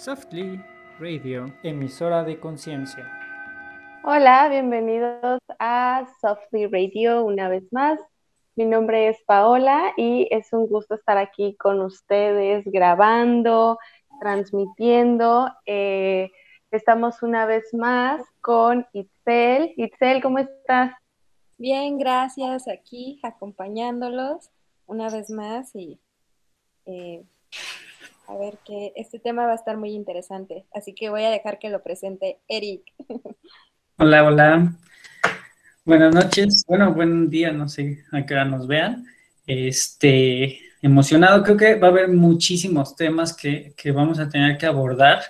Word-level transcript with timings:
Softly 0.00 0.58
Radio, 0.98 1.54
emisora 1.62 2.24
de 2.24 2.40
conciencia. 2.40 3.06
Hola, 4.02 4.48
bienvenidos 4.48 5.40
a 5.58 6.06
Softly 6.22 6.68
Radio 6.68 7.22
una 7.22 7.50
vez 7.50 7.70
más. 7.70 8.00
Mi 8.56 8.64
nombre 8.64 9.08
es 9.08 9.18
Paola 9.26 9.92
y 9.98 10.26
es 10.30 10.54
un 10.54 10.68
gusto 10.68 10.94
estar 10.94 11.18
aquí 11.18 11.54
con 11.58 11.82
ustedes 11.82 12.64
grabando, 12.64 13.78
transmitiendo. 14.22 15.50
Eh, 15.66 16.30
estamos 16.70 17.22
una 17.22 17.44
vez 17.44 17.74
más 17.74 18.22
con 18.40 18.86
Itzel. 18.94 19.74
Itzel, 19.76 20.22
¿cómo 20.22 20.38
estás? 20.38 20.94
Bien, 21.58 21.98
gracias. 21.98 22.68
Aquí 22.68 23.20
acompañándolos 23.22 24.48
una 24.86 25.10
vez 25.10 25.28
más 25.28 25.76
y 25.76 26.00
eh, 26.86 27.22
a 28.30 28.36
ver 28.36 28.58
que 28.64 28.92
este 28.94 29.18
tema 29.18 29.46
va 29.46 29.52
a 29.52 29.56
estar 29.56 29.76
muy 29.76 29.90
interesante. 29.90 30.64
Así 30.72 30.94
que 30.94 31.10
voy 31.10 31.24
a 31.24 31.30
dejar 31.30 31.58
que 31.58 31.68
lo 31.68 31.82
presente 31.82 32.38
Eric. 32.46 32.82
Hola, 33.98 34.24
hola. 34.24 34.72
Buenas 35.84 36.14
noches. 36.14 36.64
Bueno, 36.66 36.94
buen 36.94 37.28
día, 37.28 37.52
no 37.52 37.68
sé 37.68 38.04
a 38.12 38.24
qué 38.24 38.32
hora 38.32 38.46
nos 38.46 38.66
vean. 38.66 39.04
Este, 39.46 40.58
emocionado, 40.80 41.42
creo 41.42 41.56
que 41.56 41.74
va 41.74 41.88
a 41.88 41.90
haber 41.90 42.08
muchísimos 42.08 42.96
temas 42.96 43.36
que, 43.36 43.74
vamos 43.92 44.18
a 44.18 44.28
tener 44.28 44.56
que 44.56 44.64
abordar. 44.64 45.20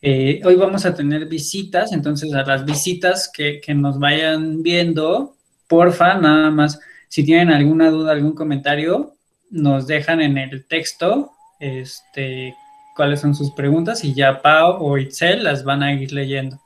Eh, 0.00 0.40
hoy 0.44 0.54
vamos 0.54 0.86
a 0.86 0.94
tener 0.94 1.26
visitas, 1.26 1.92
entonces 1.92 2.32
a 2.32 2.44
las 2.44 2.64
visitas 2.64 3.30
que, 3.30 3.60
que 3.60 3.74
nos 3.74 3.98
vayan 3.98 4.62
viendo, 4.62 5.36
porfa, 5.68 6.14
nada 6.14 6.50
más, 6.50 6.80
si 7.08 7.24
tienen 7.24 7.50
alguna 7.50 7.90
duda, 7.90 8.12
algún 8.12 8.34
comentario, 8.34 9.16
nos 9.50 9.86
dejan 9.86 10.22
en 10.22 10.38
el 10.38 10.66
texto 10.66 11.34
este, 11.64 12.54
cuáles 12.94 13.20
son 13.20 13.34
sus 13.34 13.52
preguntas 13.52 14.04
y 14.04 14.12
ya 14.12 14.42
Pau 14.42 14.76
o 14.84 14.98
Itzel 14.98 15.42
las 15.42 15.64
van 15.64 15.82
a 15.82 15.94
ir 15.94 16.12
leyendo. 16.12 16.60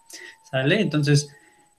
¿Sale? 0.50 0.80
Entonces, 0.80 1.28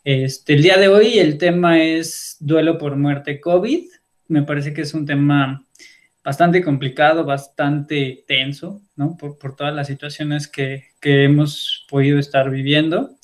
este, 0.06 0.54
el 0.54 0.64
día 0.64 0.78
de 0.78 0.88
hoy 0.88 1.20
el 1.20 1.38
tema 1.38 1.82
es 1.84 2.38
duelo 2.40 2.78
por 2.78 2.96
muerte 2.96 3.42
COVID. 3.42 3.84
Me 4.28 4.44
parece 4.44 4.74
que 4.74 4.82
es 4.82 4.94
un 4.94 5.06
tema 5.06 5.66
bastante 6.24 6.64
complicado, 6.64 7.26
bastante 7.26 8.24
tenso, 8.26 8.82
¿no? 8.96 9.18
Por, 9.18 9.56
todas 9.56 9.76
las 9.76 9.88
situaciones 9.88 10.48
que, 10.48 10.84
hemos 11.02 11.86
podido 11.90 12.20
estar 12.20 12.50
viviendo. 12.50 13.18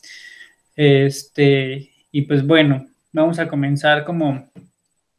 Este, 0.75 1.91
y 2.11 2.23
pues 2.23 2.45
bueno, 2.45 2.87
vamos 3.13 3.39
a 3.39 3.47
comenzar 3.47 4.03
como 4.03 4.51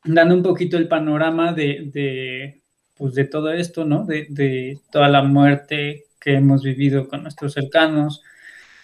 dando 0.05 0.35
un 0.35 0.43
poquito 0.43 0.77
el 0.77 0.89
panorama 0.89 1.53
de 1.55 2.61
pues 2.97 3.15
de 3.15 3.25
todo 3.25 3.53
esto, 3.53 3.85
¿no? 3.85 4.05
De, 4.05 4.79
toda 4.91 5.09
la 5.09 5.23
muerte 5.23 6.05
que 6.21 6.35
hemos 6.35 6.63
vivido 6.63 7.09
con 7.09 7.23
nuestros 7.23 7.53
cercanos, 7.53 8.23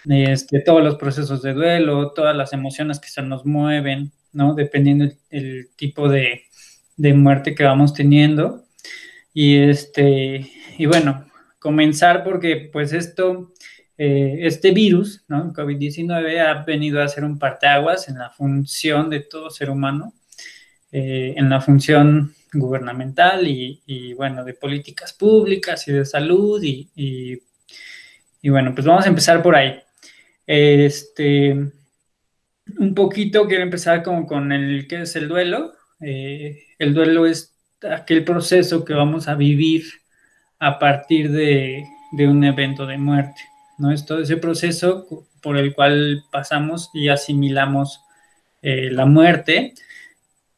de 0.05 0.32
este, 0.32 0.60
todos 0.60 0.82
los 0.82 0.96
procesos 0.96 1.42
de 1.42 1.55
duelo, 1.55 2.12
todas 2.12 2.36
las 2.36 2.52
emociones 2.52 2.98
que 3.00 3.08
se 3.08 3.22
nos 3.22 3.46
mueven, 3.46 4.12
¿no? 4.33 4.55
Dependiendo 4.55 5.08
el, 5.30 5.68
tipo 5.77 6.08
de, 6.08 6.42
muerte 6.96 7.55
que 7.55 7.64
vamos 7.64 7.94
teniendo. 7.94 8.64
Y 9.34 9.56
este, 9.56 10.50
y 10.77 10.86
bueno, 10.86 11.27
comenzar 11.58 12.22
porque 12.22 12.68
pues 12.72 12.92
esto, 12.92 13.52
eh, 13.96 14.40
este 14.42 14.72
virus, 14.72 15.24
¿no? 15.28 15.52
COVID-19 15.55 16.38
ha 16.40 16.64
venido 16.64 17.00
a 17.00 17.08
ser 17.08 17.24
un 17.24 17.38
parteaguas 17.38 18.08
en 18.08 18.18
la 18.18 18.30
función 18.30 19.08
de 19.08 19.20
todo 19.20 19.50
ser 19.50 19.70
humano, 19.70 20.12
eh, 20.90 21.34
en 21.36 21.48
la 21.48 21.60
función 21.60 22.34
gubernamental 22.53 23.47
y, 23.47 24.12
bueno, 24.14 24.45
de 24.45 24.55
políticas 24.55 25.12
públicas 25.12 25.86
y 25.89 25.92
de 25.92 26.05
salud 26.05 26.62
y, 26.62 26.91
y, 26.95 28.48
bueno, 28.48 28.75
pues 28.75 28.86
vamos 28.86 29.05
a 29.05 29.08
empezar 29.08 29.42
por 29.42 29.56
ahí. 29.56 29.81
Este, 30.47 31.50
un 32.78 32.95
poquito 32.95 33.47
quiero 33.47 33.62
empezar 33.62 34.03
como 34.03 34.27
con 34.27 34.53
el 34.53 34.86
que 34.86 35.02
es 35.02 35.17
el 35.17 35.29
duelo. 35.29 35.73
Eh, 36.01 36.64
el 36.79 36.95
duelo 36.95 37.27
es 37.27 37.55
aquel 37.83 38.24
proceso 38.24 38.84
que 38.84 38.95
vamos 38.95 39.29
a 39.29 39.34
vivir 39.34 39.84
a 40.58 40.79
partir 40.79 41.30
de, 41.30 41.84
un 42.19 42.45
evento 42.45 42.86
de 42.86 42.98
muerte, 42.98 43.40
¿no? 43.79 43.90
Es 43.90 44.05
todo 44.07 44.20
ese 44.20 44.36
proceso 44.36 45.27
por 45.40 45.57
el 45.57 45.74
cual 45.74 46.23
pasamos 46.30 46.90
y 46.95 47.08
asimilamos 47.08 48.01
eh, 48.61 48.90
la 48.90 49.07
muerte 49.07 49.74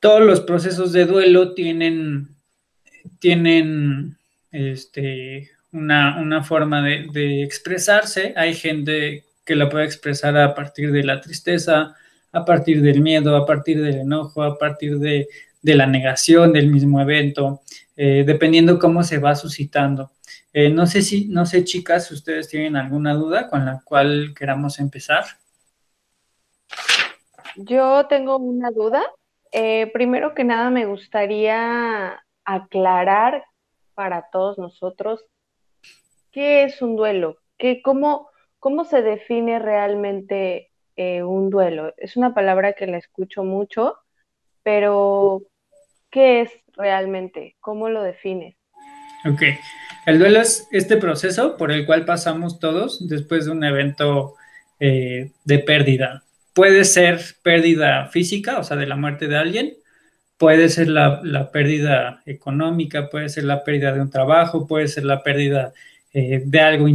todos 0.04 0.20
los 0.20 0.42
procesos 0.42 0.92
de 0.92 1.06
duelo 1.06 1.54
tienen, 1.54 2.36
tienen 3.20 4.18
este, 4.52 5.50
una, 5.72 6.44
forma 6.44 6.82
de, 6.82 7.42
expresarse. 7.42 8.34
Hay 8.36 8.52
gente 8.52 9.24
que 9.46 9.56
la 9.56 9.70
puede 9.70 9.86
expresar 9.86 10.36
a 10.36 10.54
partir 10.54 10.92
de 10.92 11.04
la 11.04 11.22
tristeza, 11.22 11.94
a 12.32 12.44
partir 12.44 12.82
del 12.82 13.00
miedo, 13.00 13.34
a 13.34 13.46
partir 13.46 13.80
del 13.80 14.00
enojo, 14.00 14.42
a 14.42 14.58
partir 14.58 14.98
de, 14.98 15.26
la 15.62 15.86
negación 15.86 16.52
del 16.52 16.70
mismo 16.70 17.00
evento, 17.00 17.62
eh, 17.96 18.24
dependiendo 18.26 18.78
cómo 18.78 19.04
se 19.04 19.16
va 19.16 19.34
suscitando. 19.34 20.10
Eh, 20.52 20.68
no 20.68 20.86
sé 20.86 21.00
si, 21.00 21.28
no 21.28 21.46
sé, 21.46 21.64
chicas, 21.64 22.08
si 22.08 22.14
ustedes 22.14 22.50
tienen 22.50 22.76
alguna 22.76 23.14
duda 23.14 23.48
con 23.48 23.64
la 23.64 23.80
cual 23.82 24.34
queramos 24.38 24.78
empezar. 24.80 25.24
Yo 27.56 28.04
tengo 28.06 28.36
una 28.36 28.70
duda 28.70 29.02
eh, 29.54 29.88
primero 29.92 30.34
que 30.34 30.42
nada 30.42 30.68
me 30.68 30.84
gustaría 30.84 32.20
aclarar 32.44 33.44
para 33.94 34.28
todos 34.32 34.58
nosotros 34.58 35.24
qué 36.32 36.64
es 36.64 36.82
un 36.82 36.96
duelo, 36.96 37.38
¿Qué, 37.56 37.80
cómo, 37.80 38.28
cómo 38.58 38.84
se 38.84 39.00
define 39.00 39.60
realmente 39.60 40.72
eh, 40.96 41.22
un 41.22 41.50
duelo. 41.50 41.94
Es 41.96 42.16
una 42.16 42.34
palabra 42.34 42.72
que 42.72 42.88
la 42.88 42.98
escucho 42.98 43.44
mucho, 43.44 43.96
pero 44.64 45.42
¿qué 46.10 46.40
es 46.40 46.50
realmente? 46.72 47.54
¿Cómo 47.60 47.88
lo 47.88 48.02
defines? 48.02 48.56
Ok, 49.24 49.42
el 50.06 50.18
duelo 50.18 50.40
es 50.40 50.66
este 50.72 50.96
proceso 50.96 51.56
por 51.56 51.70
el 51.70 51.86
cual 51.86 52.04
pasamos 52.04 52.58
todos 52.58 53.08
después 53.08 53.44
de 53.44 53.52
un 53.52 53.62
evento 53.62 54.34
eh, 54.80 55.30
de 55.44 55.58
pérdida, 55.60 56.23
puede 56.54 56.84
ser 56.84 57.20
pérdida 57.42 58.06
física, 58.08 58.58
o 58.58 58.64
sea, 58.64 58.76
de 58.76 58.86
la 58.86 58.96
muerte 58.96 59.28
de 59.28 59.36
alguien, 59.36 59.74
puede 60.38 60.68
ser 60.68 60.88
la, 60.88 61.50
pérdida 61.52 62.22
económica, 62.26 63.10
puede 63.10 63.28
ser 63.28 63.44
la 63.44 63.64
pérdida 63.64 63.92
de 63.92 64.00
un 64.00 64.10
trabajo, 64.10 64.66
puede 64.66 64.88
ser 64.88 65.04
la 65.04 65.22
pérdida 65.22 65.72
eh, 66.12 66.42
de 66.44 66.60
algo 66.60 66.86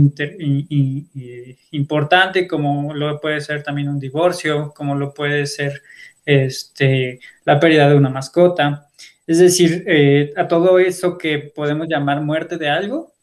importante, 1.71 2.47
como 2.47 2.93
lo 2.93 3.19
puede 3.19 3.41
ser 3.41 3.63
también 3.63 3.89
un 3.89 3.99
divorcio, 3.99 4.73
como 4.75 4.95
lo 4.95 5.13
puede 5.13 5.45
ser 5.45 5.81
este, 6.25 7.19
la 7.45 7.59
pérdida 7.59 7.89
de 7.89 7.95
una 7.95 8.09
mascota. 8.09 8.87
Es 9.27 9.39
decir, 9.39 9.83
eh, 9.87 10.33
a 10.37 10.47
todo 10.47 10.79
eso 10.79 11.17
que 11.17 11.39
podemos 11.39 11.87
llamar 11.87 12.21
muerte 12.21 12.57
de 12.57 12.69
algo, 12.69 13.13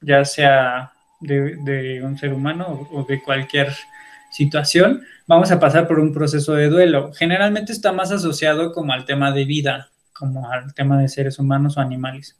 ya 0.00 0.24
sea 0.24 0.92
de, 1.20 2.02
un 2.02 2.18
ser 2.18 2.32
humano 2.32 2.88
o 2.92 3.04
de 3.04 3.22
cualquier 3.22 3.68
situación, 4.30 5.02
vamos 5.26 5.50
a 5.50 5.60
pasar 5.60 5.86
por 5.86 5.98
un 5.98 6.12
proceso 6.12 6.54
de 6.54 6.68
duelo. 6.68 7.12
Generalmente 7.12 7.72
está 7.72 7.92
más 7.92 8.10
asociado 8.10 8.72
como 8.72 8.92
al 8.92 9.04
tema 9.04 9.32
de 9.32 9.44
vida, 9.44 9.90
como 10.12 10.50
al 10.50 10.74
tema 10.74 11.00
de 11.00 11.08
seres 11.08 11.38
humanos 11.38 11.76
o 11.76 11.80
animales, 11.80 12.36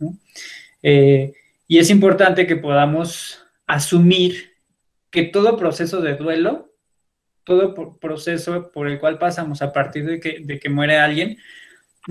eh, 0.83 1.33
y 1.69 1.79
es 1.79 1.91
importante 1.91 2.47
que 2.47 2.57
podamos 2.57 3.43
asumir 3.67 4.53
que 5.11 5.25
todo 5.25 5.57
proceso 5.57 6.01
de 6.01 6.17
duelo, 6.17 6.73
todo 7.45 7.99
proceso 7.99 8.71
por 8.73 8.89
el 8.89 8.99
cual 8.99 9.19
pasamos 9.19 9.63
a 9.63 9.73
partir 9.73 10.05
de 10.07 10.21
que, 10.21 10.41
de 10.41 10.59
que 10.59 10.69
muere 10.69 10.99
alguien, 10.99 11.39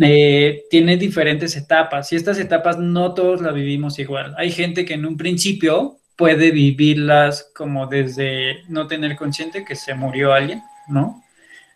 eh, 0.01 0.63
tiene 0.69 0.97
diferentes 0.97 1.55
etapas 1.55 2.11
y 2.11 2.17
estas 2.17 2.37
etapas 2.37 2.77
no 2.77 3.13
todos 3.13 3.41
las 3.41 3.53
vivimos 3.53 3.97
igual. 3.99 4.33
Hay 4.37 4.51
gente 4.51 4.83
que 4.83 4.95
en 4.95 5.05
un 5.05 5.15
principio 5.15 5.99
puede 6.15 6.51
vivirlas 6.51 7.51
como 7.55 7.87
desde 7.87 8.63
no 8.67 8.87
tener 8.87 9.15
consciente 9.15 9.65
que 9.65 9.75
se 9.75 9.93
murió 9.93 10.33
alguien, 10.33 10.61
¿no? 10.87 11.23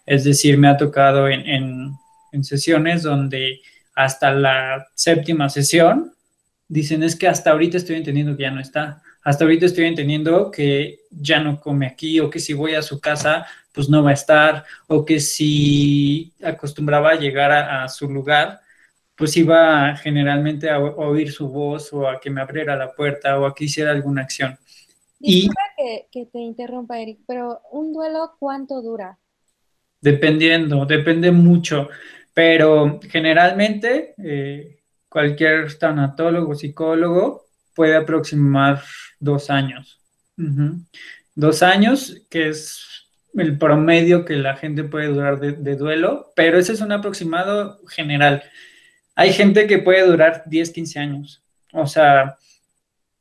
Es 0.06 0.24
decir, 0.24 0.58
me 0.58 0.68
ha 0.68 0.78
tocado 0.78 1.28
en, 1.28 1.98
sesiones 2.42 3.04
donde 3.04 3.60
hasta 3.96 4.32
la 4.32 4.88
séptima 4.94 5.50
sesión 5.50 6.14
dicen 6.68 7.04
es 7.04 7.16
que 7.16 7.28
hasta 7.28 7.52
ahorita 7.52 7.78
estoy 7.78 7.96
entendiendo 7.96 8.38
que 8.38 8.44
ya 8.44 8.52
no 8.52 8.62
está, 8.62 9.02
hasta 9.24 9.44
ahorita 9.44 9.66
estoy 9.66 9.86
entendiendo 9.86 10.52
que 10.52 11.00
ya 11.10 11.40
no 11.40 11.60
come 11.60 11.88
aquí 11.88 12.20
o 12.20 12.30
que 12.30 12.40
si 12.40 12.54
voy 12.54 12.76
a 12.76 12.84
su 12.84 13.00
casa 13.00 13.46
pues 13.74 13.90
no 13.90 14.04
va 14.04 14.12
a 14.12 14.14
estar 14.14 14.64
o 14.88 15.04
que 15.04 15.20
si 15.20 16.32
acostumbraba 16.44 17.12
a 17.12 17.16
llegar 17.16 17.52
a 17.52 17.88
su 17.90 18.10
lugar 18.10 18.62
pues 19.20 19.36
iba 19.36 19.96
generalmente 19.98 20.70
a, 20.70 20.80
oír 20.80 21.32
su 21.32 21.50
voz 21.50 21.92
o 21.92 22.08
a 22.08 22.20
que 22.22 22.30
me 22.30 22.40
abriera 22.40 22.78
la 22.78 22.96
puerta 22.96 23.38
o 23.38 23.46
a 23.46 23.54
que 23.54 23.66
hiciera 23.66 23.92
alguna 23.92 24.22
acción. 24.22 24.58
Disculpa 25.20 25.62
y, 25.78 26.08
que, 26.10 26.26
te 26.26 26.40
interrumpa, 26.40 27.00
Eric, 27.00 27.20
pero 27.28 27.62
¿un 27.72 27.92
duelo 27.92 28.32
cuánto 28.40 28.82
dura? 28.82 29.20
Dependiendo, 30.00 30.86
depende 30.86 31.32
mucho, 31.32 31.90
pero 32.34 33.02
generalmente 33.10 34.16
eh, 34.24 34.80
cualquier 35.10 35.78
tanatólogo, 35.78 36.56
psicólogo 36.56 37.48
puede 37.76 37.98
aproximar 37.98 38.82
dos 39.20 39.50
años, 39.50 39.98
Dos 41.36 41.64
años, 41.64 42.22
que 42.30 42.48
es 42.48 43.10
el 43.36 43.58
promedio 43.58 44.24
que 44.24 44.36
la 44.36 44.56
gente 44.56 44.86
puede 44.86 45.08
durar 45.08 45.40
de, 45.40 45.76
duelo, 45.76 46.32
pero 46.36 46.58
ese 46.58 46.74
es 46.74 46.82
un 46.82 46.94
aproximado 46.94 47.80
general. 47.88 48.44
Hay 49.20 49.34
gente 49.34 49.68
que 49.68 49.80
puede 49.80 50.08
durar 50.08 50.44
10, 50.46 50.72
15 50.72 50.98
años. 50.98 51.44
O 51.74 51.86
sea, 51.88 52.38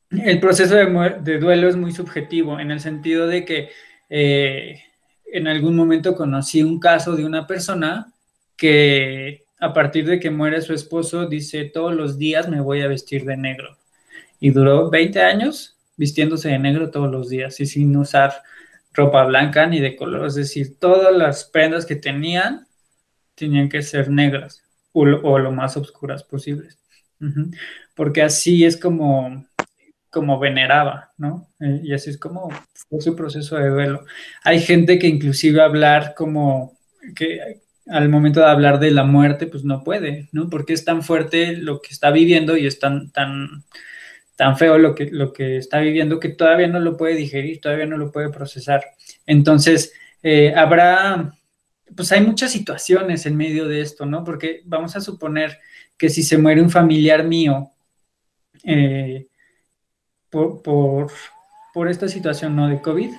el 0.09 0.39
proceso 0.39 0.73
de, 0.75 1.39
duelo 1.39 1.67
es 1.67 1.75
muy 1.75 1.91
subjetivo 1.91 2.57
en 2.57 2.71
el 2.71 2.79
sentido 2.79 3.27
de 3.27 3.43
que 3.43 3.69
eh, 4.09 4.81
en 5.25 5.47
algún 5.49 5.75
momento 5.75 6.15
conocí 6.15 6.63
un 6.63 6.79
caso 6.79 7.17
de 7.17 7.25
una 7.25 7.45
persona 7.45 8.13
que 8.55 9.43
a 9.59 9.73
partir 9.73 10.05
de 10.07 10.21
que 10.21 10.29
muere 10.29 10.61
su 10.61 10.73
esposo 10.73 11.25
dice 11.25 11.65
todos 11.65 11.93
los 11.93 12.17
días 12.17 12.47
me 12.47 12.61
voy 12.61 12.79
a 12.79 12.87
vestir 12.87 13.25
de 13.25 13.35
negro. 13.35 13.77
Y 14.39 14.51
duró 14.51 14.89
20 14.89 15.21
años 15.21 15.75
vistiéndose 15.97 16.47
de 16.47 16.59
negro 16.59 16.91
todos 16.91 17.11
los 17.11 17.27
días 17.27 17.59
y 17.59 17.65
sin 17.65 17.93
usar 17.97 18.41
ropa 18.93 19.25
blanca 19.25 19.67
ni 19.67 19.81
de 19.81 19.97
color. 19.97 20.27
Es 20.27 20.35
decir, 20.35 20.79
todas 20.79 21.13
las 21.13 21.43
prendas 21.43 21.85
que 21.85 21.97
tenían 21.97 22.67
tenían 23.35 23.67
que 23.67 23.81
ser 23.81 24.09
negras 24.09 24.63
o 25.01 25.39
lo, 25.39 25.51
más 25.51 25.77
oscuras 25.77 26.23
posibles. 26.23 26.79
Porque 27.95 28.21
así 28.21 28.63
es 28.63 28.77
como, 28.77 29.45
como 30.09 30.39
veneraba, 30.39 31.11
¿no? 31.17 31.47
Eh, 31.59 31.81
y 31.83 31.93
así 31.93 32.09
es 32.09 32.17
como 32.17 32.49
fue 32.89 33.01
su 33.01 33.15
proceso 33.15 33.57
de 33.57 33.69
duelo. 33.69 34.05
Hay 34.43 34.59
gente 34.61 34.97
que 34.97 35.07
inclusive 35.07 35.61
hablar 35.61 36.13
como 36.15 36.77
que 37.15 37.61
al 37.89 38.09
momento 38.09 38.39
de 38.39 38.45
hablar 38.47 38.79
de 38.79 38.91
la 38.91 39.03
muerte, 39.03 39.47
pues 39.47 39.63
no 39.63 39.83
puede, 39.83 40.29
¿no? 40.31 40.49
Porque 40.49 40.73
es 40.73 40.85
tan 40.85 41.03
fuerte 41.03 41.57
lo 41.57 41.81
que 41.81 41.89
está 41.91 42.11
viviendo 42.11 42.55
y 42.55 42.67
es 42.67 42.79
tan, 42.79 43.11
tan, 43.11 43.63
tan 44.35 44.57
feo 44.57 44.77
lo 44.77 44.95
que, 44.95 45.09
lo 45.11 45.33
que 45.33 45.57
está 45.57 45.79
viviendo 45.79 46.19
que 46.19 46.29
todavía 46.29 46.67
no 46.67 46.79
lo 46.79 46.97
puede 46.97 47.15
digerir, 47.15 47.59
todavía 47.59 47.87
no 47.87 47.97
lo 47.97 48.11
puede 48.11 48.29
procesar. 48.29 48.83
Entonces, 49.25 49.93
eh, 50.21 50.53
habrá, 50.55 51.33
pues 51.95 52.11
hay 52.11 52.21
muchas 52.21 52.51
situaciones 52.51 53.25
en 53.25 53.35
medio 53.35 53.67
de 53.67 53.81
esto, 53.81 54.05
¿no? 54.05 54.23
Porque 54.23 54.61
vamos 54.65 54.95
a 54.95 55.01
suponer 55.01 55.59
que 55.97 56.09
si 56.09 56.23
se 56.23 56.37
muere 56.37 56.61
un 56.61 56.69
familiar 56.69 57.23
mío, 57.23 57.71
eh, 58.63 59.27
por, 60.29 60.61
por, 61.73 61.89
esta 61.89 62.07
situación 62.07 62.55
¿no? 62.55 62.67
de 62.67 62.81
COVID, 62.81 63.11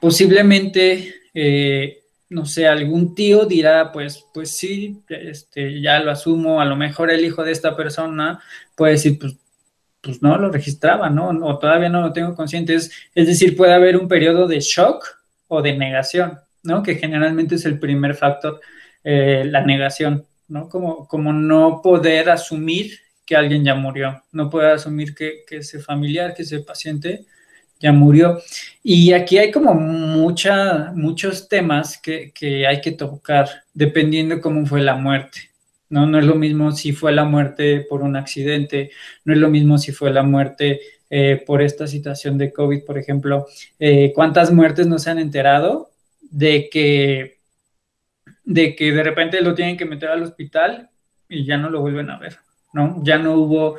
posiblemente, 0.00 1.14
eh, 1.34 2.02
no 2.28 2.46
sé, 2.46 2.66
algún 2.66 3.14
tío 3.14 3.44
dirá, 3.44 3.92
pues, 3.92 4.24
pues 4.32 4.56
sí, 4.56 5.02
este, 5.08 5.80
ya 5.80 6.00
lo 6.00 6.10
asumo, 6.10 6.60
a 6.60 6.64
lo 6.64 6.76
mejor 6.76 7.10
el 7.10 7.24
hijo 7.24 7.44
de 7.44 7.52
esta 7.52 7.76
persona 7.76 8.40
puede 8.74 8.92
decir, 8.92 9.18
pues, 9.18 9.36
pues 10.00 10.22
no 10.22 10.38
lo 10.38 10.50
registraba, 10.50 11.10
¿no? 11.10 11.28
O 11.28 11.58
todavía 11.58 11.88
no 11.88 12.00
lo 12.00 12.12
tengo 12.12 12.34
consciente. 12.34 12.74
Es, 12.74 12.90
decir, 13.14 13.56
puede 13.56 13.74
haber 13.74 13.96
un 13.96 14.08
periodo 14.08 14.46
de 14.46 14.60
shock 14.60 15.04
o 15.48 15.60
de 15.62 15.76
negación, 15.76 16.38
¿no? 16.62 16.82
Que 16.82 16.96
generalmente 16.96 17.54
es 17.54 17.64
el 17.64 17.78
primer 17.78 18.14
factor, 18.14 18.60
eh, 19.04 19.44
la 19.46 19.62
negación, 19.62 20.26
¿no? 20.48 20.68
Como, 20.68 21.06
como 21.06 21.32
no 21.32 21.80
poder 21.82 22.30
asumir 22.30 22.98
que 23.30 23.36
alguien 23.36 23.64
ya 23.64 23.76
murió, 23.76 24.24
no 24.32 24.50
puede 24.50 24.72
asumir 24.72 25.14
que, 25.14 25.44
ese 25.50 25.78
familiar, 25.78 26.34
que 26.34 26.42
ese 26.42 26.60
paciente 26.60 27.26
ya 27.78 27.92
murió. 27.92 28.40
Y 28.82 29.12
aquí 29.12 29.38
hay 29.38 29.52
como 29.52 29.72
mucha, 29.72 30.90
muchos 30.96 31.48
temas 31.48 31.96
que, 31.96 32.32
hay 32.66 32.80
que 32.80 32.90
tocar 32.90 33.48
dependiendo 33.72 34.40
cómo 34.40 34.66
fue 34.66 34.80
la 34.80 34.96
muerte. 34.96 35.50
¿no? 35.88 36.06
no 36.06 36.18
es 36.18 36.24
lo 36.24 36.34
mismo 36.34 36.72
si 36.72 36.92
fue 36.92 37.12
la 37.12 37.24
muerte 37.24 37.86
por 37.88 38.02
un 38.02 38.16
accidente, 38.16 38.90
no 39.24 39.32
es 39.32 39.38
lo 39.38 39.48
mismo 39.48 39.78
si 39.78 39.92
fue 39.92 40.10
la 40.12 40.24
muerte 40.24 40.80
eh, 41.08 41.40
por 41.46 41.62
esta 41.62 41.86
situación 41.86 42.36
de 42.36 42.52
COVID, 42.52 42.84
por 42.84 42.98
ejemplo. 42.98 43.46
Eh, 43.78 44.10
¿Cuántas 44.12 44.52
muertes 44.52 44.88
no 44.88 44.98
se 44.98 45.10
han 45.10 45.20
enterado 45.20 45.90
de 46.30 46.68
que, 46.70 47.38
de 48.44 48.74
que 48.74 48.92
de 48.92 49.02
repente 49.02 49.40
lo 49.40 49.54
tienen 49.54 49.76
que 49.76 49.84
meter 49.84 50.08
al 50.08 50.22
hospital 50.22 50.88
y 51.28 51.44
ya 51.44 51.56
no 51.58 51.70
lo 51.70 51.80
vuelven 51.80 52.10
a 52.10 52.18
ver? 52.18 52.38
¿no? 52.72 53.00
Ya 53.02 53.18
no 53.18 53.34
hubo 53.34 53.76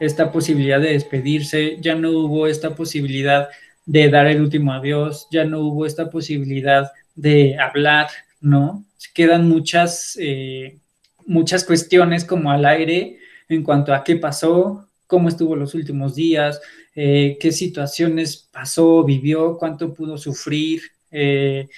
esta 0.00 0.30
posibilidad 0.32 0.80
de 0.80 0.92
despedirse, 0.92 1.78
ya 1.80 1.94
no 1.94 2.10
hubo 2.10 2.46
esta 2.46 2.74
posibilidad 2.74 3.48
de 3.86 4.08
dar 4.08 4.26
el 4.26 4.40
último 4.40 4.72
adiós, 4.72 5.28
ya 5.30 5.44
no 5.44 5.60
hubo 5.60 5.86
esta 5.86 6.10
posibilidad 6.10 6.90
de 7.14 7.56
hablar, 7.58 8.08
¿no? 8.40 8.84
Quedan 9.12 9.48
muchas, 9.48 10.18
eh, 10.20 10.78
muchas 11.26 11.64
cuestiones 11.64 12.24
como 12.24 12.50
al 12.50 12.64
aire 12.64 13.18
en 13.48 13.62
cuanto 13.62 13.94
a 13.94 14.02
qué 14.02 14.16
pasó, 14.16 14.88
cómo 15.06 15.28
estuvo 15.28 15.54
los 15.54 15.74
últimos 15.74 16.14
días, 16.14 16.60
eh, 16.94 17.36
qué 17.40 17.52
situaciones 17.52 18.48
pasó, 18.50 19.04
vivió, 19.04 19.56
cuánto 19.58 19.92
pudo 19.92 20.16
sufrir, 20.16 20.80
eh, 21.10 21.68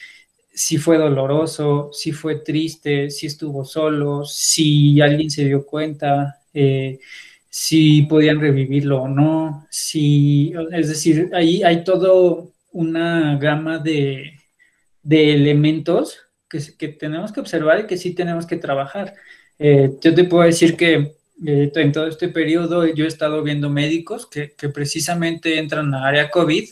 si 0.56 0.78
fue 0.78 0.96
doloroso, 0.96 1.90
si 1.92 2.12
fue 2.12 2.36
triste, 2.36 3.10
si 3.10 3.26
estuvo 3.26 3.62
solo, 3.62 4.24
si 4.24 5.02
alguien 5.02 5.30
se 5.30 5.44
dio 5.44 5.66
cuenta, 5.66 6.40
eh, 6.54 6.98
si 7.50 8.02
podían 8.02 8.40
revivirlo 8.40 9.02
o 9.02 9.08
no, 9.08 9.66
si, 9.70 10.54
es 10.72 10.88
decir, 10.88 11.28
ahí 11.34 11.62
hay 11.62 11.84
todo 11.84 12.54
una 12.72 13.36
gama 13.36 13.78
de, 13.78 14.32
elementos 15.10 16.22
que, 16.48 16.88
tenemos 16.88 17.32
que 17.32 17.40
observar 17.40 17.80
y 17.80 17.86
que 17.86 17.98
sí 17.98 18.14
tenemos 18.14 18.46
que 18.46 18.56
trabajar. 18.56 19.14
Eh, 19.58 19.90
yo 20.00 20.14
te 20.14 20.24
puedo 20.24 20.44
decir 20.44 20.74
que 20.74 21.16
eh, 21.46 21.70
en 21.74 21.92
todo 21.92 22.06
este 22.06 22.28
periodo 22.28 22.86
yo 22.86 23.04
he 23.04 23.08
estado 23.08 23.42
viendo 23.42 23.68
médicos 23.68 24.26
que, 24.26 24.54
precisamente 24.70 25.58
entran 25.58 25.92
a 25.92 26.06
área 26.06 26.30
COVID 26.30 26.64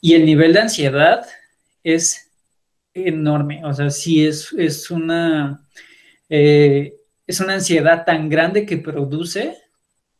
y 0.00 0.14
el 0.14 0.24
nivel 0.24 0.52
de 0.52 0.60
ansiedad 0.60 1.26
es 1.82 2.27
enorme, 3.06 3.64
o 3.64 3.72
sea, 3.72 3.90
sí 3.90 4.26
es, 4.26 4.52
es 4.52 4.90
una 4.90 5.64
es 7.28 7.40
una 7.40 7.54
ansiedad 7.54 8.04
tan 8.04 8.28
grande 8.30 8.64
que 8.64 8.78
produce, 8.78 9.56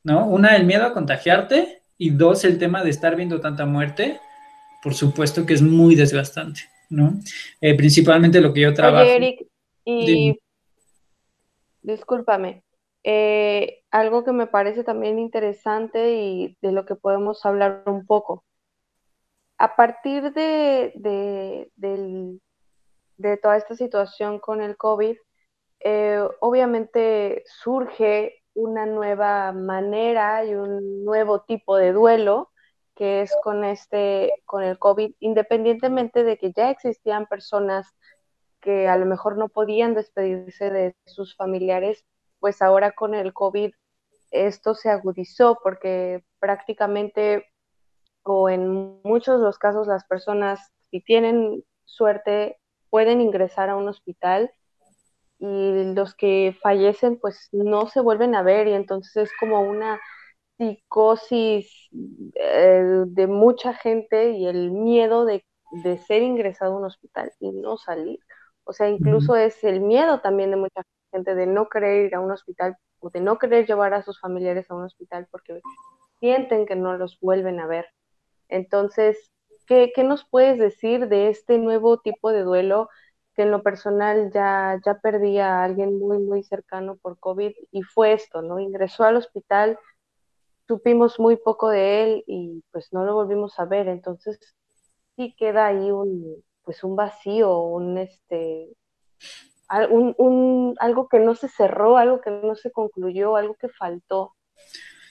¿no? 0.04 0.26
Una, 0.26 0.54
el 0.56 0.66
miedo 0.66 0.84
a 0.84 0.92
contagiarte 0.92 1.82
y 1.96 2.10
dos, 2.10 2.44
el 2.44 2.58
tema 2.58 2.84
de 2.84 2.90
estar 2.90 3.16
viendo 3.16 3.40
tanta 3.40 3.64
muerte, 3.64 4.20
por 4.82 4.94
supuesto 4.94 5.46
que 5.46 5.54
es 5.54 5.62
muy 5.62 5.94
desgastante, 5.94 6.60
¿no? 6.90 7.14
Eh, 7.62 7.75
principalmente 7.75 8.42
lo 8.42 8.52
que 8.52 8.60
yo 8.60 8.75
trabajo. 8.75 9.04
Oye, 9.04 9.16
Eric, 9.16 9.46
y 9.86 10.38
discúlpame, 11.80 12.62
eh, 13.02 13.82
algo 13.90 14.22
que 14.22 14.32
me 14.32 14.46
parece 14.46 14.84
también 14.84 15.19
interesante 15.19 16.12
y 16.12 16.58
de 16.60 16.72
lo 16.72 16.84
que 16.84 16.94
podemos 16.94 17.44
hablar 17.46 17.84
un 17.86 18.04
poco. 18.04 18.44
A 19.56 19.76
partir 19.76 20.34
de, 20.34 20.92
de, 20.94 22.38
de 23.18 23.37
toda 23.37 23.56
esta 23.56 23.75
situación 23.76 24.38
con 24.38 24.62
el 24.62 24.76
COVID, 24.76 25.16
eh, 25.80 26.20
obviamente 26.40 27.44
surge 27.46 28.42
una 28.54 28.87
nueva 28.87 29.52
manera 29.52 30.44
y 30.44 30.54
un 30.54 31.04
nuevo 31.04 31.42
tipo 31.42 31.76
de 31.76 31.92
duelo 31.92 32.50
que 32.94 33.22
es 33.22 33.32
con 33.44 33.64
este 33.64 34.32
con 34.44 34.64
el 34.64 34.78
COVID, 34.78 35.14
independientemente 35.20 36.25
de 36.25 36.37
que 36.37 36.52
ya 36.52 36.70
existían 36.70 37.26
personas 37.26 37.94
que 38.60 38.88
a 38.88 38.96
lo 38.96 39.06
mejor 39.06 39.37
no 39.37 39.48
podían 39.48 39.94
despedirse 39.94 40.70
de 40.70 40.96
sus 41.06 41.37
familiares, 41.37 42.04
pues 42.40 42.60
ahora 42.60 42.92
con 42.92 43.14
el 43.14 43.32
COVID 43.32 43.72
esto 44.30 44.75
se 44.75 44.90
agudizó 44.90 45.58
porque 45.62 46.25
prácticamente 46.40 47.46
o 48.25 48.48
en 48.48 49.00
muchos 49.04 49.38
de 49.38 49.44
los 49.46 49.58
casos 49.58 49.87
las 49.87 50.04
personas 50.04 50.72
si 50.90 51.00
tienen 51.00 51.64
suerte 51.84 52.58
pueden 52.90 53.21
ingresar 53.21 53.71
a 53.71 53.76
un 53.76 53.88
hospital 53.88 54.50
y 55.38 55.95
los 55.95 56.14
que 56.14 56.57
fallecen 56.61 57.18
pues 57.18 57.49
no 57.52 57.87
se 57.88 58.00
vuelven 58.00 58.35
a 58.35 58.42
ver 58.42 58.68
y 58.68 58.73
entonces 58.73 59.16
es 59.16 59.30
como 59.38 59.61
una 59.62 60.00
psicosis 60.59 61.71
eh, 62.35 63.04
de 63.07 63.26
mucha 63.26 63.75
gente 63.75 64.33
y 64.33 64.47
el 64.47 64.73
miedo 64.73 65.25
de, 65.25 65.45
ser 66.07 66.23
ingresado 66.23 66.75
a 66.75 66.78
un 66.78 66.85
hospital 66.85 67.33
y 67.40 67.52
no 67.52 67.76
salir. 67.76 68.18
O 68.64 68.73
sea, 68.73 68.88
incluso 68.88 69.37
es 69.37 69.62
el 69.64 69.80
miedo 69.80 70.21
también 70.21 70.50
de 70.50 70.57
mucha 70.57 70.83
gente 71.12 71.35
de 71.35 71.47
no 71.47 71.68
querer 71.68 72.07
ir 72.07 72.14
a 72.14 72.21
un 72.21 72.30
hospital 72.30 72.76
o 73.00 73.11
de 73.11 73.21
no 73.21 73.38
querer 73.38 73.66
llevar 73.66 73.95
a 73.95 74.02
sus 74.02 74.21
familiares 74.21 74.71
a 74.71 74.75
un 74.75 74.85
hospital 74.85 75.28
porque 75.30 75.61
sienten 76.21 76.66
que 76.66 76.76
no 76.76 76.97
los 76.97 77.18
vuelven 77.21 77.61
a 77.61 77.66
ver. 77.66 77.87
Entonces, 78.49 79.30
¿qué, 79.68 79.92
nos 80.02 80.25
puedes 80.25 80.58
decir 80.58 81.08
de 81.08 81.28
este 81.28 81.58
nuevo 81.58 81.98
tipo 81.98 82.32
de 82.32 82.42
duelo? 82.42 82.88
que 83.34 83.42
en 83.42 83.52
lo 83.52 83.62
personal 83.62 84.32
ya, 84.32 84.80
ya 84.84 84.98
perdí 84.98 85.38
a 85.38 85.62
alguien 85.62 85.96
muy, 86.00 86.18
muy 86.18 86.42
cercano 86.42 86.96
por 86.96 87.20
COVID 87.20 87.52
y 87.70 87.82
fue 87.82 88.12
esto, 88.12 88.42
¿no? 88.42 88.58
Ingresó 88.58 89.04
al 89.04 89.16
hospital, 89.16 89.78
supimos 90.66 91.20
muy 91.20 91.37
poco 91.37 91.68
de 91.68 92.02
él 92.02 92.25
y 92.26 92.64
pues 92.72 92.92
no 92.92 93.04
lo 93.04 93.14
volvimos 93.14 93.56
a 93.60 93.64
ver, 93.64 93.87
entonces 93.87 94.40
sí 95.14 95.37
queda 95.38 95.66
ahí 95.66 95.92
un, 95.92 96.42
pues 96.64 96.82
un 96.82 96.96
vacío, 96.96 97.58
un, 97.58 97.98
este, 97.98 98.75
un, 99.88 100.16
un, 100.18 100.75
algo 100.80 101.08
que 101.08 101.20
no 101.20 101.37
se 101.37 101.48
cerró, 101.48 101.96
algo 101.96 102.20
que 102.20 102.30
no 102.30 102.56
se 102.56 102.72
concluyó, 102.72 103.37
algo 103.37 103.54
que 103.54 103.68
faltó. 103.68 104.34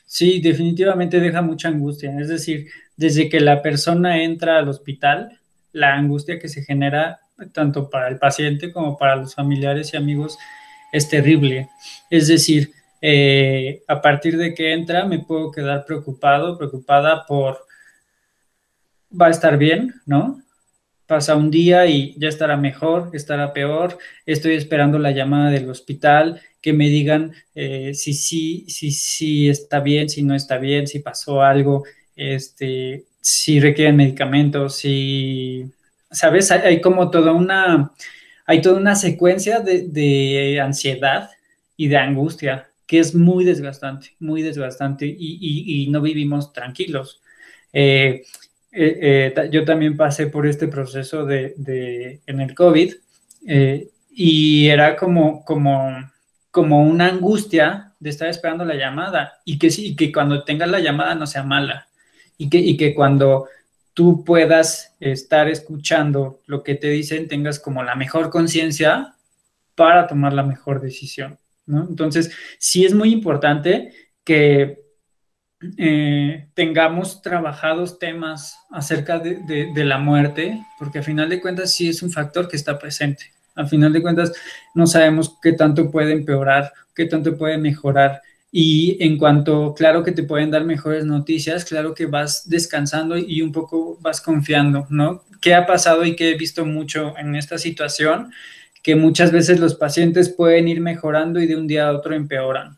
Sí, 0.07 0.39
definitivamente 0.39 1.19
deja 1.19 1.41
mucha 1.41 1.67
angustia. 1.67 2.17
Es 2.19 2.29
decir, 2.29 2.67
desde 2.95 3.29
que 3.29 3.41
la 3.41 3.61
persona 3.61 4.23
entra 4.23 4.57
al 4.57 4.69
hospital, 4.69 5.37
la 5.73 5.95
angustia 5.95 6.39
que 6.39 6.47
se 6.47 6.63
genera 6.63 7.19
tanto 7.53 7.89
para 7.89 8.07
el 8.07 8.17
paciente 8.17 8.71
como 8.71 8.97
para 8.97 9.17
los 9.17 9.35
familiares 9.35 9.93
y 9.93 9.97
amigos 9.97 10.39
es 10.93 11.09
terrible. 11.09 11.69
Es 12.09 12.29
decir, 12.29 12.71
eh, 13.01 13.83
a 13.87 14.01
partir 14.01 14.37
de 14.37 14.53
que 14.53 14.73
entra 14.73 15.05
me 15.05 15.19
puedo 15.19 15.51
quedar 15.51 15.85
preocupado, 15.85 16.57
preocupada 16.57 17.25
por, 17.25 17.59
va 19.11 19.27
a 19.27 19.31
estar 19.31 19.57
bien, 19.57 19.93
¿no? 20.05 20.41
Pasa 21.07 21.35
un 21.35 21.49
día 21.49 21.87
y 21.87 22.15
ya 22.17 22.27
estará 22.27 22.57
mejor, 22.57 23.09
estará 23.13 23.53
peor, 23.53 23.97
estoy 24.25 24.55
esperando 24.55 24.99
la 24.99 25.11
llamada 25.11 25.49
del 25.49 25.69
hospital, 25.69 26.41
que 26.61 26.73
me 26.73 26.89
digan 26.89 27.33
eh, 27.55 27.93
si 27.93 28.13
sí, 28.13 28.65
si, 28.67 29.49
está 29.49 29.79
bien, 29.79 30.09
si 30.09 30.21
no 30.21 30.35
está 30.35 30.57
bien, 30.57 30.85
si 30.85 30.99
pasó 30.99 31.41
algo, 31.41 31.85
este, 32.15 33.05
si 33.21 33.59
requieren 33.59 33.95
medicamentos, 33.95 34.75
si, 34.75 35.71
¿sabes? 36.11 36.51
Hay, 36.51 36.81
como 36.81 37.09
toda 37.09 37.31
una, 37.31 37.93
hay 38.45 38.61
toda 38.61 38.77
una 38.77 38.95
secuencia 38.95 39.61
de 39.61 40.59
ansiedad 40.61 41.29
y 41.77 41.87
de 41.87 41.97
angustia 41.97 42.67
que 42.87 42.99
es 42.99 43.13
muy 43.13 43.43
desgastante, 43.43 44.15
muy 44.19 44.41
desgastante 44.41 45.05
y, 45.05 45.87
no 45.91 46.01
vivimos 46.01 46.53
tranquilos. 46.53 47.21
Eh, 47.73 48.23
eh, 48.77 49.34
eh, 49.36 49.50
yo 49.51 49.65
también 49.65 49.98
pasé 49.98 50.27
por 50.27 50.46
este 50.46 50.67
proceso 50.67 51.25
de, 51.25 52.22
en 52.25 52.41
el 52.41 52.53
COVID 52.53 52.93
y 54.12 54.67
era 54.67 54.96
como, 54.96 55.43
como, 55.43 56.12
como 56.51 56.84
una 56.84 57.07
angustia 57.07 57.93
de 58.00 58.10
estar 58.10 58.27
esperando 58.27 58.65
la 58.65 58.75
llamada 58.75 59.39
y 59.46 59.57
que, 59.57 59.72
sí, 59.72 59.96
que 59.96 60.12
cuando 60.12 60.43
tengas 60.43 60.69
la 60.69 60.79
llamada 60.79 61.15
no 61.15 61.25
sea 61.25 61.43
mala 61.43 61.88
y 62.38 62.50
que, 62.50 62.60
y 62.60 62.77
que 62.77 62.93
cuando 62.93 63.48
tú 63.93 64.24
puedas 64.24 64.96
estar 65.00 65.50
escuchando 65.50 66.41
lo 66.46 66.62
que 66.62 66.75
te 66.75 66.89
dicen, 66.89 67.27
tengas 67.27 67.60
como 67.60 67.84
la 67.84 67.96
mejor 67.96 68.29
conciencia 68.29 69.15
para 69.74 70.07
tomar 70.07 70.34
la 70.34 70.43
mejor 70.43 70.81
decisión. 70.81 71.39
Entonces, 71.67 72.31
sí 72.60 72.86
es 72.86 72.93
muy 72.93 73.12
importante 73.12 73.91
que 74.24 74.87
eh, 75.77 76.47
tengamos 76.53 77.21
trabajados 77.21 77.97
temas 77.97 78.57
acerca 78.69 79.19
de, 79.19 79.71
la 79.75 79.97
muerte, 79.97 80.59
porque 80.77 80.99
a 80.99 81.03
final 81.03 81.29
de 81.29 81.41
cuentas 81.41 81.71
sí 81.71 81.89
es 81.89 82.03
un 82.03 82.11
factor 82.11 82.47
que 82.47 82.55
está 82.55 82.77
presente. 82.77 83.31
Al 83.55 83.67
final 83.67 83.91
de 83.91 84.01
cuentas 84.01 84.33
no 84.75 84.85
sabemos 84.85 85.35
qué 85.41 85.53
tanto 85.53 85.89
puede 85.89 86.13
empeorar, 86.13 86.71
qué 86.95 87.05
tanto 87.05 87.37
puede 87.37 87.57
mejorar. 87.57 88.21
Y 88.51 89.03
en 89.03 89.17
cuanto, 89.17 89.73
claro 89.73 90.03
que 90.03 90.11
te 90.11 90.23
pueden 90.23 90.51
dar 90.51 90.63
mejores 90.63 91.05
noticias, 91.05 91.65
claro 91.65 91.93
que 91.93 92.05
vas 92.05 92.47
descansando 92.47 93.17
y 93.17 93.41
un 93.41 93.51
poco 93.51 93.97
vas 93.99 94.21
confiando, 94.21 94.87
¿no? 94.89 95.23
¿Qué 95.41 95.53
ha 95.53 95.65
pasado 95.65 96.05
y 96.05 96.15
qué 96.15 96.31
he 96.31 96.37
visto 96.37 96.65
mucho 96.65 97.17
en 97.17 97.35
esta 97.35 97.57
situación? 97.57 98.31
que 98.87 98.95
muchas 98.95 99.33
veces 99.33 99.59
los 99.59 99.75
pacientes 99.75 100.29
pueden 100.29 100.69
ir 100.69 100.79
mejorando 100.79 101.41
y 101.41 101.45
de 101.45 101.57
un 101.57 101.67
día 101.67 101.89
a 101.89 101.91
otro 101.91 102.15
empeoran. 102.15 102.77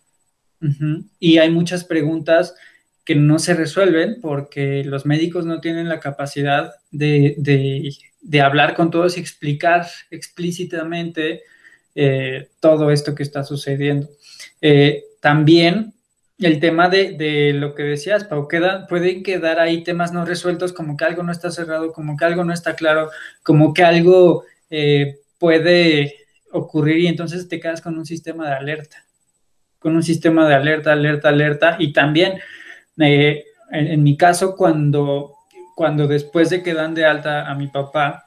Y 1.19 1.37
hay 1.37 1.49
muchas 1.49 1.83
preguntas 1.83 2.55
que 3.05 3.15
no 3.15 3.39
se 3.39 3.53
resuelven 3.53 4.19
porque 4.21 4.83
los 4.83 5.05
médicos 5.05 5.45
no 5.45 5.61
tienen 5.61 5.89
la 5.89 5.99
capacidad 5.99 6.73
de, 6.91 7.91
hablar 8.41 8.75
con 8.75 8.91
todos 8.91 9.17
y 9.17 9.21
explicar 9.21 9.87
explícitamente 10.11 11.41
eh, 11.95 12.49
todo 12.59 12.91
esto 12.91 13.15
que 13.15 13.23
está 13.23 13.43
sucediendo. 13.43 14.09
Eh, 14.61 15.05
también 15.21 15.93
el 16.39 16.59
tema 16.59 16.87
de, 16.87 17.51
lo 17.53 17.75
que 17.75 17.83
decías, 17.83 18.23
Pau, 18.23 18.47
pueden 18.87 19.23
quedar 19.23 19.59
ahí 19.59 19.83
temas 19.83 20.13
no 20.13 20.25
resueltos, 20.25 20.71
como 20.71 20.95
que 20.95 21.05
algo 21.05 21.21
no 21.21 21.31
está 21.31 21.51
cerrado, 21.51 21.91
como 21.91 22.15
que 22.15 22.25
algo 22.25 22.45
no 22.45 22.53
está 22.53 22.75
claro, 22.75 23.09
como 23.43 23.73
que 23.73 23.83
algo 23.83 24.45
eh, 24.69 25.19
puede 25.37 26.15
ocurrir 26.51 26.99
y 26.99 27.07
entonces 27.07 27.47
te 27.49 27.59
quedas 27.59 27.81
con 27.81 27.97
un 27.97 28.05
sistema 28.05 28.47
de 28.47 28.55
alerta, 28.55 29.05
con 29.79 29.95
un 29.95 30.03
sistema 30.03 30.47
de 30.47 30.55
alerta, 30.55 30.91
alerta, 30.91 31.29
alerta. 31.29 31.75
Y 31.79 31.93
también, 31.93 32.39
eh, 32.99 33.43
en, 33.71 34.03
mi 34.03 34.17
caso, 34.17 34.55
cuando, 34.55 35.35
cuando 35.75 36.07
después 36.07 36.49
de 36.49 36.61
que 36.61 36.73
dan 36.73 36.93
de 36.93 37.05
alta 37.05 37.49
a 37.49 37.55
mi 37.55 37.67
papá, 37.67 38.25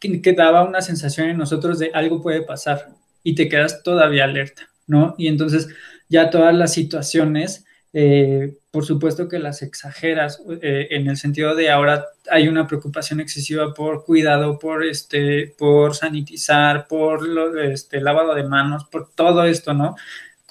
quedaba 0.00 0.64
una 0.64 0.82
sensación 0.82 1.28
en 1.28 1.38
nosotros 1.38 1.78
de 1.78 1.92
algo 1.94 2.20
puede 2.20 2.42
pasar 2.42 2.88
y 3.22 3.36
te 3.36 3.48
quedas 3.48 3.84
todavía 3.84 4.24
alerta, 4.24 4.68
¿no? 4.88 5.14
Y 5.16 5.28
entonces 5.28 5.68
ya 6.08 6.28
todas 6.28 6.52
las 6.52 6.72
situaciones 6.72 7.64
eh, 7.94 8.56
por 8.70 8.86
supuesto 8.86 9.28
que 9.28 9.38
las 9.38 9.60
exageras 9.60 10.42
eh, 10.62 10.88
en 10.90 11.08
el 11.08 11.18
sentido 11.18 11.54
de 11.54 11.70
ahora 11.70 12.06
hay 12.30 12.48
una 12.48 12.66
preocupación 12.66 13.20
excesiva 13.20 13.74
por 13.74 14.04
cuidado, 14.06 14.58
por 14.58 14.82
este, 14.84 15.54
por 15.58 15.94
sanitizar, 15.94 16.86
por 16.88 17.26
lo, 17.26 17.60
este, 17.60 18.00
lavado 18.00 18.34
de 18.34 18.44
manos, 18.44 18.86
por 18.90 19.10
todo 19.14 19.44
esto, 19.44 19.74
¿no? 19.74 19.94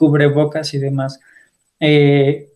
Cubrebocas 0.02 0.74
y 0.74 0.80
demás. 0.80 1.20
Eh, 1.80 2.50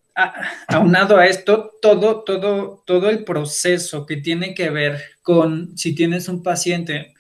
aunado 0.68 1.18
a 1.18 1.28
esto, 1.28 1.74
todo, 1.80 2.24
todo, 2.24 2.82
todo 2.88 3.10
el 3.12 3.24
proceso 3.24 4.08
que 4.08 4.18
tiene 4.18 4.56
que 4.56 4.72
ver 4.72 5.00
con 5.22 5.78
si 5.78 5.94
tienes 5.94 6.28
un 6.28 6.42
paciente 6.42 7.14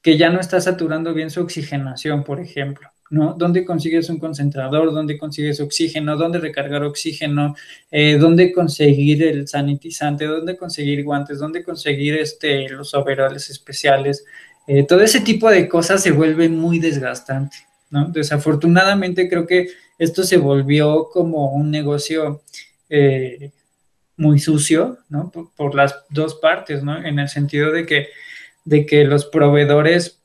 que 0.00 0.16
ya 0.16 0.30
no 0.30 0.38
está 0.38 0.60
saturando 0.60 1.12
bien 1.14 1.30
su 1.30 1.40
oxigenación, 1.40 2.22
por 2.22 2.38
ejemplo, 2.38 2.88
¿no? 3.10 3.34
¿Dónde 3.36 3.64
consigues 3.64 4.08
un 4.08 4.20
concentrador? 4.20 4.92
¿Dónde 4.92 5.18
consigues 5.18 5.58
oxígeno? 5.58 6.16
¿Dónde 6.16 6.38
recargar 6.38 6.84
oxígeno? 6.84 7.56
Eh, 7.90 8.18
¿Dónde 8.20 8.52
conseguir 8.52 9.24
el 9.24 9.48
sanitizante? 9.48 10.26
¿Dónde 10.26 10.56
conseguir 10.56 11.02
guantes? 11.02 11.40
¿Dónde 11.40 11.64
conseguir 11.64 12.14
este, 12.18 12.68
los 12.68 12.94
overoles 12.94 13.50
especiales? 13.50 14.24
Eh, 14.68 14.84
todo 14.84 15.00
ese 15.00 15.20
tipo 15.22 15.50
de 15.50 15.68
cosas 15.68 16.04
se 16.04 16.12
vuelve 16.12 16.48
muy 16.48 16.78
desgastante, 16.78 17.56
Desafortunadamente 17.90 19.28
creo 19.28 19.46
que 19.46 19.68
esto 19.98 20.24
se 20.24 20.36
volvió 20.36 21.08
como 21.10 21.52
un 21.52 21.70
negocio 21.70 22.42
eh, 22.88 23.52
muy 24.16 24.38
sucio. 24.38 24.98
Por, 25.56 25.74
las 25.74 26.04
dos 26.10 26.36
partes. 26.36 26.82
En 26.82 27.18
el 27.18 27.28
sentido 27.28 27.72
de 27.72 27.86
que, 27.86 28.08
de 28.64 28.86
que 28.86 29.04
los 29.04 29.26
proveedores, 29.26 30.20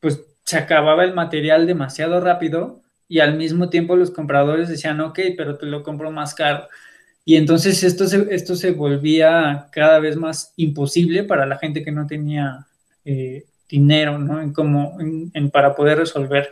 pues 0.00 0.20
se 0.44 0.56
acababa 0.56 1.04
el 1.04 1.14
material 1.14 1.66
demasiado 1.66 2.20
rápido 2.20 2.80
y 3.08 3.20
al 3.20 3.36
mismo 3.36 3.70
tiempo 3.70 3.96
los 3.96 4.10
compradores 4.10 4.68
decían, 4.68 5.00
ok, 5.00 5.18
pero 5.36 5.56
te 5.56 5.66
lo 5.66 5.82
compro 5.82 6.10
más 6.10 6.34
caro. 6.34 6.68
Y 7.24 7.36
entonces 7.36 7.82
esto 7.82 8.06
se, 8.06 8.26
esto 8.30 8.54
se 8.56 8.70
volvía 8.72 9.68
cada 9.72 9.98
vez 9.98 10.16
más 10.16 10.52
imposible 10.56 11.24
para 11.24 11.46
la 11.46 11.58
gente 11.58 11.82
que 11.82 11.92
no 11.92 12.06
tenía 12.06 12.66
eh, 13.04 13.44
dinero, 13.68 14.18
¿no? 14.18 14.40
En 14.40 14.52
como, 14.52 14.96
en, 15.00 15.50
para 15.50 15.74
poder 15.74 15.98
resolver. 15.98 16.50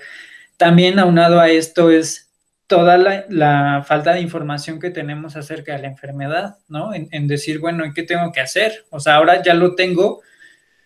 También 0.57 0.99
aunado 0.99 1.41
a 1.41 1.49
esto 1.51 1.91
es 1.91 2.31
toda 2.67 2.97
la, 2.99 3.85
falta 3.87 4.13
de 4.13 4.21
información 4.21 4.81
que 4.81 4.91
tenemos 4.91 5.37
acerca 5.37 5.75
de 5.75 5.83
la 5.83 5.89
enfermedad, 5.89 6.59
¿no? 6.69 6.95
En, 6.95 7.09
en 7.13 7.29
decir, 7.29 7.61
bueno, 7.61 7.85
¿qué 7.95 8.03
tengo 8.03 8.33
que 8.33 8.41
hacer? 8.41 8.85
O 8.91 9.01
sea, 9.01 9.17
ahora 9.17 9.43
ya 9.43 9.55
lo 9.55 9.75
tengo, 9.75 10.21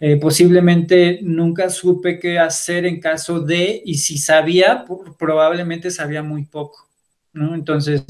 eh, 0.00 0.16
posiblemente 0.16 1.20
nunca 1.22 1.70
supe 1.70 2.18
qué 2.18 2.38
hacer 2.38 2.86
en 2.86 3.00
caso 3.00 3.40
de, 3.40 3.82
y 3.84 3.94
si 3.96 4.18
sabía, 4.18 4.84
probablemente 5.18 5.90
sabía 5.90 6.22
muy 6.22 6.44
poco, 6.44 6.88
¿no? 7.32 7.54
Entonces, 7.54 8.04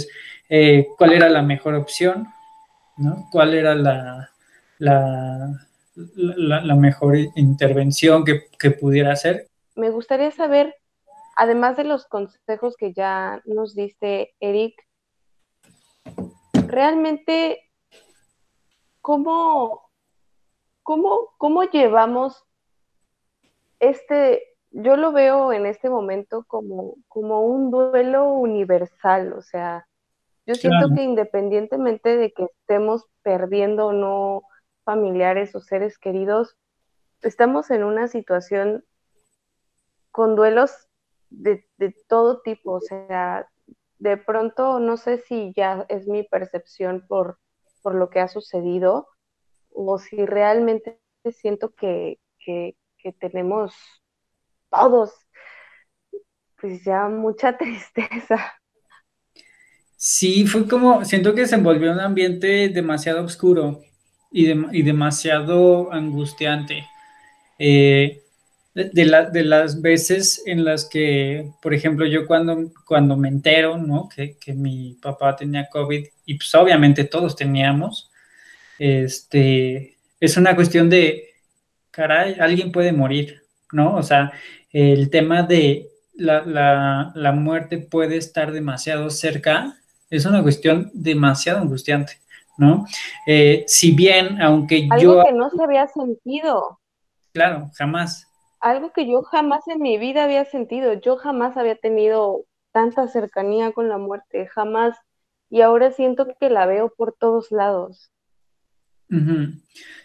eh, 0.49 0.87
¿cuál 0.97 1.13
era 1.13 1.29
la 1.29 1.43
mejor 1.43 1.75
opción? 1.75 2.29
¿no? 3.01 3.29
¿Cuál 3.31 3.55
era 3.55 3.75
la, 3.75 4.31
la, 4.79 5.69
la, 5.95 6.75
mejor 6.75 7.17
intervención 7.37 8.25
que, 8.25 8.43
que 8.59 8.71
pudiera 8.71 9.13
hacer? 9.13 9.49
Me 9.77 9.91
gustaría 9.91 10.31
saber, 10.31 10.75
además 11.37 11.77
de 11.77 11.85
los 11.85 12.07
consejos 12.07 12.77
que 12.77 12.93
ya 12.93 13.43
nos 13.45 13.75
diste, 13.75 14.35
Eric, 14.41 14.75
realmente, 16.67 17.71
¿cómo 19.01 19.91
¿Cómo, 21.39 21.63
llevamos 21.73 22.45
este, 23.79 24.43
yo 24.73 24.97
lo 24.97 25.13
veo 25.13 25.53
en 25.53 25.67
este 25.67 25.89
momento 25.89 26.45
como, 26.49 26.97
como 27.07 27.43
un 27.43 27.71
duelo 27.71 28.33
universal, 28.33 29.33
o 29.35 29.41
sea, 29.41 29.87
yo 30.47 30.57
siento 30.57 30.89
que 30.95 31.05
independientemente 31.05 32.17
de 32.17 32.33
que 32.33 32.45
estemos 32.45 33.05
perdiendo 33.23 33.87
o 33.87 33.93
no 33.93 34.43
familiares 34.85 35.55
o 35.55 35.61
seres 35.61 35.99
queridos, 35.99 36.57
estamos 37.23 37.71
en 37.71 37.85
una 37.85 38.09
situación 38.09 38.85
con 40.11 40.37
duelos 40.37 40.89
de, 41.31 41.67
de, 41.79 41.95
todo 42.09 42.41
tipo, 42.41 42.73
o 42.73 42.81
sea, 42.81 43.49
de 43.99 44.17
pronto 44.17 44.81
no 44.81 44.97
sé 44.97 45.19
si 45.19 45.53
ya 45.55 45.87
es 45.89 46.09
mi 46.09 46.25
percepción 46.25 47.05
por, 47.07 47.39
por 47.83 47.95
lo 47.95 48.11
que 48.11 48.21
ha 48.21 48.29
sucedido, 48.29 49.09
o 49.71 49.99
si 49.99 50.27
realmente 50.27 51.01
siento 51.31 51.73
que, 51.75 52.19
tenemos 53.19 53.75
todos, 54.71 55.13
pues 56.61 56.85
ya 56.85 57.09
mucha 57.09 57.57
tristeza. 57.59 58.55
Sí, 59.97 60.47
fue 60.47 60.67
como, 60.67 61.05
siento 61.05 61.35
que 61.35 61.47
se 61.47 61.57
envolvió 61.57 61.93
un 61.93 62.01
ambiente 62.01 62.69
demasiado 62.71 63.23
oscuro 63.23 63.81
y, 64.31 64.83
demasiado 64.83 65.93
angustiante. 65.93 66.87
Eh, 67.59 68.23
de, 68.75 69.05
las 69.45 69.83
veces 69.83 70.43
en 70.47 70.65
las 70.65 70.85
que, 70.87 71.51
por 71.61 71.75
ejemplo, 71.75 72.07
yo 72.07 72.27
cuando, 72.27 72.73
cuando 72.87 73.17
me 73.17 73.29
entero, 73.29 73.77
¿no? 73.77 74.09
Que, 74.09 74.37
mi 74.55 74.97
papá 75.03 75.37
tenía 75.37 75.69
COVID 75.69 76.07
y 76.27 76.35
pues 76.35 76.55
obviamente 76.55 77.05
todos 77.05 77.37
teníamos, 77.37 78.11
este, 78.79 79.97
es 80.21 80.37
una 80.37 80.55
cuestión 80.55 80.89
de, 80.89 81.29
caray, 81.91 82.37
alguien 82.39 82.73
puede 82.73 82.93
morir, 82.93 83.43
¿no? 83.73 83.97
O 83.97 84.03
sea, 84.03 84.33
el 84.73 85.11
tema 85.11 85.43
de 85.43 85.89
la, 86.15 87.13
la 87.15 87.33
muerte 87.33 87.79
puede 87.79 88.17
estar 88.17 88.53
demasiado 88.53 89.11
cerca 89.11 89.77
es 90.11 90.27
una 90.27 90.43
cuestión 90.43 90.91
demasiado 90.93 91.61
angustiante, 91.61 92.19
¿no? 92.61 92.85
Eh, 93.27 93.65
si 93.67 93.93
bien, 93.93 94.41
aunque 94.43 94.87
yo... 94.87 94.93
Algo 94.93 95.25
que 95.25 95.33
no 95.33 95.49
se 95.49 95.63
había 95.63 95.89
sentido. 95.89 96.79
Claro, 97.33 97.71
jamás. 97.75 98.29
Algo 98.61 98.93
que 98.93 99.09
yo 99.09 99.23
jamás 99.23 99.67
en 99.67 99.81
mi 99.81 99.97
vida 99.97 100.25
había 100.25 100.45
sentido. 100.45 100.93
Yo 100.93 101.17
jamás 101.17 101.57
había 101.57 101.77
tenido 101.77 102.45
tanta 102.73 103.09
cercanía 103.09 103.73
con 103.73 103.89
la 103.89 103.97
muerte, 103.97 104.47
jamás. 104.47 104.95
Y 105.49 105.63
ahora 105.63 105.91
siento 105.91 106.29
que 106.39 106.51
la 106.51 106.67
veo 106.67 106.93
por 106.95 107.15
todos 107.19 107.51
lados. 107.51 108.13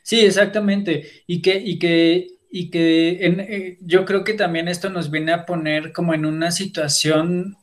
Sí, 0.02 0.26
exactamente. 0.26 1.24
Y 1.28 1.42
que, 1.42 1.58
y 1.58 1.78
que, 1.78 2.28
y 2.50 2.70
que 2.70 3.10
eh, 3.22 3.78
yo 3.82 4.06
creo 4.06 4.24
que 4.24 4.34
también 4.34 4.70
esto 4.70 4.90
nos 4.90 5.12
viene 5.12 5.34
a 5.34 5.46
poner 5.46 5.92
como 5.92 6.14
en 6.14 6.26
una 6.26 6.52
situación 6.52 7.58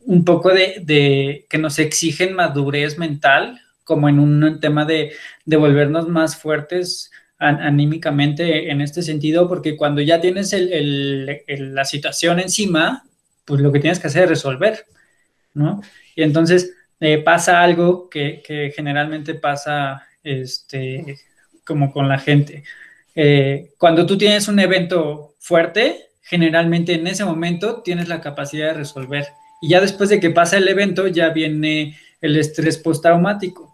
un 0.00 0.24
poco 0.24 0.50
de, 0.50 1.46
que 1.48 1.58
nos 1.58 1.78
exigen 1.78 2.34
madurez 2.34 2.98
mental, 2.98 3.60
como 3.84 4.08
en 4.08 4.18
un 4.18 4.60
tema 4.60 4.84
de, 4.84 5.12
de 5.44 5.56
volvernos 5.56 6.08
más 6.08 6.36
fuertes 6.36 7.10
anímicamente 7.38 8.70
en 8.70 8.80
este 8.80 9.02
sentido, 9.02 9.48
porque 9.48 9.76
cuando 9.76 10.00
ya 10.00 10.20
tienes 10.20 10.54
la 10.56 11.84
situación 11.84 12.40
encima, 12.40 13.04
pues 13.44 13.60
lo 13.60 13.70
que 13.70 13.80
tienes 13.80 13.98
que 13.98 14.06
hacer 14.06 14.24
es 14.24 14.28
resolver, 14.30 14.86
¿no? 15.52 15.82
Y 16.14 16.22
entonces 16.22 16.72
eh, 17.00 17.18
pasa 17.18 17.62
algo 17.62 18.08
que, 18.08 18.72
generalmente 18.74 19.34
pasa 19.34 20.06
este, 20.22 21.18
como 21.64 21.92
con 21.92 22.08
la 22.08 22.18
gente. 22.18 22.64
Eh, 23.14 23.72
cuando 23.76 24.06
tú 24.06 24.16
tienes 24.16 24.48
un 24.48 24.58
evento 24.58 25.34
fuerte, 25.38 26.06
generalmente 26.22 26.94
en 26.94 27.06
ese 27.06 27.24
momento 27.24 27.82
tienes 27.82 28.08
la 28.08 28.20
capacidad 28.20 28.68
de 28.68 28.74
resolver 28.74 29.26
y 29.60 29.68
ya 29.68 29.80
después 29.80 30.10
de 30.10 30.20
que 30.20 30.30
pasa 30.30 30.58
el 30.58 30.68
evento, 30.68 31.06
ya 31.06 31.30
viene 31.30 31.98
el 32.20 32.36
estrés 32.36 32.78
postraumático. 32.78 33.73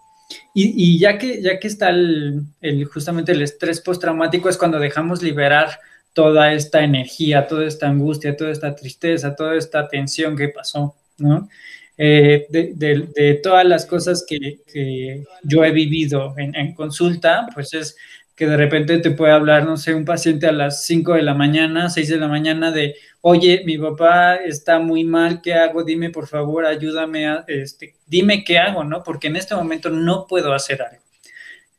Y, 0.54 0.99
ya, 0.99 1.18
que, 1.18 1.42
ya 1.42 1.58
que 1.58 1.68
está 1.68 1.90
el, 1.90 2.44
justamente 2.92 3.32
el 3.32 3.42
estrés 3.42 3.80
postraumático 3.80 4.49
es 4.49 4.56
cuando 4.56 4.78
dejamos 4.78 5.22
liberar 5.22 5.78
toda 6.12 6.52
esta 6.52 6.82
energía, 6.82 7.46
toda 7.46 7.66
esta 7.66 7.88
angustia, 7.88 8.37
toda 8.37 8.50
esta 8.50 8.75
tristeza, 8.75 9.34
toda 9.34 9.56
esta 9.56 9.88
tensión 9.88 10.37
que 10.37 10.49
pasó, 10.49 10.96
¿no? 11.18 11.49
Eh, 11.96 12.46
de, 12.49 12.72
de, 13.14 13.34
todas 13.42 13.66
las 13.66 13.84
cosas 13.84 14.25
que, 14.26 14.60
que 14.72 15.22
yo 15.42 15.62
he 15.64 15.70
vivido 15.70 16.34
en, 16.38 16.54
en, 16.56 16.72
consulta, 16.75 17.46
pues 17.52 17.75
es 17.75 17.94
que 18.40 18.47
de 18.47 18.56
repente 18.56 18.97
te 19.00 19.11
puede 19.11 19.35
hablar, 19.35 19.66
no 19.66 19.76
sé, 19.76 19.92
un 19.92 20.06
paciente 20.06 20.47
a 20.47 20.52
las 20.52 20.87
5 20.87 21.12
de 21.12 21.20
la 21.20 21.35
mañana, 21.35 21.90
6 21.90 22.09
de 22.09 22.16
la 22.16 22.26
mañana 22.26 22.70
de, 22.70 22.97
oye, 23.20 23.62
mi 23.66 23.76
papá 23.76 24.37
está 24.37 24.78
muy 24.78 25.04
mal, 25.04 25.42
¿qué 25.42 25.52
hago? 25.52 25.85
Dime, 25.85 26.09
por 26.09 26.26
favor, 26.26 26.64
ayúdame, 26.64 27.26
a, 27.28 27.44
este, 27.47 27.97
dime 28.06 28.42
qué 28.42 28.59
hago, 28.59 28.82
¿no? 28.82 29.02
Porque 29.02 29.26
en 29.26 29.37
este 29.37 29.54
momento 29.54 29.90
no 29.90 30.26
puedo 30.26 30.54
hacer 30.54 30.80
algo. 30.80 31.02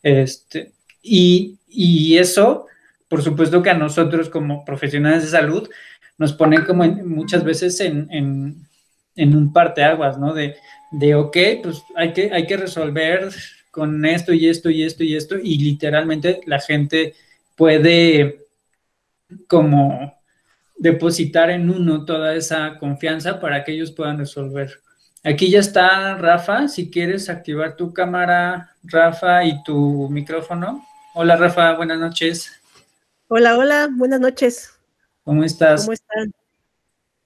Este, 0.04 0.72
y, 1.02 1.58
y 1.68 2.20
eso, 2.20 2.68
por 3.08 3.24
supuesto 3.24 3.64
que 3.64 3.72
a 3.72 3.74
nosotros 3.74 4.30
como 4.30 4.64
profesionales 4.64 5.24
de 5.24 5.30
salud 5.30 5.68
nos 6.20 6.32
pone 6.32 6.64
como 6.64 6.86
muchas 6.86 7.44
veces 7.44 7.80
en, 7.80 8.08
en, 8.12 8.68
en 9.16 9.36
un 9.36 9.52
parteaguas, 9.52 10.20
¿no? 10.20 10.36
De, 10.36 10.58
de, 10.92 11.16
ok, 11.16 11.38
pues 11.64 11.82
hay 11.96 12.14
que, 12.14 12.32
hay 12.32 12.46
que 12.46 12.58
resolver 12.58 13.32
con 13.72 14.06
esto 14.06 14.34
y 14.34 14.48
esto 14.48 14.70
y 14.70 14.84
esto 14.84 15.04
y 15.04 15.16
esto, 15.16 15.38
y 15.38 15.58
literalmente 15.58 16.42
la 16.46 16.60
gente 16.60 17.16
puede 17.56 18.46
como 19.48 20.20
depositar 20.78 21.50
en 21.50 21.70
uno 21.70 22.06
toda 22.06 22.36
esa 22.36 22.78
confianza 22.78 23.40
para 23.40 23.64
que 23.64 23.72
ellos 23.72 23.92
puedan 23.92 24.18
resolver. 24.18 24.82
Aquí 25.24 25.50
ya 25.50 25.60
está 25.60 26.16
Rafa, 26.18 26.68
si 26.68 26.90
quieres 26.90 27.30
activar 27.30 27.76
tu 27.76 27.94
cámara, 27.94 28.76
Rafa, 28.84 29.46
y 29.46 29.64
tu 29.64 30.10
micrófono. 30.10 30.86
Hola 31.14 31.36
Rafa, 31.36 31.76
buenas 31.76 32.00
noches. 32.00 32.52
Hola, 33.28 33.58
hola, 33.58 33.90
buenas 33.92 34.20
noches. 34.20 34.72
¿Cómo 35.24 35.44
estás? 35.44 35.82
¿Cómo 35.82 35.94
están? 35.94 36.34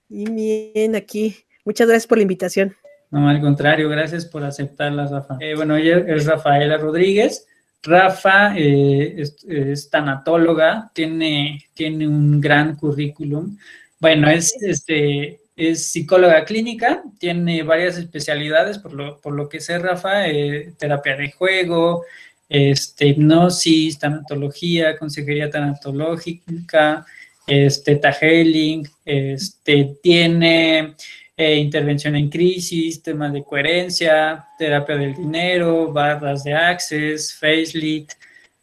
Bien, 0.10 0.96
aquí. 0.96 1.38
Muchas 1.64 1.88
gracias 1.88 2.08
por 2.08 2.18
la 2.18 2.24
invitación. 2.24 2.76
No, 3.16 3.30
al 3.30 3.40
contrario, 3.40 3.88
gracias 3.88 4.26
por 4.26 4.44
aceptarla, 4.44 5.08
Rafa. 5.08 5.38
Eh, 5.40 5.56
bueno, 5.56 5.78
ella 5.78 6.00
es 6.06 6.26
Rafaela 6.26 6.76
Rodríguez. 6.78 7.48
Rafa 7.82 8.54
eh, 8.58 9.24
es, 9.48 9.90
tanatóloga, 9.90 10.92
tiene, 10.94 11.64
tiene 11.74 12.10
un 12.10 12.42
gran 12.42 12.76
currículum. 12.76 13.58
Bueno, 14.02 14.30
es, 14.30 14.62
este, 14.62 15.40
es 15.56 15.94
psicóloga 15.94 16.44
clínica, 16.44 17.04
tiene 17.18 17.64
varias 17.64 17.98
especialidades, 17.98 18.80
por 18.80 18.92
lo, 18.92 19.22
por 19.22 19.32
lo 19.32 19.48
que 19.48 19.62
sé, 19.62 19.80
Rafa, 19.80 20.28
eh, 20.28 20.74
terapia 20.78 21.16
de 21.16 21.32
juego, 21.32 22.04
este, 22.50 23.08
hipnosis, 23.08 23.98
tanatología, 23.98 24.98
consejería 24.98 25.50
tanatológica, 25.50 27.06
este, 27.48 27.96
taheling, 27.96 28.86
este, 29.06 29.96
tiene 30.04 30.96
eh, 31.38 31.56
intervención 31.56 32.16
en 32.16 32.30
crisis, 32.30 33.04
temas 33.04 33.34
de 33.34 33.44
coherencia, 33.44 34.46
terapia 34.58 34.96
del 34.96 35.16
dinero, 35.16 35.92
barras 35.92 36.44
de 36.44 36.54
access, 36.54 37.34
facelift, 37.34 38.14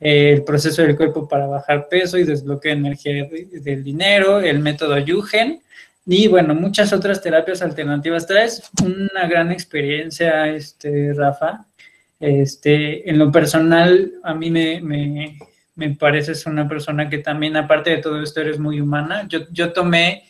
eh, 0.01 0.33
el 0.33 0.45
proceso 0.45 0.83
del 0.83 0.97
cuerpo 0.97 1.29
para 1.29 1.47
bajar 1.47 1.89
peso 1.89 2.19
y 2.19 2.25
desbloqueo 2.25 2.73
de 2.73 2.79
energía 2.79 3.29
del 3.53 3.85
dinero, 3.85 4.41
el 4.41 4.59
método 4.59 4.99
Yugen 4.99 5.61
y 6.05 6.27
bueno, 6.27 6.55
muchas 6.55 6.93
otras 6.93 7.23
terapias 7.23 7.63
alternativas. 7.63 8.27
Traes 8.27 8.71
una 8.83 9.29
gran 9.29 9.53
experiencia, 9.53 10.49
este, 10.49 11.13
Rafa. 11.15 11.67
Este, 12.19 13.09
en 13.09 13.19
lo 13.19 13.31
personal, 13.31 14.13
a 14.23 14.35
mí 14.35 14.51
me, 14.51 14.81
me, 14.81 15.39
me 15.75 15.91
pareces 15.95 16.47
una 16.47 16.69
persona 16.69 17.09
que 17.09 17.19
también, 17.19 17.57
aparte 17.57 17.91
de 17.91 17.99
todo 17.99 18.21
esto, 18.23 18.41
eres 18.41 18.59
muy 18.59 18.81
humana. 18.81 19.27
Yo, 19.29 19.41
yo 19.51 19.73
tomé 19.73 20.25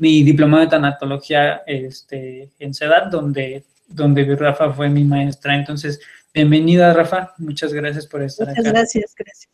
mi 0.00 0.22
diplomado 0.22 0.64
de 0.64 0.70
tanatología 0.70 1.62
este, 1.66 2.50
en 2.58 2.72
CEDAT, 2.72 3.10
donde, 3.10 3.64
donde 3.86 4.34
Rafa 4.34 4.72
fue 4.72 4.88
mi 4.88 5.04
maestra. 5.04 5.54
Entonces, 5.54 6.00
bienvenida, 6.32 6.94
Rafa. 6.94 7.34
Muchas 7.36 7.74
gracias 7.74 8.06
por 8.06 8.22
estar 8.22 8.48
Muchas 8.48 8.64
gracias, 8.64 9.14
gracias. 9.14 9.48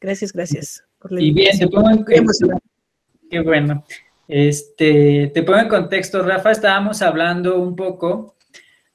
Gracias, 0.00 0.32
gracias. 0.32 0.84
y 1.10 1.32
bien, 1.32 1.58
te 1.58 1.66
pongo 1.66 1.90
en, 1.90 2.04
Qué 3.28 3.40
bueno. 3.40 3.84
Este, 4.28 5.32
te 5.34 5.42
pongo 5.42 5.58
en 5.58 5.68
contexto, 5.68 6.22
Rafa, 6.22 6.52
estábamos 6.52 7.02
hablando 7.02 7.58
un 7.58 7.74
poco 7.74 8.36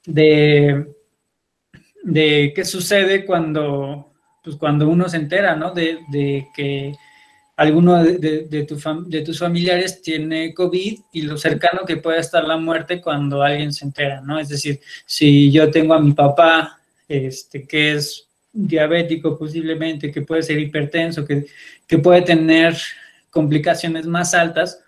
de, 0.06 0.94
de 2.02 2.52
qué 2.54 2.64
sucede 2.64 3.26
cuando, 3.26 4.14
pues 4.42 4.56
cuando 4.56 4.88
uno 4.88 5.10
se 5.10 5.18
entera, 5.18 5.54
¿no? 5.56 5.72
De, 5.72 5.98
de 6.10 6.46
que 6.56 6.94
alguno 7.60 8.02
de, 8.02 8.64
tu 8.66 8.78
de, 9.06 9.20
tus 9.20 9.38
familiares 9.38 10.00
tiene 10.00 10.54
COVID 10.54 10.98
y 11.12 11.22
lo 11.22 11.36
cercano 11.36 11.84
que 11.84 11.98
puede 11.98 12.18
estar 12.18 12.42
la 12.44 12.56
muerte 12.56 13.02
cuando 13.02 13.42
alguien 13.42 13.70
se 13.74 13.84
entera, 13.84 14.22
¿no? 14.22 14.40
Es 14.40 14.48
decir, 14.48 14.80
si 15.04 15.52
yo 15.52 15.70
tengo 15.70 15.92
a 15.92 16.00
mi 16.00 16.12
papá, 16.12 16.80
este, 17.06 17.66
que 17.66 17.92
es 17.92 18.26
diabético 18.50 19.38
posiblemente, 19.38 20.10
que 20.10 20.22
puede 20.22 20.42
ser 20.42 20.58
hipertenso, 20.58 21.26
que, 21.26 21.48
que 21.86 21.98
puede 21.98 22.22
tener 22.22 22.78
complicaciones 23.28 24.06
más 24.06 24.32
altas 24.32 24.82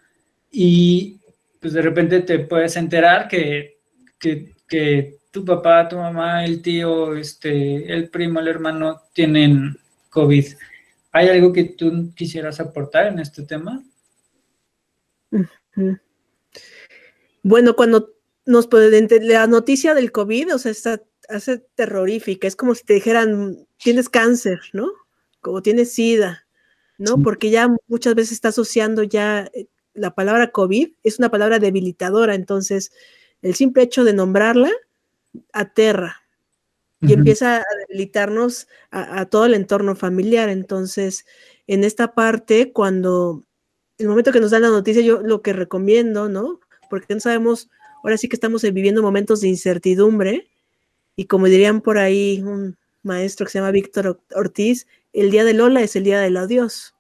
y 0.51 1.19
pues 1.61 1.75
de 1.75 1.83
repente 1.83 2.21
te 2.21 2.39
puedes 2.39 2.75
enterar 2.77 3.29
que, 3.29 3.81
que, 4.19 4.55
que 4.67 5.19
tu 5.31 5.45
papá, 5.45 5.91
tu 5.91 5.97
mamá, 5.97 6.43
el 6.47 6.63
tío, 6.63 7.17
este, 7.17 7.93
el 7.93 8.09
primo, 8.09 8.41
el 8.41 8.49
hermano 8.49 9.03
tienen 9.13 9.77
COVID 10.09 10.47
¿Hay 11.13 11.29
algo 11.29 11.53
que 11.53 11.65
tú 11.65 12.13
quisieras 12.15 12.59
aportar 12.59 13.07
en 13.07 13.19
este 13.19 13.43
tema? 13.43 13.85
Bueno, 17.43 17.77
cuando 17.77 18.15
nos 18.47 18.67
pueden, 18.67 19.09
la 19.23 19.47
noticia 19.47 19.95
del 19.95 20.11
COVID, 20.11 20.55
o 20.55 20.59
sea, 20.59 20.73
está, 20.73 21.03
hace 21.29 21.59
terrorífica, 21.75 22.49
es 22.49 22.57
como 22.57 22.75
si 22.75 22.85
te 22.85 22.95
dijeran, 22.95 23.67
tienes 23.77 24.09
cáncer, 24.09 24.61
¿no? 24.73 24.91
Como 25.41 25.63
tienes 25.63 25.93
SIDA, 25.93 26.47
¿no? 26.99 27.23
Porque 27.23 27.51
ya 27.51 27.69
muchas 27.89 28.15
veces 28.15 28.33
está 28.33 28.49
asociando 28.49 29.03
ya 29.03 29.51
eh, 29.55 29.67
la 29.93 30.15
palabra 30.15 30.51
COVID, 30.51 30.95
es 31.03 31.19
una 31.19 31.31
palabra 31.31 31.59
debilitadora, 31.59 32.35
entonces 32.35 32.91
el 33.43 33.55
simple 33.55 33.83
hecho 33.83 34.05
de 34.05 34.15
nombrarla 34.15 34.71
aterra 35.53 36.22
y 37.03 37.13
empieza 37.13 37.59
a 37.59 37.65
debilitarnos 37.81 38.69
a, 38.91 39.27
todo 39.27 39.47
el 39.47 39.55
entorno 39.55 39.97
familiar. 39.97 40.49
Entonces, 40.49 41.27
en 41.67 41.85
esta 41.85 42.15
parte, 42.15 42.73
cuando 42.73 43.45
el 43.99 44.09
momento 44.09 44.33
que 44.33 44.41
nos 44.41 44.53
dan 44.53 44.63
la 44.63 44.71
noticia, 44.71 45.03
yo 45.03 45.21
lo 45.21 45.43
que 45.43 45.53
recomiendo, 45.53 46.29
¿no? 46.29 46.61
Porque 46.89 47.15
no 47.15 47.21
sabemos, 47.21 47.71
ahora 48.03 48.17
sí 48.17 48.29
que 48.29 48.37
estamos 48.37 48.63
viviendo 48.63 49.03
momentos 49.03 49.41
de 49.41 49.49
incertidumbre 49.49 50.49
y 51.17 51.27
como 51.27 51.47
dirían 51.47 51.81
por 51.81 51.99
ahí 51.99 52.41
un 52.43 52.77
maestro 53.03 53.47
que 53.47 53.53
se 53.53 53.59
llama 53.59 53.73
Víctor 53.73 54.21
Ortiz, 54.35 54.87
el 55.13 55.31
día 55.31 55.45
de 55.45 55.55
Lola 55.55 55.83
es 55.83 55.97
el 55.97 56.05
día 56.05 56.21
del 56.21 56.37
adiós. 56.37 56.95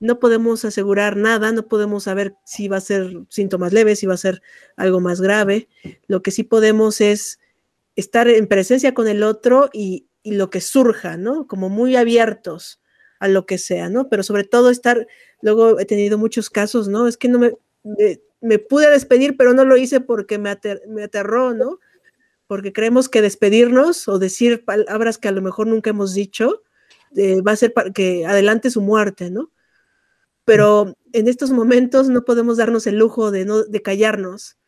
No 0.00 0.18
podemos 0.18 0.64
asegurar 0.64 1.16
nada, 1.16 1.52
no 1.52 1.66
podemos 1.66 2.04
saber 2.04 2.34
si 2.44 2.68
va 2.68 2.78
a 2.78 2.80
ser 2.80 3.22
síntomas 3.28 3.72
leves, 3.72 4.00
si 4.00 4.06
va 4.06 4.14
a 4.14 4.18
ser 4.18 4.42
algo 4.76 5.00
más 5.00 5.20
grave. 5.20 5.68
Lo 6.08 6.22
que 6.22 6.30
sí 6.30 6.42
podemos 6.42 7.00
es 7.00 7.38
estar 7.96 8.28
en 8.28 8.46
presencia 8.46 8.94
con 8.94 9.08
el 9.08 9.22
otro 9.22 9.70
y, 9.72 10.08
lo 10.26 10.48
que 10.48 10.62
surja, 10.62 11.18
¿no? 11.18 11.46
Como 11.46 11.68
muy 11.68 11.96
abiertos 11.96 12.80
a 13.20 13.28
lo 13.28 13.44
que 13.44 13.58
sea, 13.58 13.90
¿no? 13.90 14.08
Pero 14.08 14.22
sobre 14.22 14.44
todo 14.44 14.70
estar, 14.70 15.06
luego 15.42 15.78
he 15.78 15.84
tenido 15.84 16.16
muchos 16.16 16.48
casos, 16.48 16.88
¿no? 16.88 17.06
Es 17.06 17.18
que 17.18 17.28
no 17.28 17.38
me, 17.38 17.52
me, 18.40 18.58
pude 18.58 18.88
despedir, 18.88 19.36
pero 19.36 19.52
no 19.52 19.66
lo 19.66 19.76
hice 19.76 20.00
porque 20.00 20.38
me, 20.38 20.58
me 20.88 21.02
aterró, 21.02 21.52
¿no? 21.52 21.78
Porque 22.46 22.72
creemos 22.72 23.10
que 23.10 23.20
despedirnos 23.20 24.08
o 24.08 24.18
decir 24.18 24.64
palabras 24.64 25.18
que 25.18 25.28
a 25.28 25.32
lo 25.32 25.42
mejor 25.42 25.66
nunca 25.66 25.90
hemos 25.90 26.14
dicho 26.14 26.62
eh, 27.16 27.42
va 27.42 27.52
a 27.52 27.56
ser 27.56 27.72
para 27.72 27.92
que 27.92 28.26
adelante 28.26 28.70
su 28.70 28.80
muerte, 28.80 29.30
¿no? 29.30 29.50
Pero 30.44 30.96
en 31.12 31.28
estos 31.28 31.50
momentos 31.50 32.08
no 32.08 32.24
podemos 32.24 32.56
darnos 32.56 32.86
el 32.86 32.98
lujo 32.98 33.30
de, 33.30 33.44
no, 33.44 33.62
de 33.62 33.82
callarnos, 33.82 34.58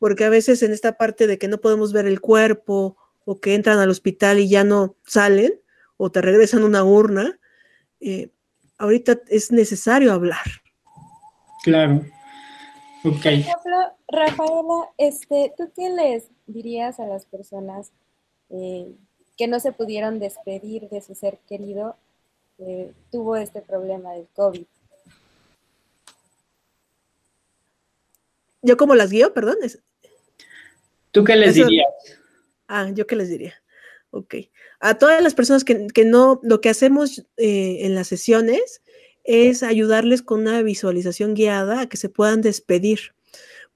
porque 0.00 0.24
a 0.24 0.30
veces 0.30 0.62
en 0.62 0.72
esta 0.72 0.96
parte 0.96 1.28
de 1.28 1.38
que 1.38 1.46
no 1.46 1.60
podemos 1.60 1.92
ver 1.92 2.06
el 2.06 2.20
cuerpo 2.20 2.96
o 3.26 3.38
que 3.38 3.54
entran 3.54 3.78
al 3.78 3.90
hospital 3.90 4.40
y 4.40 4.48
ya 4.48 4.64
no 4.64 4.96
salen 5.06 5.52
o 5.98 6.10
te 6.10 6.22
regresan 6.22 6.64
una 6.64 6.82
urna, 6.82 7.38
eh, 8.00 8.30
ahorita 8.78 9.20
es 9.28 9.52
necesario 9.52 10.12
hablar. 10.12 10.46
Claro. 11.62 12.02
Por 13.02 13.12
ejemplo, 13.12 13.76
Rafaela, 14.08 14.90
este, 14.96 15.52
¿tú 15.56 15.70
qué 15.76 15.90
les 15.90 16.28
dirías 16.46 16.98
a 16.98 17.06
las 17.06 17.26
personas 17.26 17.92
eh, 18.48 18.94
que 19.36 19.48
no 19.48 19.60
se 19.60 19.72
pudieron 19.72 20.18
despedir 20.18 20.88
de 20.88 21.02
su 21.02 21.14
ser 21.14 21.38
querido 21.46 21.96
que 22.56 22.94
tuvo 23.10 23.36
este 23.36 23.60
problema 23.60 24.14
del 24.14 24.28
COVID? 24.34 24.64
¿Yo 28.62 28.76
cómo 28.78 28.94
las 28.94 29.10
guío? 29.10 29.34
Perdón. 29.34 29.56
¿Tú 31.10 31.24
qué 31.24 31.36
les 31.36 31.54
dirías? 31.54 31.86
Ah, 32.68 32.90
yo 32.94 33.06
qué 33.06 33.16
les 33.16 33.28
diría. 33.28 33.54
Ok. 34.10 34.34
A 34.80 34.94
todas 34.98 35.22
las 35.22 35.34
personas 35.34 35.64
que, 35.64 36.04
no, 36.04 36.40
lo 36.42 36.60
que 36.60 36.68
hacemos 36.68 37.26
eh, 37.36 37.78
en 37.80 37.94
las 37.94 38.08
sesiones 38.08 38.82
es 39.24 39.62
ayudarles 39.62 40.22
con 40.22 40.40
una 40.40 40.62
visualización 40.62 41.34
guiada 41.34 41.82
a 41.82 41.88
que 41.88 41.96
se 41.96 42.08
puedan 42.08 42.40
despedir, 42.40 43.14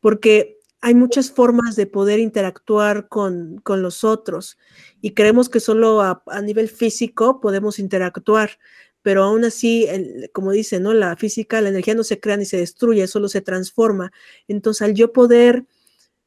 porque 0.01 0.59
hay 0.81 0.95
muchas 0.95 1.31
formas 1.31 1.77
de 1.77 1.87
poder 1.87 2.19
interactuar 2.19 3.09
con, 3.09 3.63
los 3.67 4.05
otros 4.05 4.59
y 5.01 5.13
creemos 5.13 5.49
que 5.49 5.61
solo 5.61 6.03
a, 6.03 6.23
nivel 6.43 6.69
físico 6.69 7.41
podemos 7.41 7.79
interactuar, 7.79 8.59
pero 9.01 9.23
aún 9.23 9.45
así, 9.45 9.87
como 10.33 10.51
dice, 10.53 10.81
¿no? 10.81 10.93
La 10.93 11.17
física, 11.17 11.61
la 11.61 11.71
energía 11.71 11.95
no 11.95 12.05
se 12.05 12.21
crea 12.21 12.37
ni 12.37 12.45
se 12.45 12.57
destruye, 12.57 13.07
solo 13.07 13.29
se 13.29 13.41
transforma. 13.41 14.13
Entonces, 14.49 14.83
al 14.83 14.95
yo 14.95 15.13
poder 15.13 15.65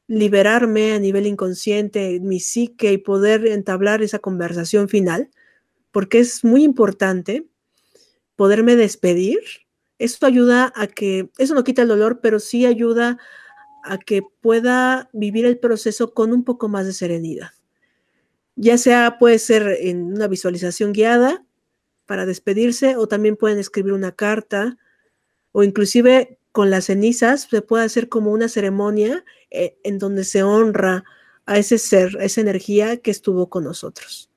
liberarme 0.08 0.92
a 0.92 0.98
nivel 0.98 1.26
inconsciente, 1.26 2.18
mi 2.20 2.40
psique 2.40 2.92
y 2.92 2.98
poder 2.98 3.46
entablar 3.46 4.02
esa 4.02 4.18
conversación 4.18 4.88
final, 4.88 5.30
porque 5.92 6.18
es 6.18 6.44
muy 6.44 6.64
importante 6.64 7.46
poderme 8.34 8.74
despedir. 8.74 9.38
Esto 9.98 10.26
ayuda 10.26 10.72
a 10.74 10.86
que, 10.86 11.30
eso 11.38 11.54
no 11.54 11.62
quita 11.62 11.82
el 11.82 11.88
dolor, 11.88 12.20
pero 12.22 12.40
sí 12.40 12.64
ayuda 12.64 13.18
a 13.84 13.98
que 13.98 14.22
pueda 14.40 15.10
vivir 15.12 15.44
el 15.44 15.58
proceso 15.58 16.14
con 16.14 16.32
un 16.32 16.42
poco 16.42 16.68
más 16.68 16.86
de 16.86 16.94
serenidad. 16.94 17.50
Ya 18.56 18.78
sea 18.78 19.18
puede 19.18 19.38
ser 19.38 19.76
en 19.80 20.04
una 20.14 20.26
visualización 20.26 20.92
guiada 20.92 21.44
para 22.06 22.26
despedirse 22.26 22.96
o 22.96 23.06
también 23.06 23.36
pueden 23.36 23.58
escribir 23.58 23.92
una 23.92 24.12
carta 24.12 24.78
o 25.52 25.62
inclusive 25.62 26.37
con 26.58 26.70
las 26.70 26.86
cenizas 26.86 27.42
se 27.42 27.62
puede 27.62 27.84
hacer 27.84 28.08
como 28.08 28.32
una 28.32 28.48
ceremonia 28.48 29.24
eh, 29.48 29.76
en 29.84 30.00
donde 30.00 30.24
se 30.24 30.42
honra 30.42 31.04
a 31.46 31.56
ese 31.56 31.78
ser, 31.78 32.18
esa 32.20 32.40
energía 32.40 32.96
que 32.96 33.12
estuvo 33.12 33.48
con 33.48 33.62
nosotros. 33.62 34.28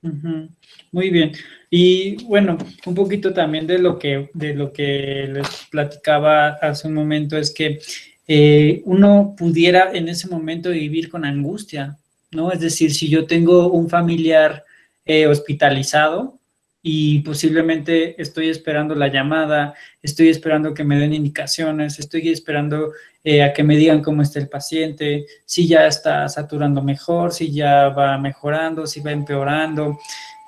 Muy 0.00 1.10
bien. 1.10 1.32
Y 1.68 2.24
bueno, 2.24 2.56
un 2.86 2.94
poquito 2.94 3.34
también 3.34 3.66
de 3.66 3.78
lo 3.78 3.98
que, 3.98 4.30
de 4.32 4.54
lo 4.54 4.72
que 4.72 5.28
les 5.30 5.66
platicaba 5.70 6.48
hace 6.62 6.88
un 6.88 6.94
momento 6.94 7.36
es 7.36 7.50
que 7.52 7.78
eh, 8.26 8.80
uno 8.86 9.34
pudiera 9.36 9.92
en 9.92 10.08
ese 10.08 10.28
momento 10.28 10.70
vivir 10.70 11.10
con 11.10 11.26
angustia, 11.26 11.98
¿no? 12.30 12.50
Es 12.50 12.60
decir, 12.60 12.94
si 12.94 13.10
yo 13.10 13.26
tengo 13.26 13.70
un 13.70 13.90
familiar 13.90 14.64
eh, 15.04 15.26
hospitalizado, 15.26 16.37
y 16.82 17.20
posiblemente 17.20 18.20
estoy 18.20 18.48
esperando 18.48 18.94
la 18.94 19.08
llamada, 19.08 19.74
estoy 20.02 20.28
esperando 20.28 20.74
que 20.74 20.84
me 20.84 20.98
den 20.98 21.12
indicaciones, 21.12 21.98
estoy 21.98 22.28
esperando 22.28 22.92
eh, 23.24 23.42
a 23.42 23.52
que 23.52 23.64
me 23.64 23.76
digan 23.76 24.02
cómo 24.02 24.22
está 24.22 24.38
el 24.38 24.48
paciente, 24.48 25.26
si 25.44 25.66
ya 25.66 25.86
está 25.86 26.28
saturando 26.28 26.82
mejor, 26.82 27.32
si 27.32 27.52
ya 27.52 27.88
va 27.88 28.16
mejorando, 28.18 28.86
si 28.86 29.00
va 29.00 29.10
empeorando. 29.10 29.98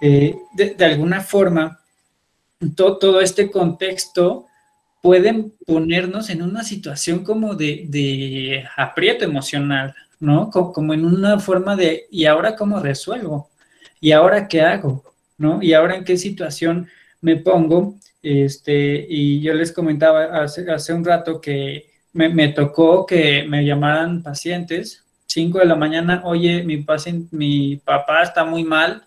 Eh, 0.01 0.37
de, 0.55 0.85
alguna 0.85 1.21
forma, 1.21 1.81
todo 2.77 3.21
este 3.21 3.51
contexto 3.51 4.47
puede 5.03 5.51
ponernos 5.67 6.31
en 6.31 6.43
una 6.43 6.63
situación 6.63 7.25
como 7.25 7.55
de, 7.55 7.87
de 7.89 8.65
aprieto 8.77 9.25
emocional, 9.25 9.95
¿no? 10.21 10.51
como 10.51 10.95
en 10.95 11.05
una 11.05 11.39
forma 11.41 11.75
de, 11.75 12.07
¿y 12.11 12.27
ahora 12.27 12.55
cómo 12.55 12.79
resuelvo? 12.79 13.51
¿Y 14.01 14.13
ahora 14.13 14.47
qué 14.47 14.61
hago? 14.63 15.10
¿No? 15.41 15.63
Y 15.63 15.73
ahora 15.73 15.97
en 15.97 16.05
qué 16.05 16.19
situación 16.19 16.89
me 17.23 17.37
pongo, 17.37 17.97
este, 18.23 19.07
y 19.09 19.41
yo 19.41 19.55
les 19.55 19.73
comentaba 19.73 20.43
hace, 20.43 20.93
un 20.93 21.05
rato 21.05 21.41
que 21.41 21.87
me, 22.13 22.49
tocó 22.49 23.07
que 23.07 23.45
me 23.49 23.65
llamaran 23.65 24.23
pacientes, 24.23 25.03
5 25.27 25.61
de 25.61 25.65
la 25.65 25.77
mañana, 25.77 26.21
oye, 26.25 26.63
mi, 26.63 26.77
paciente, 26.79 27.35
mi 27.35 27.77
papá 27.77 28.23
está 28.23 28.45
muy 28.45 28.65
mal, 28.65 29.03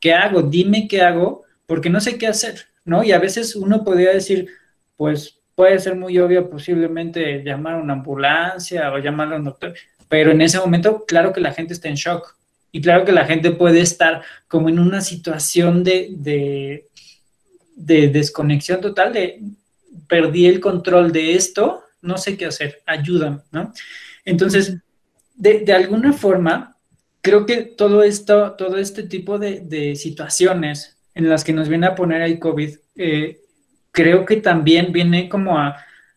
¿qué 0.00 0.14
hago? 0.14 0.40
Dime 0.40 0.88
qué 0.88 1.02
hago, 1.02 1.42
porque 1.66 1.90
no 1.90 2.00
sé 2.00 2.16
qué 2.16 2.28
hacer, 2.28 2.66
¿no? 2.86 3.04
Y 3.04 3.12
a 3.12 3.18
veces 3.18 3.54
uno 3.54 3.84
podría 3.84 4.12
decir, 4.12 4.48
pues 4.96 5.38
puede 5.54 5.78
ser 5.80 5.96
muy 5.96 6.18
obvio 6.18 6.48
posiblemente 6.48 7.42
llamar 7.44 7.74
a 7.74 7.82
una 7.82 7.92
ambulancia 7.92 8.90
o 8.90 8.98
llamar 8.98 9.34
a 9.34 9.36
un 9.36 9.44
doctor, 9.44 9.74
pero 10.08 10.30
en 10.30 10.40
ese 10.40 10.58
momento, 10.58 11.04
claro 11.06 11.32
que 11.34 11.42
la 11.42 11.52
gente 11.52 11.74
está 11.74 11.88
en 11.88 11.96
shock, 11.96 12.36
y 12.74 12.80
claro 12.80 13.04
que 13.04 13.12
la 13.12 13.24
gente 13.24 13.52
puede 13.52 13.80
estar 13.80 14.22
como 14.48 14.68
en 14.68 14.80
una 14.80 15.00
situación 15.00 15.84
de, 15.84 16.08
de, 17.76 18.08
desconexión 18.08 18.80
total, 18.80 19.12
de 19.12 19.40
perdí 20.08 20.46
el 20.46 20.58
control 20.58 21.12
de 21.12 21.36
esto, 21.36 21.84
no 22.02 22.18
sé 22.18 22.36
qué 22.36 22.46
hacer, 22.46 22.82
ayúdame, 22.84 23.42
¿no? 23.52 23.72
Entonces, 24.24 24.78
de, 25.36 25.72
alguna 25.72 26.12
forma, 26.12 26.76
creo 27.20 27.46
que 27.46 27.62
todo 27.62 28.02
esto, 28.02 28.56
todo 28.58 28.76
este 28.78 29.04
tipo 29.04 29.38
de, 29.38 29.94
situaciones 29.94 30.96
en 31.14 31.28
las 31.28 31.44
que 31.44 31.52
nos 31.52 31.68
viene 31.68 31.86
a 31.86 31.94
poner 31.94 32.22
el 32.22 32.40
COVID, 32.40 32.76
eh, 32.96 33.38
creo 33.92 34.24
que 34.24 34.38
también 34.38 34.90
viene 34.92 35.28
como 35.28 35.60
a, 35.60 35.76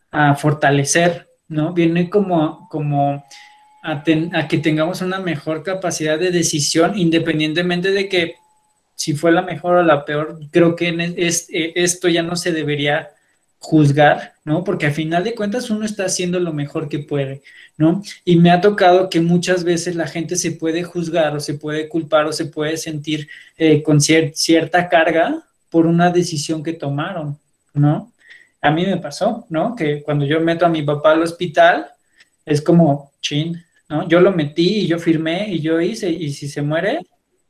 a 0.10 0.34
fortalecer, 0.34 1.30
¿no? 1.50 1.72
Viene 1.72 2.10
como, 2.10 2.68
como 2.68 3.24
a, 3.88 4.48
que 4.50 4.58
tengamos 4.58 5.02
una 5.02 5.20
mejor 5.20 5.64
capacidad 5.64 6.20
de 6.20 6.32
decisión, 6.32 6.98
independientemente 6.98 7.92
de 7.92 8.10
que 8.10 8.36
si 8.96 9.14
fue 9.14 9.32
la 9.32 9.44
mejor 9.44 9.78
o 9.78 9.84
la 9.84 10.04
peor, 10.04 10.40
creo 10.52 10.76
que 10.76 11.14
es, 11.16 11.48
eh, 11.52 11.72
esto 11.76 12.10
ya 12.10 12.22
no 12.22 12.36
se 12.36 12.52
debería 12.52 13.12
juzgar, 13.60 14.34
¿no? 14.44 14.64
Porque 14.64 14.88
a 14.88 14.92
final 14.92 15.24
de 15.24 15.36
cuentas 15.36 15.70
uno 15.70 15.86
está 15.86 16.06
haciendo 16.06 16.40
lo 16.40 16.52
mejor 16.52 16.90
que 16.90 17.00
puede, 17.00 17.42
¿no? 17.78 18.02
Y 18.26 18.36
me 18.36 18.52
ha 18.52 18.60
tocado 18.60 19.10
que 19.10 19.22
muchas 19.22 19.64
veces 19.64 19.96
la 19.96 20.08
gente 20.08 20.36
se 20.36 20.52
puede 20.52 20.84
juzgar 20.84 21.36
o 21.36 21.40
se 21.40 21.54
puede 21.54 21.88
culpar 21.88 22.26
o 22.26 22.34
se 22.34 22.46
puede 22.46 22.76
sentir 22.76 23.30
eh, 23.58 23.82
con 23.84 24.02
cierta 24.02 24.90
carga 24.90 25.44
por 25.70 25.86
una 25.86 26.12
decisión 26.12 26.62
que 26.62 26.74
tomaron, 26.74 27.40
¿no? 27.74 28.12
A 28.62 28.70
mí 28.72 28.86
me 28.86 28.98
pasó, 28.98 29.46
¿no? 29.50 29.76
Que 29.76 30.04
cuando 30.04 30.26
yo 30.26 30.42
meto 30.42 30.66
a 30.66 30.70
mi 30.70 30.82
papá 30.84 31.12
al 31.12 31.24
hospital, 31.24 31.88
es 32.46 32.62
como, 32.62 33.12
chin, 33.22 33.64
¿no? 33.90 34.08
Yo 34.08 34.20
lo 34.20 34.32
metí 34.32 34.80
y 34.80 34.88
yo 34.88 35.00
firmé 35.00 35.54
y 35.54 35.62
yo 35.62 35.80
hice, 35.82 36.10
y 36.10 36.32
si 36.32 36.48
se 36.48 36.62
muere, 36.62 37.00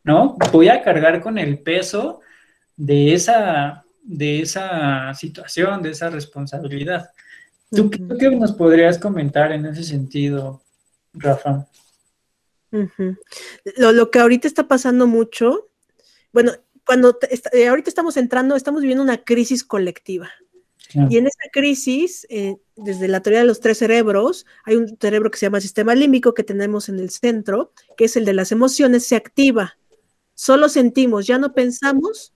¿no? 0.04 0.38
Voy 0.52 0.70
a 0.70 0.82
cargar 0.82 1.22
con 1.22 1.38
el 1.38 1.60
peso 1.60 2.22
de 2.76 3.14
esa, 3.14 3.84
de 4.04 4.42
esa 4.42 5.14
situación, 5.14 5.82
de 5.82 5.92
esa 5.92 6.10
responsabilidad. 6.10 7.10
¿Tú, 7.70 7.90
qué 7.90 8.30
nos 8.30 8.54
podrías 8.54 8.98
comentar 8.98 9.52
en 9.52 9.66
ese 9.66 9.84
sentido, 9.84 10.62
Rafa? 11.14 11.68
lo, 13.78 14.12
que 14.12 14.20
ahorita 14.20 14.48
está 14.48 14.68
pasando 14.68 15.08
mucho, 15.08 15.70
bueno, 16.32 16.52
cuando 16.86 17.18
eh, 17.52 17.68
ahorita 17.68 17.90
estamos 17.90 18.16
entrando, 18.18 18.56
estamos 18.56 18.82
viviendo 18.82 19.04
una 19.04 19.24
crisis 19.24 19.64
colectiva. 19.64 20.30
Y 20.94 21.18
en 21.18 21.28
esa 21.28 21.50
crisis, 21.52 22.26
eh, 22.30 22.58
desde 22.76 23.08
la 23.08 23.22
teoría 23.22 23.42
de 23.42 23.46
los 23.46 23.60
tres 23.60 23.78
cerebros, 23.78 24.46
hay 24.64 24.76
un 24.78 24.98
cerebro 25.00 25.30
que 25.30 25.38
se 25.38 25.46
llama 25.46 25.60
sistema 25.60 25.96
límbico 25.96 26.34
que 26.34 26.44
tenemos 26.44 26.90
en 26.90 27.00
el 27.00 27.10
centro, 27.10 27.74
que 27.98 28.06
es 28.06 28.16
el 28.16 28.26
de 28.26 28.34
las 28.34 28.52
emociones, 28.52 29.06
se 29.06 29.16
activa. 29.16 29.78
Solo 30.34 30.70
sentimos, 30.70 31.28
ya 31.28 31.40
no 31.40 31.54
pensamos 31.54 32.34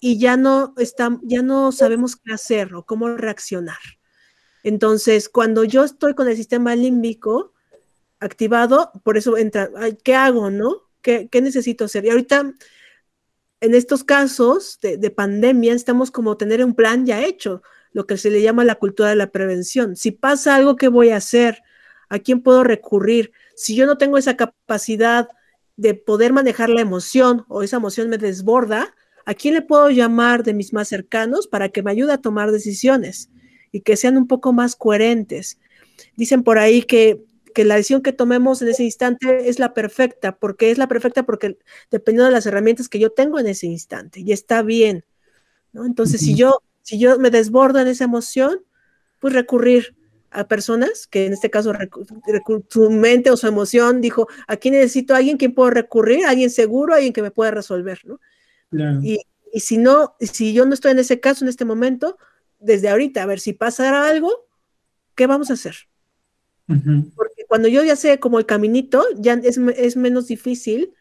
y 0.00 0.18
ya 0.18 0.36
no, 0.36 0.74
está, 0.78 1.18
ya 1.22 1.42
no 1.42 1.70
sabemos 1.70 2.16
qué 2.16 2.32
hacer 2.32 2.74
o 2.74 2.84
cómo 2.84 3.08
reaccionar. 3.08 3.78
Entonces, 4.64 5.28
cuando 5.28 5.64
yo 5.64 5.84
estoy 5.84 6.14
con 6.14 6.28
el 6.28 6.36
sistema 6.36 6.74
límbico 6.74 7.52
activado, 8.20 8.90
por 9.04 9.16
eso 9.16 9.36
entra, 9.36 9.70
¿qué 10.02 10.14
hago, 10.14 10.50
no? 10.50 10.88
¿Qué, 11.02 11.28
necesito 11.34 11.84
hacer? 11.84 12.04
Y 12.04 12.10
ahorita, 12.10 12.52
en 13.60 13.74
estos 13.74 14.02
casos 14.04 14.78
de 14.80 15.10
pandemia, 15.10 15.74
estamos 15.74 16.10
como 16.10 16.36
tener 16.36 16.64
un 16.64 16.74
plan 16.74 17.06
ya 17.06 17.24
hecho 17.24 17.62
lo 17.92 18.06
que 18.06 18.16
se 18.16 18.30
le 18.30 18.42
llama 18.42 18.64
la 18.64 18.76
cultura 18.76 19.10
de 19.10 19.16
la 19.16 19.30
prevención. 19.30 19.96
Si 19.96 20.10
pasa 20.10 20.56
algo, 20.56 20.76
¿qué 20.76 20.88
voy 20.88 21.10
a 21.10 21.16
hacer? 21.16 21.62
¿A 22.08 22.18
quién 22.18 22.42
puedo 22.42 22.64
recurrir? 22.64 23.32
Si 23.54 23.74
yo 23.74 23.86
no 23.86 23.98
tengo 23.98 24.18
esa 24.18 24.36
capacidad 24.36 25.28
de 25.76 25.94
poder 25.94 26.32
manejar 26.32 26.68
la 26.68 26.80
emoción 26.80 27.44
o 27.48 27.62
esa 27.62 27.76
emoción 27.76 28.08
me 28.08 28.18
desborda, 28.18 28.94
¿a 29.24 29.34
quién 29.34 29.54
le 29.54 29.62
puedo 29.62 29.90
llamar 29.90 30.42
de 30.42 30.54
mis 30.54 30.72
más 30.72 30.88
cercanos 30.88 31.46
para 31.46 31.68
que 31.68 31.82
me 31.82 31.90
ayude 31.90 32.12
a 32.12 32.18
tomar 32.18 32.50
decisiones 32.50 33.30
y 33.70 33.80
que 33.80 33.96
sean 33.96 34.16
un 34.16 34.26
poco 34.26 34.52
más 34.52 34.76
coherentes? 34.76 35.58
Dicen 36.16 36.42
por 36.42 36.58
ahí 36.58 36.82
que, 36.82 37.22
que 37.54 37.64
la 37.64 37.76
decisión 37.76 38.02
que 38.02 38.12
tomemos 38.12 38.62
en 38.62 38.68
ese 38.68 38.84
instante 38.84 39.48
es 39.48 39.58
la 39.58 39.74
perfecta, 39.74 40.36
porque 40.36 40.70
es 40.70 40.78
la 40.78 40.88
perfecta 40.88 41.24
porque 41.24 41.58
dependiendo 41.90 42.26
de 42.26 42.32
las 42.32 42.46
herramientas 42.46 42.88
que 42.88 42.98
yo 42.98 43.10
tengo 43.10 43.38
en 43.38 43.46
ese 43.46 43.66
instante 43.66 44.20
y 44.20 44.32
está 44.32 44.62
bien. 44.62 45.04
¿no? 45.72 45.86
Entonces, 45.86 46.20
si 46.20 46.34
yo 46.34 46.62
si 46.82 46.98
yo 46.98 47.18
me 47.18 47.30
desbordo 47.30 47.80
en 47.80 47.88
esa 47.88 48.04
emoción, 48.04 48.60
pues 49.18 49.34
recurrir 49.34 49.94
a 50.30 50.48
personas 50.48 51.06
que 51.06 51.26
en 51.26 51.32
este 51.34 51.50
caso 51.50 51.72
su 52.68 52.90
mente 52.90 53.30
o 53.30 53.36
su 53.36 53.46
emoción 53.46 54.00
dijo, 54.00 54.28
aquí 54.48 54.70
necesito 54.70 55.14
a 55.14 55.18
alguien 55.18 55.38
que 55.38 55.50
puedo 55.50 55.70
recurrir, 55.70 56.24
alguien 56.24 56.50
seguro, 56.50 56.94
alguien 56.94 57.12
que 57.12 57.22
me 57.22 57.30
pueda 57.30 57.50
resolver, 57.50 58.00
¿no? 58.04 58.18
Y, 59.02 59.20
si 59.60 59.76
no, 59.76 60.14
si 60.18 60.54
yo 60.54 60.64
no 60.64 60.72
estoy 60.72 60.92
en 60.92 60.98
ese 60.98 61.20
caso 61.20 61.44
en 61.44 61.50
este 61.50 61.66
momento, 61.66 62.16
desde 62.58 62.88
ahorita, 62.88 63.22
a 63.22 63.26
ver 63.26 63.38
si 63.38 63.52
pasara 63.52 64.08
algo, 64.08 64.46
¿qué 65.14 65.26
vamos 65.26 65.50
a 65.50 65.54
hacer? 65.54 65.76
Porque 66.66 67.44
cuando 67.46 67.68
yo 67.68 67.84
ya 67.84 67.96
sé 67.96 68.18
como 68.18 68.38
el 68.38 68.46
caminito, 68.46 69.04
ya 69.14 69.34
es, 69.34 69.58
es 69.58 69.96
menos 69.96 70.26
difícil 70.28 70.94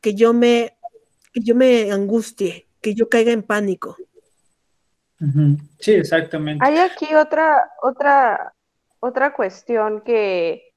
que 0.00 0.14
yo 0.14 0.32
me, 0.32 0.76
que 1.32 1.40
yo 1.40 1.54
me 1.54 1.92
angustie, 1.92 2.66
que 2.80 2.94
yo 2.94 3.08
caiga 3.08 3.30
en 3.30 3.44
pánico. 3.44 3.96
Sí, 5.78 5.92
exactamente. 5.92 6.64
Hay 6.64 6.78
aquí 6.78 7.14
otra, 7.14 7.72
otra, 7.82 8.54
otra 9.00 9.34
cuestión 9.34 10.02
que, 10.02 10.72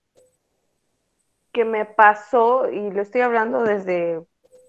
que 1.52 1.66
me 1.66 1.86
pasó, 1.86 2.70
y 2.70 2.92
lo 2.92 3.02
estoy 3.02 3.22
hablando 3.22 3.64
desde 3.64 4.22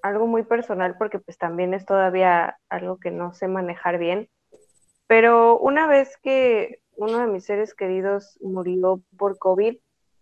algo 0.02 0.26
muy 0.26 0.42
personal, 0.44 0.96
porque 0.96 1.18
pues 1.18 1.38
también 1.38 1.74
es 1.74 1.84
todavía 1.84 2.58
algo 2.68 2.98
que 2.98 3.10
no 3.10 3.32
sé 3.32 3.48
manejar 3.48 3.98
bien. 3.98 4.28
Pero 5.06 5.58
una 5.58 5.86
vez 5.86 6.16
que 6.22 6.80
uno 6.96 7.18
de 7.18 7.26
mis 7.26 7.44
seres 7.44 7.74
queridos 7.74 8.38
murió 8.40 9.00
por 9.16 9.38
COVID, 9.38 9.76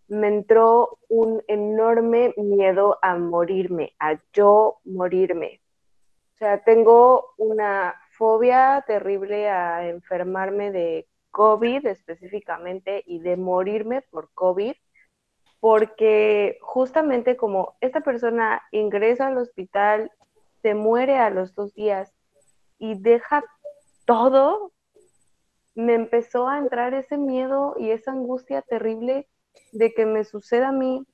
me 0.09 0.29
entró 0.29 0.99
un 1.09 1.43
enorme 1.49 2.33
miedo 2.37 2.99
a 3.03 3.17
morirme, 3.17 3.95
a 3.99 4.19
yo 4.33 4.79
morirme. 4.85 5.61
O 6.35 6.39
sea, 6.39 6.63
tengo 6.63 7.35
una 7.39 7.97
fobia 8.17 8.83
terrible 8.87 9.49
a 9.49 9.89
enfermarme 9.89 10.73
de 10.73 11.07
COVID 11.31 11.87
específicamente 11.87 13.03
y 13.07 13.19
de 13.19 13.37
morirme 13.37 14.03
por 14.03 14.31
COVID, 14.33 14.75
porque 15.61 16.59
justamente 16.63 17.37
como 17.37 17.77
esta 17.81 18.01
persona 18.01 18.63
ingresa 18.71 19.27
al 19.27 19.39
hospital, 19.39 20.11
se 20.63 20.75
muere 20.75 21.19
a 21.19 21.31
los 21.31 21.55
dos 21.55 21.75
días 21.75 22.13
y 22.79 22.99
deja 23.01 23.45
todo, 24.07 24.73
me 25.75 25.95
empezó 25.95 26.49
a 26.49 26.59
entrar 26.59 26.95
ese 26.95 27.19
miedo 27.19 27.75
y 27.79 27.91
esa 27.91 28.13
angustia 28.13 28.63
terrible 28.63 29.29
de 29.73 29.93
que 29.93 30.07
me 30.07 30.25
suceda 30.25 30.69
a 30.69 30.73
mí 30.73 31.07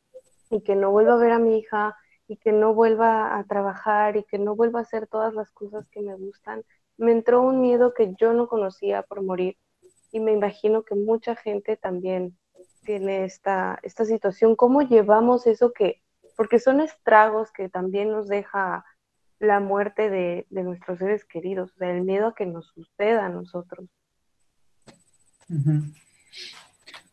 y 0.50 0.62
que 0.62 0.76
no 0.76 0.90
vuelva 0.92 1.14
a 1.14 1.18
ver 1.18 1.32
a 1.32 1.38
mi 1.38 1.58
hija 1.58 1.96
y 2.28 2.36
que 2.36 2.52
no 2.52 2.74
vuelva 2.74 3.36
a 3.36 3.44
trabajar 3.44 4.16
y 4.16 4.24
que 4.24 4.38
no 4.38 4.54
vuelva 4.54 4.78
a 4.78 4.82
hacer 4.82 5.06
todas 5.08 5.34
las 5.34 5.50
cosas 5.50 5.88
que 5.88 6.00
me 6.00 6.14
gustan 6.14 6.62
me 7.02 7.12
entró 7.12 7.42
un 7.42 7.60
miedo 7.60 7.94
que 7.94 8.14
yo 8.18 8.32
no 8.32 8.46
conocía 8.46 9.02
por 9.02 9.22
morir 9.22 9.56
y 10.12 10.20
me 10.20 10.32
imagino 10.32 10.84
que 10.84 10.94
mucha 10.94 11.34
gente 11.34 11.76
también 11.76 12.38
tiene 12.84 13.24
esta, 13.24 13.78
esta 13.82 14.04
situación. 14.04 14.54
¿Cómo 14.54 14.82
llevamos 14.82 15.46
eso 15.46 15.72
que, 15.72 16.00
porque 16.36 16.60
son 16.60 16.80
estragos 16.80 17.50
que 17.50 17.68
también 17.68 18.10
nos 18.10 18.28
deja 18.28 18.84
la 19.40 19.58
muerte 19.58 20.10
de, 20.10 20.46
nuestros 20.50 21.00
seres 21.00 21.24
queridos, 21.24 21.72
o 21.80 21.84
el 21.84 22.02
miedo 22.02 22.28
a 22.28 22.34
que 22.34 22.46
nos 22.46 22.68
suceda 22.68 23.26
a 23.26 23.30
nosotros? 23.30 23.88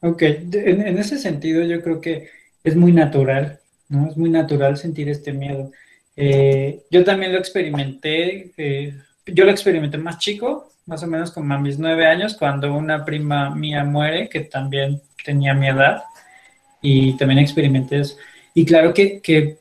Ok, 0.01 0.21
en, 0.21 0.97
ese 0.99 1.17
sentido 1.17 1.63
yo 1.63 1.81
creo 1.81 1.99
que 1.99 2.29
es 2.63 2.75
muy 2.75 2.91
natural, 2.91 3.59
¿no? 3.87 4.07
Es 4.07 4.17
muy 4.17 4.29
natural 4.29 4.77
sentir 4.77 5.09
este 5.09 5.33
miedo. 5.33 5.71
Eh, 6.15 6.83
yo 6.91 7.03
también 7.03 7.33
lo 7.33 7.39
experimenté, 7.39 8.53
eh, 8.57 8.93
yo 9.33 9.45
lo 9.45 9.51
experimenté 9.51 9.97
más 9.97 10.17
chico, 10.19 10.71
más 10.85 11.03
o 11.03 11.07
menos 11.07 11.31
como 11.31 11.53
a 11.53 11.59
mis 11.59 11.77
nueve 11.77 12.05
años, 12.05 12.35
cuando 12.35 12.73
una 12.73 13.05
prima 13.05 13.53
mía 13.53 13.83
muere, 13.83 14.29
que 14.29 14.41
también 14.41 15.01
tenía 15.23 15.53
mi 15.53 15.67
edad, 15.67 16.03
y 16.81 17.17
también 17.17 17.39
experimenté 17.39 17.99
eso. 17.99 18.15
Y 18.53 18.65
claro 18.65 18.93
que, 18.93 19.21
que 19.21 19.57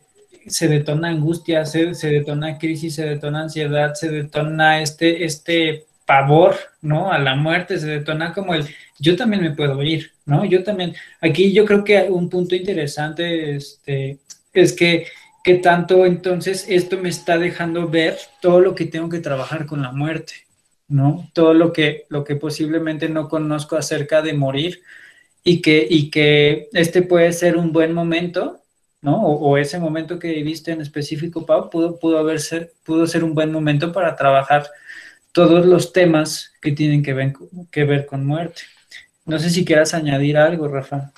se 0.46 0.68
detona 0.68 1.08
angustia, 1.08 1.64
se, 1.64 1.94
se, 1.94 2.08
detona 2.08 2.58
crisis, 2.58 2.94
se 2.94 3.04
detona 3.04 3.42
ansiedad, 3.42 3.94
se 3.94 4.10
detona 4.10 4.80
este, 4.80 5.24
este 5.24 5.86
pavor, 6.06 6.56
¿no? 6.80 7.12
A 7.12 7.18
la 7.18 7.34
muerte, 7.34 7.78
se 7.78 7.86
detona 7.86 8.32
como 8.32 8.54
el, 8.54 8.66
yo 8.98 9.16
también 9.16 9.42
me 9.42 9.50
puedo 9.50 9.82
ir, 9.82 10.12
¿no? 10.24 10.44
Yo 10.44 10.64
también, 10.64 10.94
aquí 11.20 11.52
yo 11.52 11.64
creo 11.64 11.84
que 11.84 12.02
un 12.08 12.30
punto 12.30 12.54
interesante 12.54 13.56
este, 13.56 14.18
es 14.52 14.72
que 14.72 15.06
¿Qué 15.48 15.54
tanto 15.54 16.04
entonces 16.04 16.66
esto 16.68 16.98
me 16.98 17.08
está 17.08 17.38
dejando 17.38 17.88
ver 17.88 18.18
todo 18.42 18.60
lo 18.60 18.74
que 18.74 18.84
tengo 18.84 19.08
que 19.08 19.20
trabajar 19.20 19.64
con 19.64 19.80
la 19.80 19.92
muerte, 19.92 20.34
¿no? 20.88 21.30
Todo 21.32 21.54
lo 21.54 21.72
que, 21.72 22.04
lo 22.10 22.22
que 22.22 22.36
posiblemente 22.36 23.08
no 23.08 23.30
conozco 23.30 23.74
acerca 23.74 24.20
de 24.20 24.34
morir 24.34 24.82
y 25.42 25.62
que, 25.62 25.86
y 25.88 26.10
que 26.10 26.68
este 26.74 27.00
puede 27.00 27.32
ser 27.32 27.56
un 27.56 27.72
buen 27.72 27.94
momento, 27.94 28.60
¿no? 29.00 29.22
O, 29.22 29.56
ese 29.56 29.78
momento 29.78 30.18
que 30.18 30.32
viviste 30.32 30.70
en 30.70 30.82
específico, 30.82 31.46
Pau, 31.46 31.70
pudo, 31.70 31.98
pudo, 31.98 32.18
haber 32.18 32.40
ser, 32.40 32.74
pudo 32.84 33.06
ser 33.06 33.24
un 33.24 33.32
buen 33.32 33.50
momento 33.50 33.90
para 33.90 34.16
trabajar 34.16 34.68
todos 35.32 35.64
los 35.64 35.94
temas 35.94 36.52
que 36.60 36.72
tienen 36.72 37.02
que 37.02 37.14
ver, 37.14 37.32
que 37.70 37.84
ver 37.84 38.04
con 38.04 38.26
muerte. 38.26 38.64
No 39.24 39.38
sé 39.38 39.48
si 39.48 39.64
quieras 39.64 39.94
añadir 39.94 40.36
algo, 40.36 40.68
Rafa. 40.68 41.14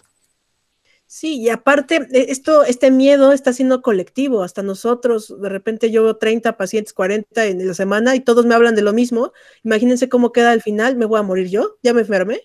Sí, 1.13 1.41
y 1.41 1.49
aparte, 1.49 2.07
e, 2.13 2.31
esto, 2.31 2.63
este 2.63 2.93
miedo 2.93 3.33
está 3.33 3.53
siendo 3.53 3.83
colectivo, 3.83 4.45
hasta 4.45 4.63
nosotros, 4.63 5.35
de 5.41 5.49
repente 5.49 5.91
yo 5.91 6.05
veo 6.05 6.19
30 6.19 6.57
pacientes, 6.57 6.93
40 6.93 7.47
en 7.47 7.67
la 7.67 7.75
semana 7.75 8.15
y 8.15 8.21
todos 8.21 8.47
me 8.47 8.55
hablan 8.55 8.77
de 8.77 8.83
lo 8.83 8.93
mismo. 8.93 9.33
Imagínense 9.65 10.09
cómo 10.09 10.31
queda 10.31 10.53
al 10.53 10.63
final, 10.63 10.95
me 10.95 11.07
voy 11.07 11.19
a 11.19 11.25
morir 11.25 11.49
yo, 11.49 11.79
ya 11.83 11.93
me 11.95 12.03
enfermé, 12.03 12.43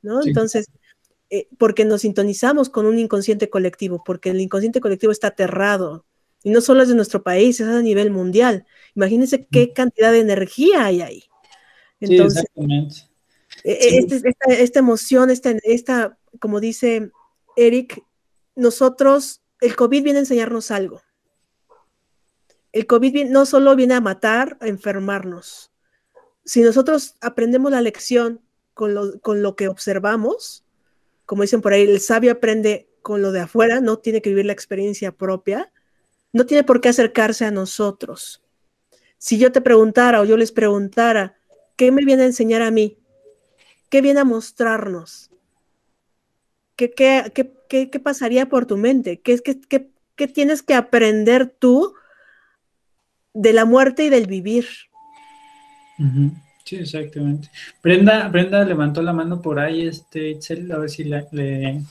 ¿no? 0.00 0.22
Entonces, 0.24 0.70
eh, 1.28 1.46
porque 1.58 1.84
nos 1.84 2.00
sintonizamos 2.00 2.70
con 2.70 2.86
un 2.86 2.98
inconsciente 2.98 3.50
colectivo, 3.50 4.02
porque 4.02 4.30
el 4.30 4.40
inconsciente 4.40 4.80
colectivo 4.80 5.12
está 5.12 5.26
aterrado, 5.26 6.06
y 6.42 6.48
no 6.48 6.62
solo 6.62 6.84
es 6.84 6.88
de 6.88 6.94
nuestro 6.94 7.22
país, 7.22 7.60
es 7.60 7.68
a 7.68 7.82
nivel 7.82 8.10
mundial. 8.10 8.64
Imagínense 8.94 9.46
qué 9.52 9.74
cantidad 9.74 10.10
de 10.10 10.20
energía 10.20 10.86
hay 10.86 11.02
ahí. 11.02 11.24
Entonces, 12.00 12.46
e, 12.56 13.72
e, 13.72 13.98
este, 13.98 14.16
esta, 14.26 14.54
esta, 14.54 14.78
emoción, 14.78 15.28
esta, 15.28 15.50
esta, 15.64 16.18
como 16.40 16.60
dice 16.60 17.10
Eric, 17.56 18.05
nosotros, 18.56 19.42
el 19.60 19.76
COVID 19.76 20.02
viene 20.02 20.18
a 20.18 20.22
enseñarnos 20.22 20.70
algo. 20.70 21.02
El 22.72 22.86
COVID 22.86 23.26
no 23.26 23.46
solo 23.46 23.76
viene 23.76 23.94
a 23.94 24.00
matar, 24.00 24.56
a 24.60 24.66
enfermarnos. 24.66 25.70
Si 26.44 26.62
nosotros 26.62 27.16
aprendemos 27.20 27.70
la 27.70 27.80
lección 27.80 28.42
con 28.74 28.94
lo, 28.94 29.20
con 29.20 29.42
lo 29.42 29.56
que 29.56 29.68
observamos, 29.68 30.64
como 31.24 31.42
dicen 31.42 31.60
por 31.60 31.72
ahí, 31.72 31.82
el 31.82 32.00
sabio 32.00 32.32
aprende 32.32 32.88
con 33.02 33.22
lo 33.22 33.32
de 33.32 33.40
afuera, 33.40 33.80
no 33.80 33.98
tiene 33.98 34.20
que 34.20 34.30
vivir 34.30 34.46
la 34.46 34.52
experiencia 34.52 35.12
propia, 35.12 35.72
no 36.32 36.44
tiene 36.44 36.64
por 36.64 36.80
qué 36.80 36.88
acercarse 36.88 37.44
a 37.44 37.50
nosotros. 37.50 38.42
Si 39.18 39.38
yo 39.38 39.52
te 39.52 39.60
preguntara 39.60 40.20
o 40.20 40.24
yo 40.24 40.36
les 40.36 40.52
preguntara, 40.52 41.36
¿qué 41.76 41.90
me 41.90 42.04
viene 42.04 42.24
a 42.24 42.26
enseñar 42.26 42.62
a 42.62 42.70
mí? 42.70 42.98
¿Qué 43.88 44.00
viene 44.00 44.20
a 44.20 44.24
mostrarnos? 44.24 45.30
¿Qué, 46.76 46.92
qué, 46.92 47.32
qué, 47.34 47.90
qué, 47.90 48.00
pasaría 48.00 48.46
por 48.46 48.66
tu 48.66 48.76
mente? 48.76 49.20
¿Qué, 49.20 49.38
qué, 49.38 49.88
qué 50.14 50.28
tienes 50.28 50.62
que 50.62 50.74
aprender 50.74 51.48
tú 51.48 51.94
de 53.36 53.52
la 53.52 53.66
muerte 53.66 54.04
y 54.04 54.08
del 54.08 54.26
vivir. 54.26 54.66
Sí, 56.64 56.76
exactamente. 56.76 57.48
Brenda, 57.82 58.28
Brenda 58.28 58.64
levantó 58.64 59.02
la 59.02 59.12
mano 59.12 59.40
por 59.40 59.58
ahí, 59.58 59.86
este, 59.86 60.30
Itzel, 60.30 60.72
a 60.72 60.78
ver 60.78 60.90
si 60.90 61.04
le, 61.04 61.26
le, 61.30 61.82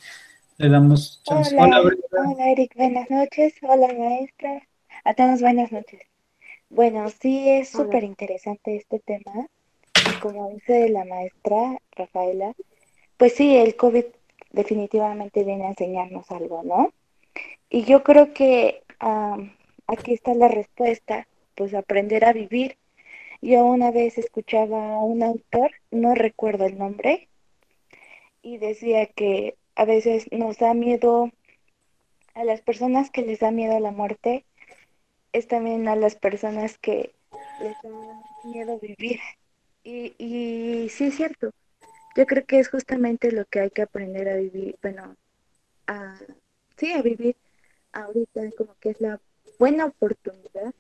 damos 0.58 1.22
chance. 1.24 1.56
Hola, 1.58 1.82
hola, 1.82 2.52
Eric, 2.52 2.76
buenas 2.76 3.10
noches. 3.10 3.54
Hola, 3.62 3.88
maestra. 3.94 4.62
A 5.04 5.14
todos, 5.14 5.40
buenas 5.42 5.72
noches. 5.72 6.02
Bueno, 6.70 7.08
sí, 7.22 7.48
es 7.48 7.70
súper 7.70 8.04
interesante 8.04 8.76
este 8.76 9.00
tema. 9.00 9.48
Como 10.22 10.50
dice 10.50 10.90
la 10.90 11.06
maestra 11.06 11.78
Rafaela, 11.92 12.54
pues 13.18 13.34
sí, 13.34 13.56
el 13.56 13.76
COVID 13.76 14.06
definitivamente 14.56 15.44
viene 15.44 15.66
a 15.66 15.70
enseñarnos 15.70 16.32
algo, 16.32 16.64
¿no? 16.64 16.94
Y 17.70 17.84
yo 17.84 18.04
creo 18.04 18.34
que 18.34 18.84
aquí 19.88 20.14
está 20.14 20.34
la 20.34 20.48
respuesta, 20.48 21.28
pues 21.56 21.74
aprender 21.74 22.26
a 22.26 22.34
vivir 22.34 22.78
yo 23.46 23.64
una 23.64 23.92
vez 23.92 24.18
escuchaba 24.18 24.96
a 24.96 24.98
un 24.98 25.22
autor, 25.22 25.72
no 25.92 26.16
recuerdo 26.16 26.66
el 26.66 26.80
nombre, 26.80 27.30
y 28.42 28.58
decía 28.58 29.06
que 29.06 29.56
a 29.76 29.86
veces 29.86 30.28
nos 30.32 30.58
da 30.58 30.74
miedo 30.74 31.32
a 32.34 32.44
las 32.44 32.62
personas 32.62 33.12
que 33.12 33.22
les 33.22 33.40
da 33.40 33.52
miedo 33.52 33.80
la 33.80 33.92
muerte, 33.92 34.46
es 35.32 35.48
también 35.48 35.88
a 35.88 35.96
las 35.96 36.16
personas 36.16 36.80
que 36.80 37.14
les 37.62 37.76
da 37.84 38.24
miedo 38.46 38.80
vivir. 38.80 39.20
Y, 39.84 40.16
y 40.18 40.90
sí 40.90 41.06
es 41.06 41.16
cierto, 41.16 41.52
yo 42.16 42.26
creo 42.26 42.46
que 42.46 42.60
es 42.60 42.70
justamente 42.70 43.32
lo 43.32 43.46
que 43.46 43.60
hay 43.62 43.70
que 43.72 43.84
aprender 43.84 44.30
a 44.30 44.38
vivir, 44.38 44.78
bueno, 44.82 45.16
a, 45.88 46.18
sí, 46.78 46.92
a 46.94 47.02
vivir 47.02 47.36
ahorita, 47.94 48.42
como 48.58 48.76
que 48.80 48.92
es 48.92 49.02
la 49.02 49.20
buena 49.60 49.86
oportunidad 49.86 50.74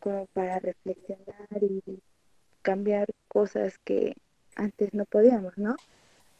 como 0.00 0.26
para 0.28 0.58
reflexionar 0.60 1.62
y 1.62 1.82
cambiar 2.62 3.08
cosas 3.28 3.78
que 3.78 4.16
antes 4.56 4.94
no 4.94 5.04
podíamos, 5.06 5.56
¿no? 5.58 5.76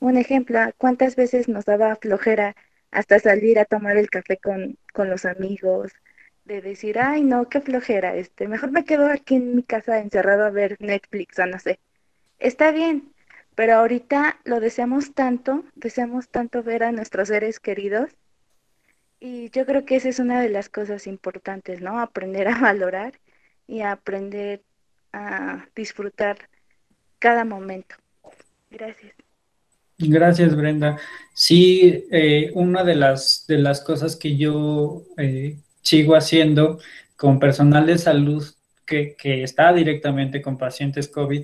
Un 0.01 0.17
ejemplo, 0.17 0.59
¿cuántas 0.79 1.17
veces 1.17 1.49
nos 1.49 1.65
daba 1.65 1.97
flojera 1.97 2.55
hasta 2.91 3.19
salir 3.19 3.59
a 3.59 3.65
tomar 3.65 3.97
el 3.97 4.11
café 4.11 4.39
con, 4.39 4.79
con 4.93 5.11
los 5.11 5.25
amigos? 5.25 5.93
De 6.45 6.63
decir, 6.63 6.99
ay, 6.99 7.23
no, 7.23 7.49
qué 7.49 7.61
flojera, 7.61 8.17
este, 8.17 8.49
mejor 8.49 8.73
me 8.73 8.85
quedo 8.85 9.07
aquí 9.09 9.37
en 9.37 9.57
mi 9.57 9.63
casa 9.63 9.99
encerrado 10.01 10.45
a 10.45 10.51
ver 10.51 10.77
Netflix 10.81 11.39
o 11.39 11.47
no 11.47 11.59
sé. 11.59 11.81
Está 12.39 12.73
bien, 12.73 13.15
pero 13.59 13.75
ahorita 13.75 14.39
lo 14.45 14.61
deseamos 14.61 15.15
tanto, 15.15 15.65
deseamos 15.75 16.29
tanto 16.29 16.63
ver 16.63 16.85
a 16.85 16.93
nuestros 16.93 17.27
seres 17.27 17.59
queridos 17.59 18.09
y 19.19 19.51
yo 19.51 19.67
creo 19.67 19.85
que 19.85 19.97
esa 19.97 20.11
es 20.11 20.21
una 20.21 20.41
de 20.41 20.49
las 20.49 20.69
cosas 20.69 21.09
importantes, 21.09 21.81
¿no? 21.81 21.99
Aprender 21.99 22.47
a 22.47 22.61
valorar 22.61 23.15
y 23.67 23.81
aprender 23.81 24.63
a 25.13 25.67
disfrutar 25.75 26.39
cada 27.19 27.45
momento. 27.45 27.97
Gracias. 28.71 29.13
Gracias, 29.99 30.55
Brenda. 30.55 30.97
Sí, 31.35 32.07
eh, 32.13 32.53
una 32.55 32.85
de 32.85 32.95
las, 32.95 33.45
de 33.49 33.59
las 33.59 33.81
cosas 33.81 34.15
que 34.15 34.37
yo 34.37 35.03
eh, 35.17 35.57
sigo 35.83 36.15
haciendo 36.15 36.79
con 37.17 37.41
personal 37.41 37.87
de 37.87 37.99
salud 37.99 38.47
que, 38.89 39.43
está 39.43 39.73
directamente 39.73 40.41
con 40.41 40.57
pacientes 40.57 41.09
COVID 41.09 41.43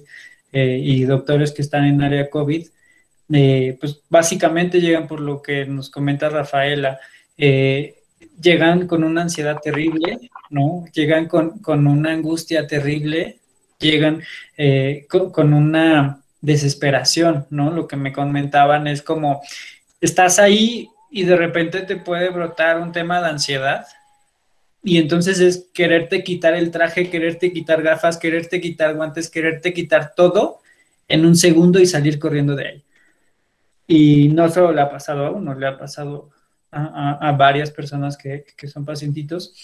eh, 0.54 0.78
y 0.82 1.04
doctores 1.04 1.52
que 1.52 1.60
están 1.60 1.84
en 1.84 2.02
área 2.02 2.30
COVID, 2.30 2.66
pues 3.28 4.00
básicamente 4.08 4.80
llegan 4.80 5.06
por 5.06 5.20
lo 5.20 5.42
que 5.42 5.66
nos 5.66 5.90
comenta 5.90 6.30
Rafaela 6.30 6.98
llegan 8.40 8.86
con 8.86 9.04
una 9.04 9.22
ansiedad 9.22 9.58
terrible, 9.60 10.30
¿no? 10.50 10.84
Llegan 10.92 11.26
con, 11.26 11.60
una 11.66 12.12
angustia 12.12 12.66
terrible, 12.66 13.38
llegan 13.78 14.22
eh, 14.56 15.06
con, 15.08 15.52
una 15.52 16.22
desesperación, 16.40 17.46
¿no? 17.50 17.70
Lo 17.70 17.86
que 17.88 17.96
me 17.96 18.12
comentaban 18.12 18.86
es 18.86 19.02
como, 19.02 19.42
estás 20.00 20.38
ahí 20.38 20.88
y 21.10 21.24
de 21.24 21.36
repente 21.36 21.82
te 21.82 21.96
puede 21.96 22.30
brotar 22.30 22.80
un 22.80 22.92
tema 22.92 23.20
de 23.20 23.28
ansiedad. 23.28 23.86
Y 24.84 24.98
entonces 24.98 25.40
es 25.40 25.70
quererte 25.72 26.22
quitar 26.22 26.54
el 26.54 26.70
traje, 26.70 27.08
quererte 27.08 27.52
quitar 27.52 27.82
gafas, 27.82 28.18
quererte 28.18 28.60
quitar 28.60 28.94
guantes, 28.94 29.30
quererte 29.30 29.72
quitar 29.72 30.12
todo 30.14 30.60
en 31.08 31.24
un 31.24 31.36
segundo 31.36 31.80
y 31.80 31.86
salir 31.86 32.18
corriendo 32.18 32.54
de 32.54 32.68
ahí. 32.68 32.84
Y 33.86 34.28
no 34.28 34.48
solo 34.50 34.72
le 34.72 34.82
ha 34.82 34.90
pasado 34.90 35.24
a 35.24 35.30
uno, 35.30 35.54
le 35.54 35.66
ha 35.66 35.78
pasado 35.78 36.30
a, 36.70 37.32
varias 37.32 37.70
personas 37.70 38.18
que, 38.18 38.44
son 38.68 38.84
pacientitos 38.84 39.54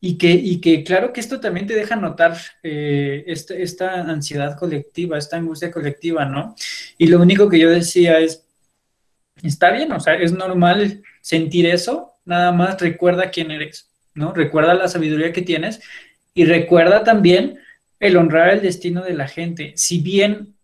y 0.00 0.16
que, 0.16 0.30
y 0.30 0.60
que 0.60 0.82
claro 0.82 1.12
que 1.12 1.20
esto 1.20 1.40
también 1.40 1.66
te 1.66 1.74
deja 1.74 1.96
notar 1.96 2.36
eh, 2.62 3.24
esta, 3.26 3.54
esta, 3.54 4.00
ansiedad 4.00 4.56
colectiva, 4.56 5.18
esta 5.18 5.36
angustia 5.36 5.70
colectiva, 5.70 6.24
¿no? 6.24 6.54
Y 6.96 7.08
lo 7.08 7.20
único 7.20 7.48
que 7.48 7.58
yo 7.58 7.70
decía 7.70 8.18
es, 8.18 8.44
está 9.42 9.70
bien, 9.72 9.92
o 9.92 10.00
sea, 10.00 10.14
es 10.14 10.32
normal 10.32 11.02
sentir 11.20 11.66
eso, 11.66 12.14
nada 12.24 12.52
más 12.52 12.80
recuerda 12.80 13.30
quién 13.30 13.50
eres, 13.50 13.90
¿no? 14.14 14.32
Recuerda 14.32 14.74
la 14.74 14.88
sabiduría 14.88 15.32
que 15.32 15.42
tienes 15.42 15.80
y 16.34 16.44
recuerda 16.44 17.04
también 17.04 17.58
el 18.00 18.16
honrar 18.16 18.50
el 18.50 18.62
destino 18.62 19.02
de 19.02 19.14
la 19.14 19.28
gente. 19.28 19.72
Si 19.76 20.00
bien 20.00 20.54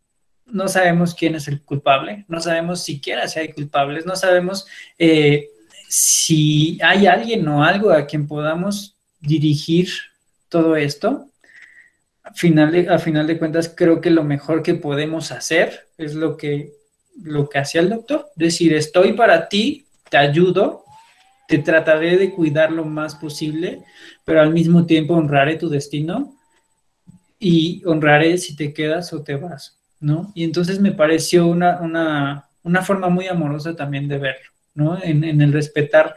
no 0.47 0.69
sabemos 0.69 1.15
quién 1.15 1.35
es 1.35 1.49
el 1.49 1.63
culpable, 1.63 2.25
no 2.29 2.41
sabemos 2.41 2.83
siquiera 2.83 3.29
si 3.29 3.39
hay 3.39 3.53
culpables, 3.53 4.05
no 4.07 4.17
sabemos 4.17 4.67
eh, 4.99 5.49
si 5.89 6.79
hay 6.83 7.07
alguien 7.07 7.47
o 7.49 7.65
algo 7.65 7.91
a 7.91 8.07
quien 8.07 8.27
podamos 8.27 8.97
dirigir 9.21 9.89
todo 10.49 10.77
esto, 10.77 11.27
a 12.23 12.33
final 12.35 12.73
de, 12.73 12.89
a 12.89 12.99
final 12.99 13.27
de 13.27 13.39
cuentas 13.39 13.73
creo 13.75 14.01
que 14.01 14.11
lo 14.11 14.25
mejor 14.25 14.63
que 14.63 14.75
podemos 14.75 15.33
hacer 15.33 15.89
es 15.99 16.15
lo 16.15 16.37
que, 16.37 16.73
lo 17.23 17.49
que 17.49 17.59
hacía 17.59 17.81
el 17.81 17.91
doctor, 17.91 18.31
decir, 18.37 18.75
estoy 18.75 19.15
para 19.15 19.49
ti, 19.49 19.87
te 20.09 20.17
ayudo, 20.17 20.85
te 21.51 21.59
trataré 21.59 22.17
de 22.17 22.31
cuidar 22.31 22.71
lo 22.71 22.85
más 22.85 23.17
posible, 23.17 23.83
pero 24.25 24.41
al 24.41 24.53
mismo 24.53 24.87
tiempo 24.87 25.15
honraré 25.15 25.57
tu 25.57 25.69
destino 25.69 26.37
y 27.41 27.83
honraré 27.85 28.39
si 28.39 28.55
te 28.55 28.73
quedas 28.73 29.13
o 29.13 29.25
te 29.25 29.35
vas, 29.35 29.81
¿no? 29.99 30.31
Y 30.37 30.45
entonces 30.45 30.79
me 30.79 30.93
pareció 30.93 31.49
una, 31.49 31.81
una, 31.81 32.49
una 32.63 32.83
forma 32.83 33.09
muy 33.09 33.27
amorosa 33.27 33.75
también 33.75 34.07
de 34.07 34.19
verlo. 34.19 34.49
En, 35.03 35.25
el 35.25 35.53
respetar 35.53 36.15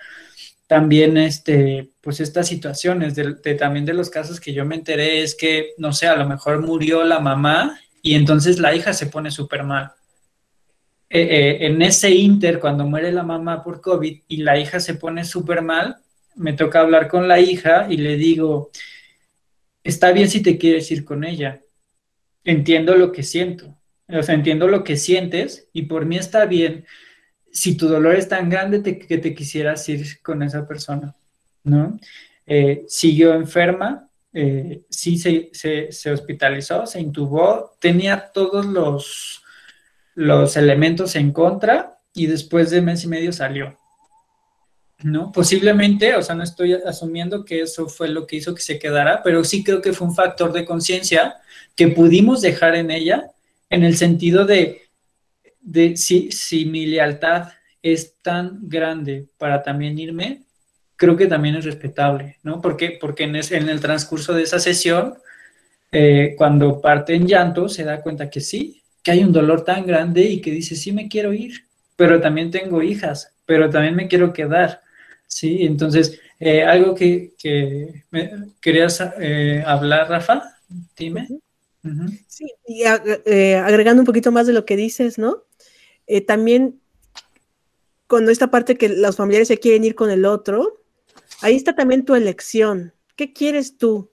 también 0.67 1.17
este, 1.17 1.89
pues 1.99 2.19
estas 2.19 2.47
situaciones, 2.47 3.15
de, 3.15 3.33
también 3.55 3.85
de 3.85 3.93
los 3.93 4.11
casos 4.11 4.39
que 4.39 4.53
yo 4.53 4.65
me 4.65 4.75
enteré 4.75 5.23
es 5.23 5.33
que, 5.33 5.71
no 5.79 5.93
sé, 5.93 6.05
a 6.05 6.15
lo 6.15 6.29
mejor 6.29 6.61
murió 6.61 7.03
la 7.03 7.19
mamá 7.19 7.79
y 8.03 8.13
entonces 8.13 8.59
la 8.59 8.75
hija 8.75 8.93
se 8.93 9.07
pone 9.07 9.31
súper 9.31 9.63
mal. 9.63 9.93
Eh, 11.15 11.27
eh, 11.29 11.67
en 11.67 11.79
ese 11.83 12.09
inter, 12.09 12.59
cuando 12.59 12.87
muere 12.87 13.11
la 13.11 13.21
mamá 13.21 13.63
por 13.63 13.81
COVID 13.81 14.21
y 14.27 14.37
la 14.37 14.57
hija 14.57 14.79
se 14.79 14.95
pone 14.95 15.23
súper 15.23 15.61
mal, 15.61 15.97
me 16.35 16.53
toca 16.53 16.79
hablar 16.79 17.07
con 17.07 17.27
la 17.27 17.39
hija 17.39 17.85
y 17.87 17.97
le 17.97 18.17
digo, 18.17 18.71
está 19.83 20.11
bien 20.11 20.27
si 20.27 20.41
te 20.41 20.57
quieres 20.57 20.89
ir 20.89 21.05
con 21.05 21.23
ella, 21.23 21.61
entiendo 22.43 22.95
lo 22.95 23.11
que 23.11 23.21
siento, 23.21 23.77
o 24.07 24.23
sea, 24.23 24.33
entiendo 24.33 24.67
lo 24.67 24.83
que 24.83 24.97
sientes 24.97 25.67
y 25.71 25.83
por 25.83 26.07
mí 26.07 26.17
está 26.17 26.47
bien. 26.47 26.83
Si 27.51 27.77
tu 27.77 27.87
dolor 27.87 28.15
es 28.15 28.27
tan 28.27 28.49
grande 28.49 28.81
que 28.81 29.17
te 29.19 29.35
quisieras 29.35 29.87
ir 29.89 30.19
con 30.23 30.41
esa 30.41 30.67
persona, 30.67 31.13
¿no? 31.63 31.99
Eh, 32.47 32.85
siguió 32.87 33.35
enferma, 33.35 34.09
sí 34.89 35.19
se, 35.19 36.11
hospitalizó, 36.11 36.87
se 36.87 36.99
intubó, 36.99 37.77
tenía 37.79 38.31
todos 38.33 38.65
los, 38.65 39.42
los 40.15 40.57
elementos 40.57 41.15
en 41.15 41.31
contra 41.31 41.99
y 42.13 42.27
después 42.27 42.69
de 42.69 42.81
mes 42.81 43.03
y 43.03 43.07
medio 43.07 43.31
salió. 43.31 43.77
¿No? 45.01 45.31
Posiblemente, 45.33 46.15
o 46.15 46.21
sea, 46.21 46.33
no 46.33 46.43
estoy 46.43 46.73
asumiendo 46.73 47.43
que 47.43 47.61
eso 47.61 47.87
fue 47.87 48.07
lo 48.07 48.25
que 48.25 48.37
hizo 48.37 48.55
que 48.55 48.61
se 48.61 48.79
quedara, 48.79 49.21
pero 49.21 49.43
sí 49.43 49.63
creo 49.63 49.81
que 49.81 49.91
fue 49.91 50.07
un 50.07 50.15
factor 50.15 50.53
de 50.53 50.63
conciencia 50.63 51.35
que 51.75 51.89
pudimos 51.89 52.41
dejar 52.41 52.75
en 52.75 52.89
ella 52.89 53.31
en 53.69 53.83
el 53.83 53.97
sentido 53.97 54.45
de 54.45 54.83
de 55.63 55.95
si, 55.95 56.31
si 56.31 56.65
mi 56.65 56.85
lealtad 56.85 57.47
es 57.81 58.15
tan 58.21 58.59
grande 58.63 59.27
para 59.37 59.63
también 59.63 59.97
irme, 59.97 60.43
creo 60.95 61.15
que 61.15 61.27
también 61.27 61.55
es 61.55 61.65
respetable, 61.65 62.37
¿no? 62.43 62.61
Porque, 62.61 62.97
porque 62.99 63.23
en, 63.23 63.35
el 63.35 63.79
transcurso 63.79 64.33
de 64.33 64.43
esa 64.43 64.59
sesión, 64.59 65.15
eh, 65.91 66.35
cuando 66.37 66.81
parte 66.81 67.15
en 67.15 67.27
llanto, 67.27 67.67
se 67.69 67.83
da 67.83 68.01
cuenta 68.01 68.29
que 68.29 68.41
sí, 68.41 68.82
que 69.03 69.11
hay 69.11 69.23
un 69.23 69.33
dolor 69.33 69.63
tan 69.63 69.85
grande 69.85 70.23
y 70.23 70.41
que 70.41 70.51
dice, 70.51 70.75
sí 70.75 70.91
me 70.91 71.09
quiero 71.09 71.33
ir, 71.33 71.65
pero 71.95 72.21
también 72.21 72.49
tengo 72.49 72.81
hijas, 72.81 73.33
pero 73.45 73.69
también 73.69 73.95
me 73.95 74.07
quiero 74.07 74.33
quedar, 74.33 74.81
¿sí? 75.27 75.65
Entonces, 75.65 76.19
eh, 76.39 76.63
algo 76.63 76.95
que, 76.95 77.33
que 77.37 78.03
querías 78.61 79.03
eh, 79.19 79.63
hablar, 79.65 80.09
Rafa, 80.09 80.57
dime. 80.97 81.27
Sí, 82.27 82.45
y 82.65 82.83
agregando 82.85 84.01
un 84.01 84.05
poquito 84.05 84.31
más 84.31 84.47
de 84.47 84.53
lo 84.53 84.65
que 84.65 84.77
dices, 84.77 85.17
¿no? 85.17 85.43
Eh, 86.07 86.21
también 86.21 86.79
cuando 88.07 88.31
esta 88.31 88.51
parte 88.51 88.77
que 88.77 88.89
los 88.89 89.15
familiares 89.15 89.47
se 89.49 89.59
quieren 89.59 89.83
ir 89.83 89.95
con 89.95 90.09
el 90.11 90.25
otro, 90.25 90.81
ahí 91.41 91.55
está 91.55 91.75
también 91.75 92.05
tu 92.05 92.15
elección. 92.15 92.93
¿Qué 93.15 93.33
quieres 93.33 93.77
tú? 93.77 94.09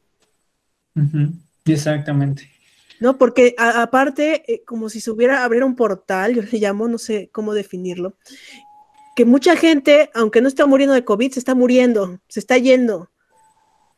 Exactamente. 1.64 2.51
¿No? 3.01 3.18
Porque 3.18 3.55
aparte, 3.59 4.44
eh, 4.46 4.62
como 4.64 4.88
si 4.88 5.01
se 5.01 5.11
hubiera 5.11 5.42
abrir 5.42 5.64
un 5.64 5.74
portal, 5.74 6.34
yo 6.34 6.42
le 6.42 6.59
llamo, 6.59 6.86
no 6.86 6.98
sé 6.98 7.30
cómo 7.32 7.55
definirlo, 7.55 8.14
que 9.16 9.24
mucha 9.24 9.57
gente, 9.57 10.11
aunque 10.14 10.40
no 10.40 10.48
está 10.48 10.66
muriendo 10.66 10.94
de 10.94 11.05
COVID, 11.05 11.32
se 11.32 11.40
está 11.40 11.55
muriendo, 11.55 12.20
se 12.28 12.40
está 12.40 12.59
yendo. 12.59 13.11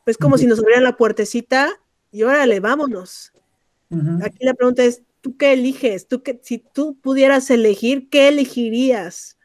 Es 0.07 0.17
como 0.17 0.39
si 0.39 0.47
nos 0.47 0.59
abrieran 0.59 0.85
la 0.85 0.97
puertecita 0.97 1.71
y 2.11 2.23
órale, 2.23 2.61
vámonos. 2.61 3.33
Aquí 4.25 4.39
la 4.41 4.55
pregunta 4.55 4.83
es, 4.83 5.03
¿tú 5.21 5.37
qué 5.37 5.53
eliges? 5.53 6.09
¿Tú 6.09 6.23
qué, 6.23 6.41
si 6.43 6.59
tú 6.59 6.99
pudieras 7.01 7.51
elegir, 7.51 8.09
¿qué 8.09 8.29
elegirías? 8.29 9.37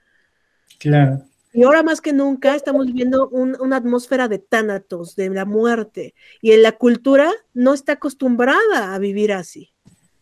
Claro. 0.80 1.24
Y 1.58 1.64
ahora 1.64 1.82
más 1.82 2.02
que 2.02 2.14
nunca 2.14 2.54
estamos 2.54 2.86
viviendo 2.86 3.30
una 3.30 3.78
atmósfera 3.78 4.28
de 4.28 4.38
tánatos, 4.38 5.16
de 5.16 5.32
la 5.32 5.44
muerte, 5.44 6.14
y 6.40 6.52
en 6.52 6.62
la 6.62 6.74
cultura 6.74 7.32
no 7.56 7.74
está 7.74 7.94
acostumbrada 7.94 8.94
a 8.94 9.00
vivir 9.00 9.34
así, 9.34 9.74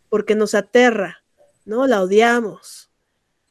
porque 0.08 0.34
nos 0.34 0.56
aterra, 0.56 1.26
¿no? 1.66 1.88
La 1.88 2.02
odiamos, 2.02 2.90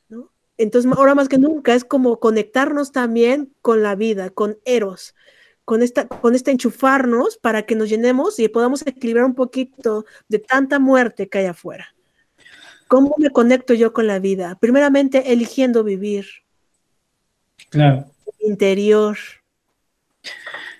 ¿no? 0.08 0.32
Entonces, 0.56 0.90
ahora 0.96 1.14
más 1.14 1.28
que 1.28 1.36
nunca 1.36 1.74
es 1.74 1.84
como 1.84 2.20
conectarnos 2.20 2.90
también 2.90 3.52
con 3.60 3.82
la 3.82 3.96
vida, 3.96 4.30
con 4.30 4.56
Eros, 4.64 5.14
con 5.66 5.82
esta, 5.82 6.08
con 6.08 6.34
este 6.34 6.52
enchufarnos 6.52 7.36
para 7.36 7.66
que 7.66 7.74
nos 7.74 7.90
llenemos 7.90 8.38
y 8.38 8.48
podamos 8.48 8.80
equilibrar 8.86 9.26
un 9.26 9.34
poquito 9.34 10.06
de 10.30 10.38
tanta 10.38 10.78
muerte 10.78 11.28
que 11.28 11.36
hay 11.36 11.46
afuera. 11.48 11.94
¿Cómo 12.88 13.14
me 13.18 13.28
conecto 13.28 13.74
yo 13.74 13.92
con 13.92 14.06
la 14.06 14.20
vida? 14.20 14.56
Primeramente, 14.58 15.34
eligiendo 15.34 15.84
vivir 15.84 16.43
Claro. 17.70 18.06
Interior. 18.40 19.16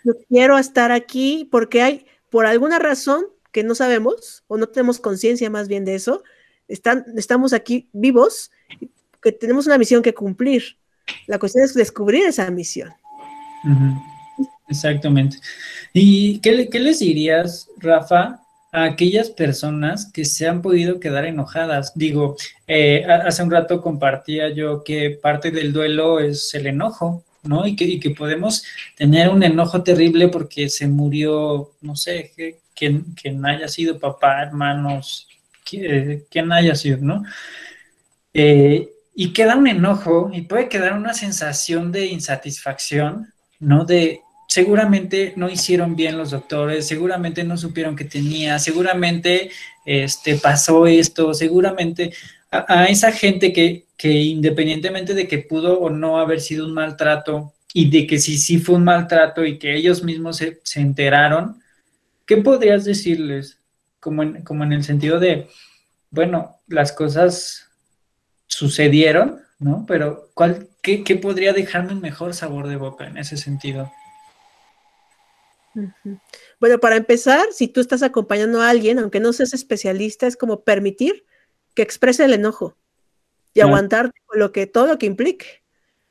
Yo 0.05 0.13
quiero 0.29 0.59
estar 0.59 0.93
aquí 0.93 1.49
porque 1.51 1.83
hay, 1.83 2.07
por 2.31 2.47
alguna 2.47 2.79
razón 2.79 3.27
que 3.53 3.65
no 3.65 3.75
sabemos 3.75 4.45
o 4.49 4.57
no 4.57 4.69
tenemos 4.69 4.99
conciencia 4.99 5.49
más 5.49 5.69
bien 5.69 5.85
de 5.85 5.95
eso, 5.95 6.23
están, 6.69 7.05
estamos 7.17 7.53
aquí 7.53 7.89
vivos, 7.93 8.51
que 9.23 9.33
tenemos 9.33 9.67
una 9.67 9.79
misión 9.79 10.03
que 10.03 10.15
cumplir. 10.15 10.77
La 11.27 11.39
cuestión 11.39 11.65
es 11.65 11.75
descubrir 11.75 12.27
esa 12.27 12.51
misión. 12.51 12.91
Exactamente. 14.69 15.39
¿Y 15.93 16.39
qué, 16.41 16.69
qué 16.69 16.81
les 16.81 16.99
dirías, 16.99 17.69
Rafa, 17.79 18.44
a 18.75 18.83
aquellas 18.83 19.31
personas 19.31 20.11
que 20.13 20.25
se 20.25 20.49
han 20.49 20.61
podido 20.61 20.99
quedar 20.99 21.25
enojadas. 21.27 21.93
Digo, 21.95 22.37
eh, 22.67 23.05
hace 23.07 23.45
un 23.45 23.53
rato 23.53 23.81
compartía 23.81 24.51
yo 24.51 24.83
que 24.83 25.11
parte 25.11 25.53
del 25.53 25.73
duelo 25.73 26.19
es 26.19 26.53
el 26.55 26.67
enojo, 26.67 27.23
¿no? 27.45 27.69
Y 27.69 27.77
que, 27.77 28.01
que 28.01 28.11
podemos 28.11 28.65
tener 28.97 29.29
un 29.29 29.45
enojo 29.45 29.85
terrible 29.85 30.27
porque 30.27 30.69
se 30.69 30.89
murió, 30.89 31.71
no 31.83 31.95
sé, 31.95 32.33
quien, 32.75 33.05
quien 33.15 33.47
haya 33.47 33.69
sido 33.69 34.01
papá, 34.01 34.43
hermanos, 34.43 35.29
quien, 35.65 36.53
haya 36.53 36.75
sido, 36.75 36.99
¿no? 37.01 37.23
Eh, 38.33 38.91
y 39.15 39.33
queda 39.33 39.55
un 39.55 39.69
enojo 39.69 40.31
y 40.33 40.43
puede 40.43 40.69
quedar 40.69 40.95
una 40.95 41.15
sensación 41.15 41.93
de 41.93 42.07
insatisfacción, 42.07 43.33
¿no? 43.61 43.85
De, 43.85 44.21
seguramente 44.49 45.33
no 45.37 45.49
hicieron 45.49 45.97
bien 45.97 46.17
los 46.19 46.31
doctores, 46.31 46.87
seguramente 46.87 47.45
no 47.45 47.57
supieron 47.57 47.97
que 47.97 48.05
tenía, 48.05 48.59
seguramente 48.59 49.51
este, 49.85 50.37
pasó 50.37 50.87
esto, 50.87 51.35
seguramente 51.35 52.13
a, 52.51 52.87
esa 52.87 53.13
gente 53.13 53.53
que, 53.53 53.87
que, 53.97 54.11
independientemente 54.11 55.15
de 55.15 55.27
que 55.27 55.39
pudo 55.39 55.81
o 55.81 55.91
no 55.91 56.19
haber 56.19 56.41
sido 56.41 56.67
un 56.67 56.75
maltrato 56.75 57.53
y 57.73 57.91
de 57.91 58.07
que 58.07 58.19
sí, 58.19 58.39
sí 58.39 58.59
fue 58.59 58.77
un 58.77 58.85
maltrato 58.85 59.45
y 59.45 59.59
que 59.59 59.75
ellos 59.75 60.05
mismos 60.05 60.37
se, 60.37 60.81
enteraron, 60.81 61.61
¿qué 62.27 62.37
podrías 62.37 62.85
decirles? 62.85 63.59
Como 63.99 64.23
en, 64.23 64.43
como 64.43 64.65
en 64.65 64.73
el 64.73 64.85
sentido 64.85 65.19
de, 65.19 65.49
bueno, 66.11 66.61
las 66.69 66.93
cosas 66.93 67.69
sucedieron, 68.47 69.41
¿no? 69.59 69.85
Pero 69.89 70.31
¿cuál, 70.35 70.69
qué, 70.83 71.03
qué 71.03 71.17
podría 71.17 71.53
dejarme 71.53 71.93
un 71.93 72.01
mejor 72.01 72.35
sabor 72.35 72.69
de 72.69 72.77
boca 72.77 73.07
en 73.07 73.19
ese 73.19 73.37
sentido? 73.37 73.91
Bueno, 76.61 76.79
para 76.79 76.97
empezar, 76.97 77.47
si 77.53 77.69
tú 77.69 77.81
estás 77.81 78.03
acompañando 78.03 78.61
a 78.61 78.69
alguien, 78.69 78.99
aunque 78.99 79.21
no 79.21 79.33
seas 79.33 79.55
especialista, 79.55 80.27
es 80.27 80.37
como 80.37 80.63
permitir 80.63 81.25
que 81.75 81.83
exprese 81.83 82.25
el 82.25 82.35
enojo 82.35 82.77
y 83.53 83.61
aguantar 83.61 84.13
lo 84.33 84.53
que, 84.53 84.67
todo 84.67 84.87
lo 84.87 84.99
que 84.99 85.07
implique. 85.07 85.63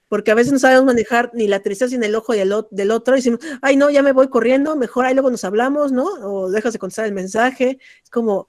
Porque 0.08 0.32
a 0.32 0.36
veces 0.36 0.54
no 0.54 0.60
sabemos 0.60 0.86
manejar 0.86 1.32
ni 1.34 1.48
la 1.48 1.62
tristeza 1.62 1.98
ni 1.98 2.06
el 2.06 2.16
ojo 2.16 2.34
del, 2.34 2.54
del 2.70 2.92
otro 2.92 3.16
y 3.16 3.20
decimos, 3.20 3.40
ay, 3.62 3.76
no, 3.76 3.90
ya 3.90 4.04
me 4.04 4.12
voy 4.12 4.28
corriendo, 4.28 4.76
mejor 4.76 5.06
ahí 5.06 5.14
luego 5.14 5.32
nos 5.32 5.44
hablamos, 5.44 5.92
¿no? 5.92 6.06
O 6.06 6.52
dejas 6.52 6.74
de 6.74 6.80
contestar 6.80 7.06
el 7.06 7.14
mensaje. 7.14 7.80
Es 8.04 8.10
como 8.10 8.48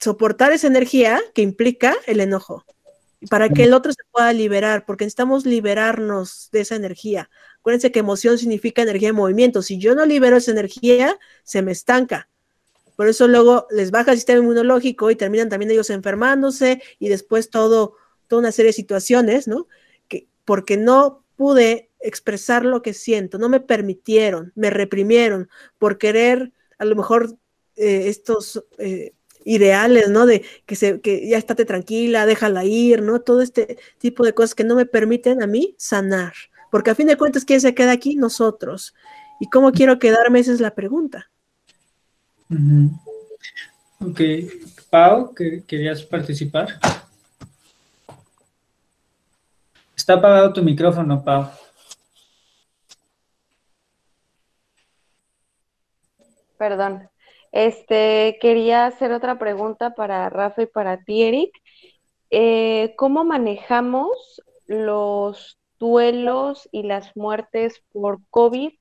soportar 0.00 0.52
esa 0.52 0.66
energía 0.66 1.20
que 1.34 1.42
implica 1.42 1.94
el 2.06 2.20
enojo 2.20 2.64
para 3.30 3.48
que 3.48 3.64
el 3.64 3.74
otro 3.74 3.92
se 3.92 4.02
pueda 4.12 4.32
liberar, 4.32 4.84
porque 4.86 5.04
necesitamos 5.04 5.44
liberarnos 5.44 6.50
de 6.52 6.60
esa 6.60 6.76
energía. 6.76 7.30
Acuérdense 7.60 7.92
que 7.92 7.98
emoción 8.00 8.38
significa 8.38 8.82
energía 8.82 9.10
en 9.10 9.14
movimiento. 9.14 9.62
Si 9.62 9.78
yo 9.78 9.94
no 9.94 10.06
libero 10.06 10.36
esa 10.36 10.50
energía, 10.50 11.18
se 11.44 11.62
me 11.62 11.72
estanca. 11.72 12.28
Por 12.96 13.08
eso 13.08 13.28
luego 13.28 13.66
les 13.70 13.90
baja 13.90 14.10
el 14.10 14.18
sistema 14.18 14.40
inmunológico 14.40 15.10
y 15.10 15.16
terminan 15.16 15.48
también 15.48 15.70
ellos 15.70 15.90
enfermándose 15.90 16.82
y 16.98 17.08
después 17.08 17.48
todo, 17.50 17.94
toda 18.26 18.40
una 18.40 18.52
serie 18.52 18.70
de 18.70 18.72
situaciones, 18.72 19.46
¿no? 19.46 19.68
Que, 20.08 20.26
porque 20.44 20.76
no 20.76 21.24
pude 21.36 21.90
expresar 22.00 22.64
lo 22.64 22.82
que 22.82 22.94
siento, 22.94 23.38
no 23.38 23.48
me 23.48 23.60
permitieron, 23.60 24.52
me 24.56 24.70
reprimieron 24.70 25.48
por 25.78 25.98
querer 25.98 26.52
a 26.78 26.84
lo 26.84 26.96
mejor 26.96 27.36
eh, 27.76 28.08
estos 28.08 28.64
eh, 28.78 29.12
ideales, 29.44 30.08
¿no? 30.08 30.26
De 30.26 30.44
que, 30.66 30.74
se, 30.74 31.00
que 31.00 31.28
ya 31.28 31.38
estate 31.38 31.64
tranquila, 31.64 32.26
déjala 32.26 32.64
ir, 32.64 33.02
¿no? 33.02 33.20
Todo 33.20 33.42
este 33.42 33.78
tipo 33.98 34.24
de 34.24 34.34
cosas 34.34 34.54
que 34.54 34.64
no 34.64 34.74
me 34.74 34.86
permiten 34.86 35.42
a 35.42 35.46
mí 35.46 35.76
sanar. 35.78 36.34
Porque 36.70 36.90
a 36.90 36.94
fin 36.94 37.06
de 37.06 37.16
cuentas, 37.16 37.44
¿quién 37.44 37.60
se 37.60 37.74
queda 37.74 37.92
aquí? 37.92 38.16
Nosotros. 38.16 38.94
¿Y 39.40 39.48
cómo 39.48 39.72
quiero 39.72 39.98
quedarme? 39.98 40.40
Esa 40.40 40.52
es 40.52 40.60
la 40.60 40.74
pregunta. 40.74 41.30
Ok. 44.00 44.20
Pau, 44.90 45.34
¿querías 45.66 46.02
participar? 46.02 46.78
Está 49.96 50.14
apagado 50.14 50.52
tu 50.52 50.62
micrófono, 50.62 51.22
Pau. 51.22 51.50
Perdón. 56.56 57.08
Este, 57.52 58.38
quería 58.40 58.86
hacer 58.86 59.12
otra 59.12 59.38
pregunta 59.38 59.94
para 59.94 60.28
Rafa 60.28 60.62
y 60.62 60.66
para 60.66 61.02
ti, 61.02 61.22
Eric. 61.22 61.50
Eh, 62.30 62.94
¿Cómo 62.96 63.24
manejamos 63.24 64.42
los 64.66 65.58
duelos 65.78 66.68
y 66.72 66.82
las 66.82 67.16
muertes 67.16 67.82
por 67.92 68.20
COVID 68.30 68.72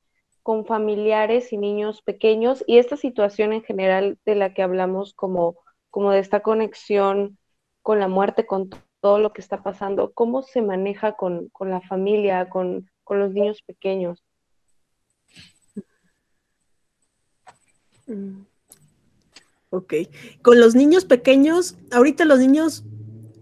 con 0.43 0.65
familiares 0.65 1.51
y 1.51 1.57
niños 1.57 2.01
pequeños 2.01 2.63
y 2.67 2.77
esta 2.77 2.95
situación 2.95 3.53
en 3.53 3.63
general 3.63 4.17
de 4.25 4.35
la 4.35 4.53
que 4.53 4.61
hablamos 4.61 5.13
como, 5.13 5.57
como 5.89 6.11
de 6.11 6.19
esta 6.19 6.41
conexión 6.41 7.37
con 7.81 7.99
la 7.99 8.07
muerte, 8.07 8.45
con 8.45 8.69
todo 9.01 9.19
lo 9.19 9.33
que 9.33 9.41
está 9.41 9.63
pasando? 9.63 10.11
¿Cómo 10.13 10.41
se 10.41 10.61
maneja 10.61 11.13
con, 11.13 11.49
la 11.59 11.81
familia, 11.81 12.49
con, 12.49 12.89
con 13.03 13.19
los 13.19 13.31
niños 13.31 13.61
pequeños? 13.61 14.23
Mm. 18.07 18.41
Ok. 19.69 19.93
Con 20.41 20.59
los 20.59 20.75
niños 20.75 21.05
pequeños, 21.05 21.77
ahorita 21.91 22.25
los 22.25 22.39
niños 22.39 22.83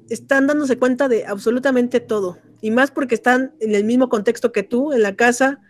están 0.10 0.48
dándose 0.48 0.78
cuenta 0.78 1.08
de 1.08 1.26
absolutamente 1.26 2.00
todo. 2.00 2.38
Y 2.62 2.72
más 2.72 2.92
porque 2.92 3.16
están 3.16 3.54
en 3.60 3.76
el 3.76 3.84
mismo 3.84 4.10
contexto 4.10 4.52
que 4.52 4.64
tú, 4.64 4.94
en 4.94 5.02
la 5.02 5.16
casa, 5.16 5.62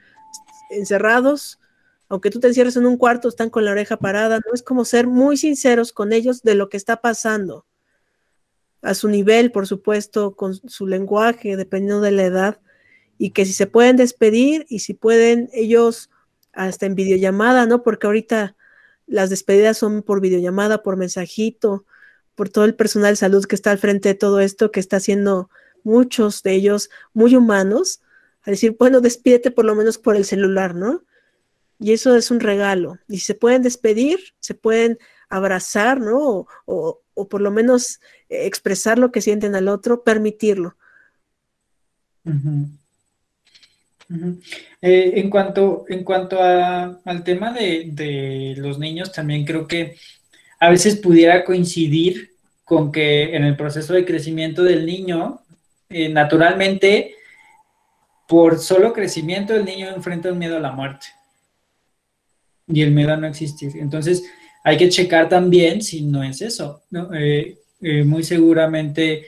encerrados. 0.69 1.59
Aunque 2.07 2.29
tú 2.29 2.39
te 2.39 2.47
encierres 2.47 2.75
en 2.75 2.86
un 2.86 2.97
cuarto, 2.97 3.27
están 3.27 3.49
con 3.49 3.65
la 3.65 3.71
oreja 3.71 3.97
parada. 3.97 4.39
No 4.45 4.53
es 4.53 4.63
como 4.63 4.86
ser 4.86 5.07
muy 5.07 5.38
sinceros 5.38 5.91
con 5.91 6.13
ellos 6.13 6.43
de 6.43 6.55
lo 6.55 6.69
que 6.69 6.77
está 6.77 7.01
pasando. 7.01 7.65
A 8.81 8.93
su 8.93 9.09
nivel, 9.09 9.51
por 9.51 9.67
supuesto, 9.67 10.36
con 10.36 10.53
su 10.53 10.86
lenguaje, 10.88 11.57
dependiendo 11.57 12.01
de 12.01 12.11
la 12.11 12.23
edad. 12.23 12.59
Y 13.17 13.31
que 13.31 13.45
si 13.45 13.53
se 13.53 13.67
pueden 13.67 13.97
despedir 13.97 14.65
y 14.69 14.79
si 14.79 14.93
pueden 14.93 15.49
ellos 15.53 16.09
hasta 16.53 16.86
en 16.86 16.95
videollamada, 16.95 17.65
¿no? 17.65 17.83
Porque 17.83 18.07
ahorita 18.07 18.55
las 19.07 19.29
despedidas 19.29 19.77
son 19.77 20.03
por 20.03 20.21
videollamada, 20.21 20.83
por 20.83 20.97
mensajito, 20.97 21.86
por 22.36 22.49
todo 22.49 22.65
el 22.65 22.75
personal 22.75 23.13
de 23.13 23.17
salud 23.17 23.45
que 23.45 23.55
está 23.55 23.71
al 23.71 23.77
frente 23.77 24.09
de 24.09 24.15
todo 24.15 24.39
esto, 24.39 24.71
que 24.71 24.79
está 24.79 24.97
haciendo 24.97 25.49
muchos 25.86 26.43
de 26.43 26.53
ellos 26.53 26.89
muy 27.13 27.36
humanos, 27.36 28.01
a 28.43 28.51
decir, 28.51 28.75
bueno, 28.77 28.99
despídete 28.99 29.51
por 29.51 29.63
lo 29.63 29.75
menos 29.75 29.97
por 29.97 30.15
el 30.15 30.25
celular, 30.25 30.75
¿no? 30.75 31.03
Y 31.79 31.93
eso 31.93 32.15
es 32.15 32.31
un 32.31 32.39
regalo. 32.39 32.99
Y 33.07 33.19
se 33.19 33.36
pueden 33.36 33.61
despedir, 33.61 34.19
se 34.39 34.53
pueden 34.53 34.97
abrazar, 35.29 35.99
¿no? 35.99 36.47
O, 36.65 37.01
por 37.29 37.41
lo 37.41 37.51
menos 37.51 38.01
expresar 38.29 38.99
lo 38.99 39.11
que 39.11 39.21
sienten 39.21 39.55
al 39.55 39.67
otro, 39.67 40.03
permitirlo. 40.03 40.75
Eh, 44.81 45.13
en 45.15 45.29
cuanto, 45.29 45.86
en 45.88 46.03
cuanto 46.03 46.41
al 46.41 47.23
tema 47.23 47.53
de, 47.53 48.53
los 48.57 48.77
niños, 48.77 49.11
también 49.11 49.45
creo 49.45 49.67
que 49.67 49.97
a 50.59 50.69
veces 50.69 50.97
pudiera 50.97 51.43
coincidir 51.43 52.31
con 52.63 52.91
que 52.91 53.36
en 53.36 53.43
el 53.43 53.55
proceso 53.55 53.93
de 53.93 54.05
crecimiento 54.05 54.63
del 54.63 54.86
niño, 54.86 55.41
eh, 55.97 56.09
naturalmente, 56.09 57.15
por 58.27 58.59
solo 58.59 58.91
crecimiento, 58.91 59.55
el 59.55 59.63
niño 59.63 59.87
enfrenta 59.95 60.29
un 60.29 60.39
miedo 60.39 60.57
a 60.57 60.59
la 60.59 60.73
muerte 60.73 61.07
y 62.67 62.81
el 62.81 62.91
miedo 62.91 63.13
a 63.13 63.17
no 63.17 63.27
existir. 63.27 63.71
Entonces, 63.77 64.25
hay 64.65 64.75
que 64.75 64.89
checar 64.89 65.29
también 65.29 65.81
si 65.81 66.01
no 66.01 66.21
es 66.21 66.41
eso. 66.41 66.81
Eh, 67.13 67.57
muy 68.03 68.23
seguramente, 68.23 69.25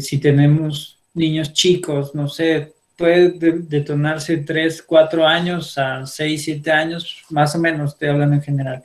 si 0.00 0.18
tenemos 0.18 0.98
niños 1.14 1.52
chicos, 1.52 2.12
no 2.14 2.28
sé, 2.28 2.72
puede 2.96 3.30
detonarse 3.30 4.38
3, 4.38 4.82
4 4.82 5.24
años 5.24 5.78
a 5.78 6.04
6, 6.04 6.42
7 6.42 6.72
años, 6.72 7.22
más 7.30 7.54
o 7.54 7.60
menos, 7.60 7.96
te 7.96 8.08
hablan 8.08 8.32
en 8.32 8.42
general. 8.42 8.84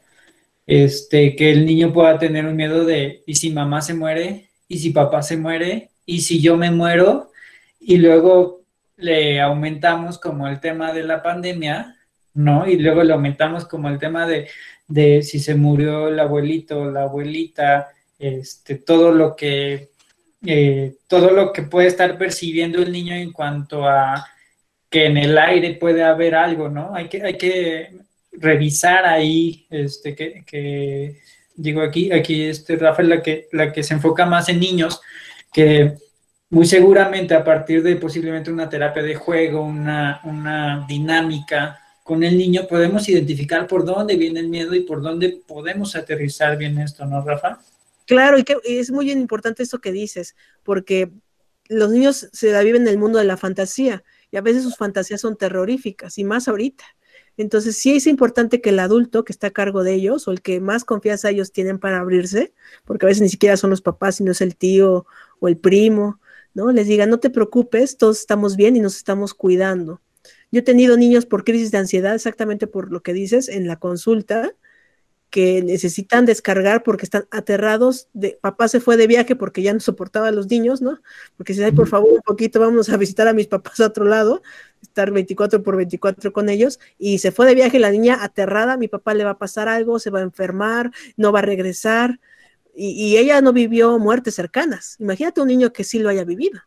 Este, 0.67 1.35
que 1.35 1.51
el 1.51 1.65
niño 1.65 1.91
pueda 1.91 2.19
tener 2.19 2.45
un 2.45 2.55
miedo 2.55 2.85
de, 2.85 3.23
¿y 3.25 3.33
si 3.33 3.49
mamá 3.49 3.81
se 3.81 3.95
muere? 3.95 4.49
¿Y 4.67 4.77
si 4.77 4.91
papá 4.91 5.23
se 5.23 5.37
muere? 5.37 5.89
¿Y 6.05 6.21
si 6.21 6.41
yo 6.41 6.57
me 6.57 6.71
muero? 6.71 7.31
Y 7.79 7.97
luego 7.97 8.61
le 8.97 9.41
aumentamos 9.41 10.17
como 10.17 10.47
el 10.47 10.59
tema 10.59 10.93
de 10.93 11.03
la 11.03 11.21
pandemia, 11.21 11.97
¿no? 12.33 12.67
Y 12.67 12.77
luego 12.77 13.03
le 13.03 13.13
aumentamos 13.13 13.65
como 13.65 13.89
el 13.89 13.99
tema 13.99 14.25
de, 14.25 14.47
de 14.87 15.21
si 15.21 15.39
se 15.39 15.55
murió 15.55 16.07
el 16.07 16.19
abuelito, 16.19 16.89
la 16.91 17.03
abuelita, 17.03 17.89
este, 18.17 18.75
todo 18.75 19.11
lo 19.11 19.35
que 19.35 19.89
eh, 20.45 20.97
todo 21.07 21.31
lo 21.31 21.51
que 21.51 21.63
puede 21.63 21.87
estar 21.87 22.17
percibiendo 22.17 22.81
el 22.81 22.91
niño 22.91 23.15
en 23.15 23.31
cuanto 23.31 23.87
a 23.87 24.27
que 24.89 25.05
en 25.05 25.17
el 25.17 25.37
aire 25.37 25.73
puede 25.73 26.03
haber 26.03 26.35
algo, 26.35 26.69
¿no? 26.69 26.93
Hay 26.93 27.09
que, 27.09 27.23
hay 27.23 27.37
que 27.37 27.97
revisar 28.31 29.05
ahí, 29.05 29.65
este, 29.71 30.15
que, 30.15 31.19
digo 31.55 31.81
aquí, 31.81 32.11
aquí 32.11 32.43
este 32.43 32.75
Rafael, 32.75 33.09
la 33.09 33.23
que, 33.23 33.47
la 33.51 33.73
que 33.73 33.81
se 33.81 33.95
enfoca 33.95 34.25
más 34.25 34.47
en 34.49 34.59
niños, 34.59 35.01
que 35.55 35.95
muy 36.49 36.65
seguramente 36.65 37.33
a 37.33 37.41
partir 37.41 37.81
de 37.81 37.95
posiblemente 37.95 38.51
una 38.51 38.69
terapia 38.69 39.01
de 39.01 39.15
juego, 39.15 39.61
una, 39.61 40.19
una 40.25 40.85
dinámica 40.85 41.79
con 42.03 42.25
el 42.25 42.37
niño, 42.37 42.67
podemos 42.67 43.07
identificar 43.07 43.65
por 43.65 43.85
dónde 43.85 44.17
viene 44.17 44.41
el 44.41 44.49
miedo 44.49 44.75
y 44.75 44.81
por 44.81 45.01
dónde 45.01 45.41
podemos 45.47 45.95
aterrizar 45.95 46.57
bien 46.57 46.77
esto, 46.77 47.05
¿no, 47.05 47.21
Rafa? 47.21 47.61
Claro, 48.05 48.37
y, 48.37 48.43
que, 48.43 48.57
es 48.65 48.91
muy 48.91 49.09
importante 49.11 49.63
esto 49.63 49.79
que 49.79 49.93
dices, 49.93 50.35
porque 50.61 51.09
los 51.69 51.89
niños 51.89 52.27
se 52.33 52.51
la 52.51 52.61
viven 52.61 52.81
en 52.81 52.89
el 52.89 52.97
mundo 52.97 53.17
de 53.17 53.25
la 53.25 53.37
fantasía 53.37 54.03
y 54.31 54.35
a 54.35 54.41
veces 54.41 54.63
sus 54.63 54.75
fantasías 54.75 55.21
son 55.21 55.37
terroríficas 55.37 56.17
y 56.17 56.25
más 56.25 56.49
ahorita. 56.49 56.83
Entonces 57.37 57.77
sí 57.77 57.95
es 57.95 58.07
importante 58.07 58.59
que 58.61 58.69
el 58.69 58.79
adulto 58.79 59.23
que 59.23 59.33
está 59.33 59.47
a 59.47 59.51
cargo 59.51 59.83
de 59.83 59.93
ellos 59.93 60.27
o 60.27 60.31
el 60.31 60.41
que 60.41 60.59
más 60.59 60.83
confianza 60.83 61.29
ellos 61.29 61.53
tienen 61.53 61.79
para 61.79 61.99
abrirse, 61.99 62.53
porque 62.83 63.05
a 63.05 63.07
veces 63.07 63.21
ni 63.21 63.29
siquiera 63.29 63.57
son 63.57 63.69
los 63.69 63.81
papás, 63.81 64.15
sino 64.15 64.31
es 64.31 64.41
el 64.41 64.55
tío 64.55 65.05
o 65.39 65.47
el 65.47 65.57
primo, 65.57 66.19
¿no? 66.53 66.71
Les 66.71 66.87
diga, 66.87 67.05
no 67.05 67.19
te 67.19 67.29
preocupes, 67.29 67.97
todos 67.97 68.19
estamos 68.19 68.55
bien 68.55 68.75
y 68.75 68.79
nos 68.79 68.95
estamos 68.97 69.33
cuidando. 69.33 70.01
Yo 70.51 70.59
he 70.59 70.63
tenido 70.63 70.97
niños 70.97 71.25
por 71.25 71.43
crisis 71.43 71.71
de 71.71 71.79
ansiedad, 71.79 72.15
exactamente 72.15 72.67
por 72.67 72.91
lo 72.91 73.01
que 73.03 73.13
dices, 73.13 73.49
en 73.49 73.67
la 73.67 73.77
consulta, 73.77 74.53
que 75.35 75.61
necesitan 75.61 76.25
descargar 76.25 76.81
porque 76.81 77.03
están 77.03 77.27
aterrados 77.29 78.07
de 78.13 78.39
papá 78.39 78.69
se 78.69 78.79
fue 78.79 78.95
de 78.95 79.05
viaje 79.05 79.35
porque 79.35 79.61
ya 79.61 79.73
no 79.73 79.81
soportaba 79.81 80.29
a 80.29 80.31
los 80.31 80.49
niños, 80.49 80.81
¿no? 80.81 81.01
Porque 81.35 81.53
si 81.53 81.61
hay 81.61 81.73
por 81.73 81.89
favor 81.89 82.09
un 82.13 82.21
poquito 82.21 82.61
vamos 82.61 82.87
a 82.87 82.95
visitar 82.95 83.27
a 83.27 83.33
mis 83.33 83.47
papás 83.47 83.81
a 83.81 83.87
otro 83.87 84.05
lado, 84.05 84.41
estar 84.81 85.11
24 85.11 85.61
por 85.61 85.75
24 85.75 86.31
con 86.31 86.47
ellos 86.47 86.79
y 86.97 87.17
se 87.17 87.33
fue 87.33 87.47
de 87.47 87.55
viaje 87.55 87.79
la 87.79 87.91
niña 87.91 88.23
aterrada, 88.23 88.77
mi 88.77 88.87
papá 88.87 89.13
le 89.13 89.25
va 89.25 89.31
a 89.31 89.37
pasar 89.37 89.67
algo, 89.67 89.99
se 89.99 90.09
va 90.09 90.19
a 90.19 90.23
enfermar, 90.23 90.91
no 91.17 91.33
va 91.33 91.39
a 91.39 91.41
regresar 91.41 92.21
y, 92.75 92.91
y 92.91 93.17
ella 93.17 93.41
no 93.41 93.53
vivió 93.53 93.97
muertes 93.99 94.35
cercanas. 94.35 94.95
Imagínate 94.99 95.41
un 95.41 95.47
niño 95.47 95.73
que 95.73 95.83
sí 95.83 95.99
lo 95.99 96.09
haya 96.09 96.23
vivido. 96.23 96.61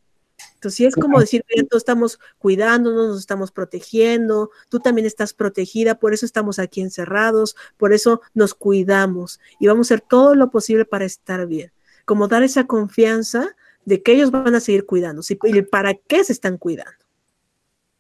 Entonces, 0.59 0.77
sí 0.77 0.87
es 0.87 0.97
como 0.97 1.21
decir, 1.21 1.45
todos 1.69 1.83
estamos 1.83 2.19
cuidándonos, 2.39 3.09
nos 3.09 3.19
estamos 3.21 3.53
protegiendo, 3.53 4.51
tú 4.69 4.81
también 4.81 5.07
estás 5.07 5.33
protegida, 5.33 6.01
por 6.01 6.13
eso 6.15 6.27
estamos 6.27 6.59
aquí 6.59 6.81
encerrados, 6.81 7.55
por 7.77 7.93
eso 7.93 8.23
nos 8.35 8.55
cuidamos 8.55 9.39
y 9.61 9.69
vamos 9.69 9.89
a 9.91 9.95
hacer 9.95 10.05
todo 10.09 10.35
lo 10.35 10.51
posible 10.51 10.85
para 10.85 11.05
estar 11.05 11.47
bien. 11.47 11.71
Como 12.05 12.27
dar 12.27 12.43
esa 12.43 12.67
confianza 12.67 13.55
de 13.85 14.03
que 14.03 14.13
ellos 14.13 14.33
van 14.33 14.53
a 14.55 14.61
seguir 14.61 14.85
cuidándose 14.85 15.39
y 15.41 15.63
para 15.63 15.95
qué 15.95 16.25
se 16.25 16.33
están 16.33 16.59
cuidando. 16.59 17.05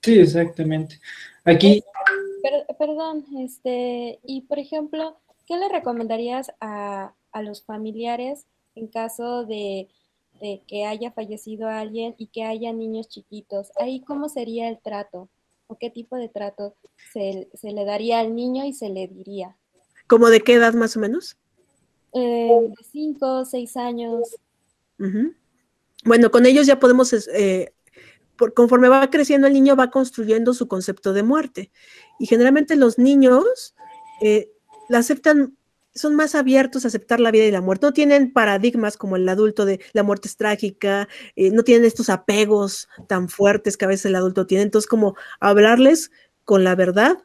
Sí, 0.02 0.18
exactamente. 0.18 1.00
Aquí. 1.44 1.84
perdón, 2.76 3.24
este, 3.38 4.18
y 4.24 4.42
por 4.42 4.58
ejemplo, 4.58 5.16
¿qué 5.46 5.56
le 5.56 5.68
recomendarías 5.68 6.50
a, 6.60 7.12
a 7.32 7.42
los 7.42 7.64
familiares 7.64 8.46
en 8.74 8.88
caso 8.88 9.44
de 9.44 9.88
de 10.40 10.62
que 10.66 10.84
haya 10.84 11.10
fallecido 11.12 11.68
alguien 11.68 12.14
y 12.18 12.28
que 12.28 12.44
haya 12.44 12.72
niños 12.72 13.08
chiquitos, 13.08 13.70
ahí 13.78 14.02
cómo 14.02 14.28
sería 14.28 14.68
el 14.68 14.78
trato 14.78 15.28
o 15.66 15.76
qué 15.78 15.90
tipo 15.90 16.16
de 16.16 16.28
trato 16.28 16.74
se, 17.12 17.48
le 17.62 17.84
daría 17.84 18.20
al 18.20 18.34
niño 18.34 18.64
y 18.64 18.72
se 18.72 18.88
le 18.88 19.06
diría. 19.06 19.56
¿Cómo 20.06 20.30
de 20.30 20.40
qué 20.40 20.54
edad 20.54 20.72
más 20.74 20.96
o 20.96 21.00
menos? 21.00 21.36
Eh, 22.14 22.48
de 22.50 22.84
cinco, 22.90 23.44
seis 23.44 23.76
años. 23.76 24.36
Bueno, 26.04 26.30
con 26.30 26.46
ellos 26.46 26.66
ya 26.66 26.80
podemos, 26.80 27.12
eh, 27.12 27.74
por, 28.36 28.54
conforme 28.54 28.88
va 28.88 29.10
creciendo 29.10 29.46
el 29.46 29.52
niño, 29.52 29.76
va 29.76 29.90
construyendo 29.90 30.54
su 30.54 30.68
concepto 30.68 31.12
de 31.12 31.22
muerte. 31.22 31.70
Y 32.18 32.26
generalmente 32.26 32.76
los 32.76 32.98
niños 32.98 33.74
eh, 34.22 34.50
la 34.88 34.98
aceptan 34.98 35.57
son 35.98 36.14
más 36.14 36.34
abiertos 36.34 36.84
a 36.84 36.88
aceptar 36.88 37.20
la 37.20 37.30
vida 37.30 37.44
y 37.44 37.50
la 37.50 37.60
muerte. 37.60 37.86
No 37.86 37.92
tienen 37.92 38.32
paradigmas 38.32 38.96
como 38.96 39.16
el 39.16 39.28
adulto 39.28 39.64
de 39.64 39.80
la 39.92 40.02
muerte 40.02 40.28
es 40.28 40.36
trágica, 40.36 41.08
eh, 41.36 41.50
no 41.50 41.64
tienen 41.64 41.84
estos 41.84 42.08
apegos 42.08 42.88
tan 43.06 43.28
fuertes 43.28 43.76
que 43.76 43.84
a 43.84 43.88
veces 43.88 44.06
el 44.06 44.16
adulto 44.16 44.46
tiene. 44.46 44.64
Entonces, 44.64 44.88
como 44.88 45.16
hablarles 45.40 46.10
con 46.44 46.64
la 46.64 46.74
verdad, 46.74 47.18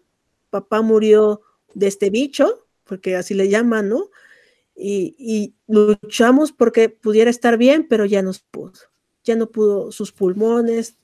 papá 0.50 0.82
murió 0.82 1.42
de 1.74 1.88
este 1.88 2.10
bicho, 2.10 2.68
porque 2.84 3.16
así 3.16 3.34
le 3.34 3.50
llaman, 3.50 3.90
¿no? 3.90 4.10
Y, 4.76 5.56
luchamos 5.68 6.52
porque 6.52 6.90
pudiera 6.90 7.30
estar 7.30 7.58
bien, 7.58 7.88
pero 7.88 8.06
ya 8.06 8.22
no 8.22 8.32
pudo. 8.52 8.74
Ya 9.24 9.36
no 9.36 9.50
pudo 9.50 9.92
sus 9.92 10.12
pulmones, 10.12 10.98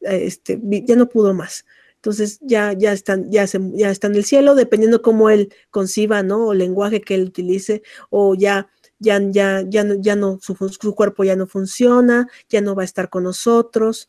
este, 0.00 0.60
ya 0.62 0.96
no 0.96 1.08
pudo 1.08 1.32
más. 1.34 1.64
Entonces 2.02 2.40
ya, 2.42 2.72
ya, 2.72 2.92
están, 2.92 3.30
ya, 3.30 3.46
se, 3.46 3.60
ya 3.74 3.88
está 3.90 4.08
en 4.08 4.16
el 4.16 4.24
cielo, 4.24 4.56
dependiendo 4.56 5.02
cómo 5.02 5.30
él 5.30 5.54
conciba, 5.70 6.24
¿no? 6.24 6.48
O 6.48 6.52
el 6.52 6.58
lenguaje 6.58 7.00
que 7.00 7.14
él 7.14 7.22
utilice, 7.22 7.82
o 8.10 8.34
ya, 8.34 8.68
ya, 8.98 9.20
ya, 9.30 9.62
ya, 9.68 9.84
no, 9.84 9.94
ya 10.00 10.16
no 10.16 10.40
su, 10.40 10.56
cuerpo 10.96 11.22
ya 11.22 11.36
no 11.36 11.46
funciona, 11.46 12.28
ya 12.48 12.60
no 12.60 12.74
va 12.74 12.82
a 12.82 12.84
estar 12.86 13.08
con 13.08 13.22
nosotros. 13.22 14.08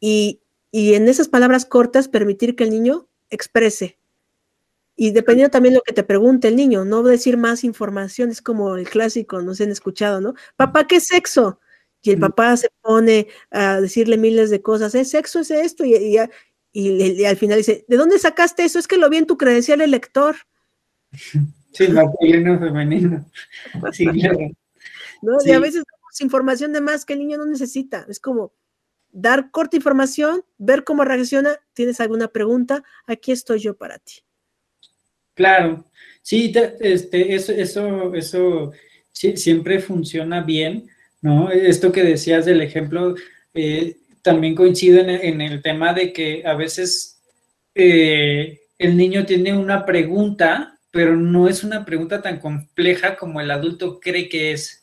Y, 0.00 0.40
y 0.70 0.94
en 0.94 1.06
esas 1.06 1.28
palabras 1.28 1.66
cortas, 1.66 2.08
permitir 2.08 2.56
que 2.56 2.64
el 2.64 2.70
niño 2.70 3.08
exprese. 3.28 3.98
Y 4.96 5.10
dependiendo 5.10 5.50
también 5.50 5.74
lo 5.74 5.82
que 5.82 5.92
te 5.92 6.02
pregunte 6.02 6.48
el 6.48 6.56
niño, 6.56 6.86
no 6.86 7.02
decir 7.02 7.36
más 7.36 7.62
información, 7.62 8.30
es 8.30 8.40
como 8.40 8.76
el 8.76 8.88
clásico, 8.88 9.42
no 9.42 9.54
se 9.54 9.64
han 9.64 9.70
escuchado, 9.70 10.22
¿no? 10.22 10.34
Papá, 10.56 10.86
¿qué 10.86 10.96
es 10.96 11.08
sexo? 11.08 11.60
Y 12.00 12.10
el 12.12 12.18
papá 12.20 12.56
se 12.56 12.68
pone 12.82 13.28
a 13.50 13.80
decirle 13.80 14.18
miles 14.18 14.50
de 14.50 14.62
cosas, 14.62 14.94
es 14.94 15.10
sexo, 15.10 15.40
es 15.40 15.50
esto, 15.50 15.84
y, 15.84 15.94
y, 15.94 16.18
y, 16.76 17.24
al 17.24 17.36
final 17.36 17.58
dice, 17.58 17.84
¿de 17.86 17.96
dónde 17.96 18.18
sacaste 18.18 18.64
eso? 18.64 18.80
Es 18.80 18.88
que 18.88 18.98
lo 18.98 19.08
vi 19.08 19.18
en 19.18 19.26
tu 19.26 19.38
credencial 19.38 19.78
de 19.78 19.86
lector. 19.86 20.34
Sí, 21.72 21.86
masculino, 21.88 22.58
femenino. 22.58 23.24
Sí, 23.92 24.06
claro. 24.06 24.50
¿No? 25.22 25.38
Y 25.44 25.52
a 25.52 25.60
veces 25.60 25.84
damos 25.88 26.20
información 26.20 26.72
de 26.72 26.80
más 26.80 27.04
que 27.04 27.12
el 27.12 27.20
niño 27.20 27.38
no 27.38 27.46
necesita. 27.46 28.04
Es 28.08 28.18
como 28.18 28.52
dar 29.12 29.52
corta 29.52 29.76
información, 29.76 30.44
ver 30.58 30.82
cómo 30.82 31.04
reacciona. 31.04 31.60
¿Tienes 31.74 32.00
alguna 32.00 32.26
pregunta? 32.26 32.82
Aquí 33.06 33.30
estoy 33.30 33.60
yo 33.60 33.76
para 33.76 34.00
ti. 34.00 34.24
Claro, 35.34 35.84
sí, 36.22 36.52
este, 36.80 37.36
eso, 37.36 37.52
eso, 37.52 38.14
eso 38.14 38.72
siempre 39.12 39.78
funciona 39.78 40.42
bien, 40.42 40.88
¿no? 41.20 41.52
Esto 41.52 41.92
que 41.92 42.02
decías 42.02 42.44
del 42.44 42.60
ejemplo, 42.60 43.14
eh, 43.54 43.96
también 44.24 44.54
coincido 44.54 45.00
en, 45.00 45.42
el 45.42 45.60
tema 45.60 45.92
de 45.92 46.10
que 46.10 46.42
a 46.46 46.54
veces 46.54 47.20
eh, 47.74 48.62
el 48.78 48.96
niño 48.96 49.26
tiene 49.26 49.52
una 49.52 49.84
pregunta, 49.84 50.78
pero 50.90 51.14
no 51.14 51.46
es 51.46 51.62
una 51.62 51.84
pregunta 51.84 52.22
tan 52.22 52.40
compleja 52.40 53.16
como 53.16 53.42
el 53.42 53.50
adulto 53.50 54.00
cree 54.00 54.30
que 54.30 54.52
es, 54.52 54.82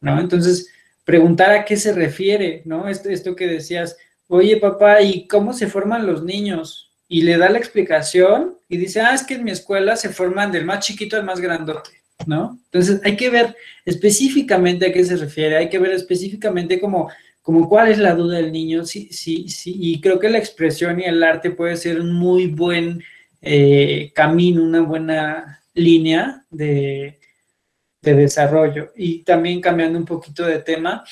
¿no? 0.00 0.20
Entonces, 0.20 0.68
preguntar 1.04 1.50
a 1.50 1.64
qué 1.64 1.76
se 1.76 1.92
refiere, 1.92 2.62
¿no? 2.64 2.88
Esto, 2.88 3.08
esto 3.08 3.34
que 3.34 3.48
decías, 3.48 3.96
oye 4.28 4.58
papá, 4.58 5.02
¿y 5.02 5.26
cómo 5.26 5.52
se 5.54 5.66
forman 5.66 6.06
los 6.06 6.22
niños? 6.22 6.92
Y 7.08 7.22
le 7.22 7.38
da 7.38 7.50
la 7.50 7.58
explicación 7.58 8.58
y 8.68 8.76
dice, 8.76 9.00
ah, 9.00 9.12
es 9.12 9.24
que 9.24 9.34
en 9.34 9.44
mi 9.44 9.50
escuela 9.50 9.96
se 9.96 10.10
forman 10.10 10.52
del 10.52 10.64
más 10.64 10.86
chiquito 10.86 11.16
al 11.16 11.24
más 11.24 11.40
grandote, 11.40 11.90
¿no? 12.26 12.60
Entonces 12.66 13.00
hay 13.02 13.16
que 13.16 13.28
ver 13.28 13.56
específicamente 13.84 14.86
a 14.86 14.92
qué 14.92 15.04
se 15.04 15.16
refiere, 15.16 15.56
hay 15.56 15.68
que 15.68 15.80
ver 15.80 15.90
específicamente 15.90 16.78
como 16.78 17.10
como 17.42 17.68
cuál 17.68 17.90
es 17.90 17.98
la 17.98 18.14
duda 18.14 18.36
del 18.36 18.52
niño, 18.52 18.84
sí, 18.84 19.08
sí, 19.10 19.48
sí, 19.48 19.76
y 19.78 20.00
creo 20.00 20.18
que 20.18 20.30
la 20.30 20.38
expresión 20.38 21.00
y 21.00 21.04
el 21.04 21.22
arte 21.22 21.50
puede 21.50 21.76
ser 21.76 22.00
un 22.00 22.12
muy 22.12 22.46
buen 22.46 23.02
eh, 23.40 24.12
camino, 24.14 24.62
una 24.62 24.80
buena 24.80 25.62
línea 25.74 26.44
de, 26.50 27.18
de, 28.00 28.14
desarrollo. 28.14 28.92
Y 28.96 29.24
también 29.24 29.60
cambiando 29.60 29.98
un 29.98 30.04
poquito 30.04 30.46
de 30.46 30.60
tema, 30.60 31.04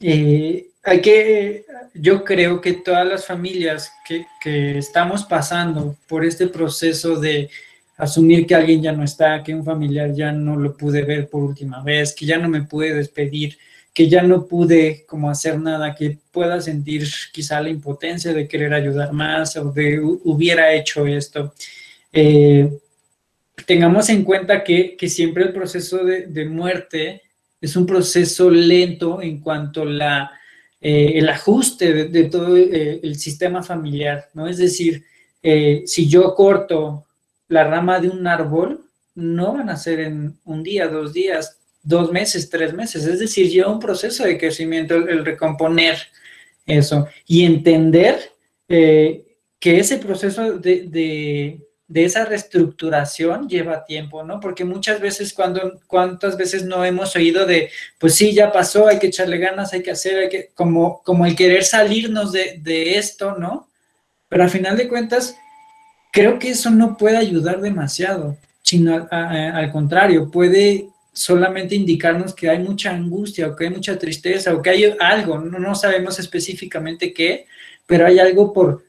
eh, 0.00 0.70
hay 0.82 1.00
que, 1.00 1.64
yo 1.94 2.24
creo 2.24 2.60
que 2.60 2.74
todas 2.74 3.06
las 3.06 3.26
familias 3.26 3.92
que, 4.06 4.26
que 4.40 4.78
estamos 4.78 5.24
pasando 5.24 5.96
por 6.08 6.24
este 6.24 6.46
proceso 6.46 7.20
de 7.20 7.50
asumir 7.96 8.46
que 8.46 8.54
alguien 8.54 8.82
ya 8.82 8.92
no 8.92 9.04
está, 9.04 9.42
que 9.42 9.54
un 9.54 9.64
familiar 9.64 10.12
ya 10.12 10.32
no 10.32 10.56
lo 10.56 10.76
pude 10.76 11.02
ver 11.02 11.28
por 11.28 11.42
última 11.42 11.82
vez, 11.82 12.14
que 12.14 12.26
ya 12.26 12.38
no 12.38 12.48
me 12.48 12.62
pude 12.62 12.94
despedir, 12.94 13.58
que 13.94 14.08
ya 14.08 14.22
no 14.22 14.46
pude 14.48 15.06
como 15.06 15.30
hacer 15.30 15.58
nada, 15.60 15.94
que 15.94 16.18
pueda 16.32 16.60
sentir 16.60 17.08
quizá 17.32 17.60
la 17.60 17.70
impotencia 17.70 18.32
de 18.32 18.48
querer 18.48 18.74
ayudar 18.74 19.12
más 19.12 19.56
o 19.56 19.70
de 19.70 20.00
hubiera 20.00 20.74
hecho 20.74 21.06
esto. 21.06 21.54
Eh, 22.12 22.76
tengamos 23.64 24.08
en 24.08 24.24
cuenta 24.24 24.64
que, 24.64 24.96
siempre 25.08 25.44
el 25.44 25.52
proceso 25.52 26.04
de, 26.04 26.44
muerte 26.46 27.22
es 27.60 27.76
un 27.76 27.86
proceso 27.86 28.50
lento 28.50 29.22
en 29.22 29.38
cuanto 29.40 29.84
la, 29.84 30.32
eh, 30.80 31.12
el 31.14 31.28
ajuste 31.28 32.08
de, 32.08 32.24
todo 32.24 32.56
eh, 32.56 32.98
el 33.00 33.16
sistema 33.16 33.62
familiar, 33.62 34.28
¿no? 34.34 34.48
Es 34.48 34.58
decir, 34.58 35.04
si 35.86 36.08
yo 36.08 36.34
corto 36.34 37.04
la 37.48 37.64
rama 37.64 38.00
de 38.00 38.08
un 38.08 38.26
árbol, 38.26 38.86
no 39.14 39.52
van 39.52 39.68
a 39.68 39.76
ser 39.76 40.00
en 40.00 40.38
un 40.44 40.62
día, 40.62 40.88
dos 40.88 41.12
días, 41.12 41.58
dos 41.84 42.10
meses, 42.10 42.48
tres 42.50 42.72
meses. 42.72 43.04
Es 43.04 43.20
decir, 43.20 43.48
lleva 43.48 43.70
un 43.70 43.78
proceso 43.78 44.24
de 44.24 44.38
crecimiento 44.38 44.96
el, 44.96 45.24
recomponer 45.24 45.98
eso 46.66 47.06
y 47.26 47.44
entender 47.44 48.32
eh, 48.68 49.36
que 49.60 49.78
ese 49.78 49.98
proceso 49.98 50.58
de, 50.58 51.60
esa 51.92 52.24
reestructuración 52.24 53.48
lleva 53.48 53.84
tiempo, 53.84 54.24
¿no? 54.24 54.40
Porque 54.40 54.64
muchas 54.64 54.98
veces 55.00 55.34
cuando, 55.34 55.78
cuántas 55.86 56.36
veces 56.38 56.64
no 56.64 56.84
hemos 56.84 57.14
oído 57.14 57.44
de, 57.46 57.70
pues 57.98 58.14
sí, 58.14 58.32
ya 58.32 58.50
pasó, 58.50 58.88
hay 58.88 58.98
que 58.98 59.08
echarle 59.08 59.38
ganas, 59.38 59.74
hay 59.74 59.82
que 59.82 59.90
hacer, 59.90 60.18
hay 60.18 60.28
que, 60.30 60.50
como, 60.54 61.02
como 61.02 61.26
el 61.26 61.36
querer 61.36 61.64
salirnos 61.64 62.32
de, 62.32 62.98
esto, 62.98 63.36
¿no? 63.38 63.68
Pero 64.28 64.42
al 64.42 64.50
final 64.50 64.76
de 64.76 64.88
cuentas, 64.88 65.36
creo 66.10 66.38
que 66.38 66.50
eso 66.50 66.70
no 66.70 66.96
puede 66.96 67.18
ayudar 67.18 67.60
demasiado, 67.60 68.36
sino 68.62 69.06
al 69.10 69.70
contrario, 69.70 70.30
puede 70.30 70.88
solamente 71.14 71.76
indicarnos 71.76 72.34
que 72.34 72.50
hay 72.50 72.58
mucha 72.58 72.90
angustia 72.90 73.46
o 73.46 73.56
que 73.56 73.64
hay 73.64 73.70
mucha 73.70 73.98
tristeza 73.98 74.52
o 74.52 74.60
que 74.60 74.70
hay 74.70 74.94
algo, 75.00 75.38
no, 75.38 75.74
sabemos 75.74 76.18
específicamente 76.18 77.14
qué, 77.14 77.46
pero 77.86 78.06
hay 78.06 78.18
algo 78.18 78.52
por, 78.52 78.84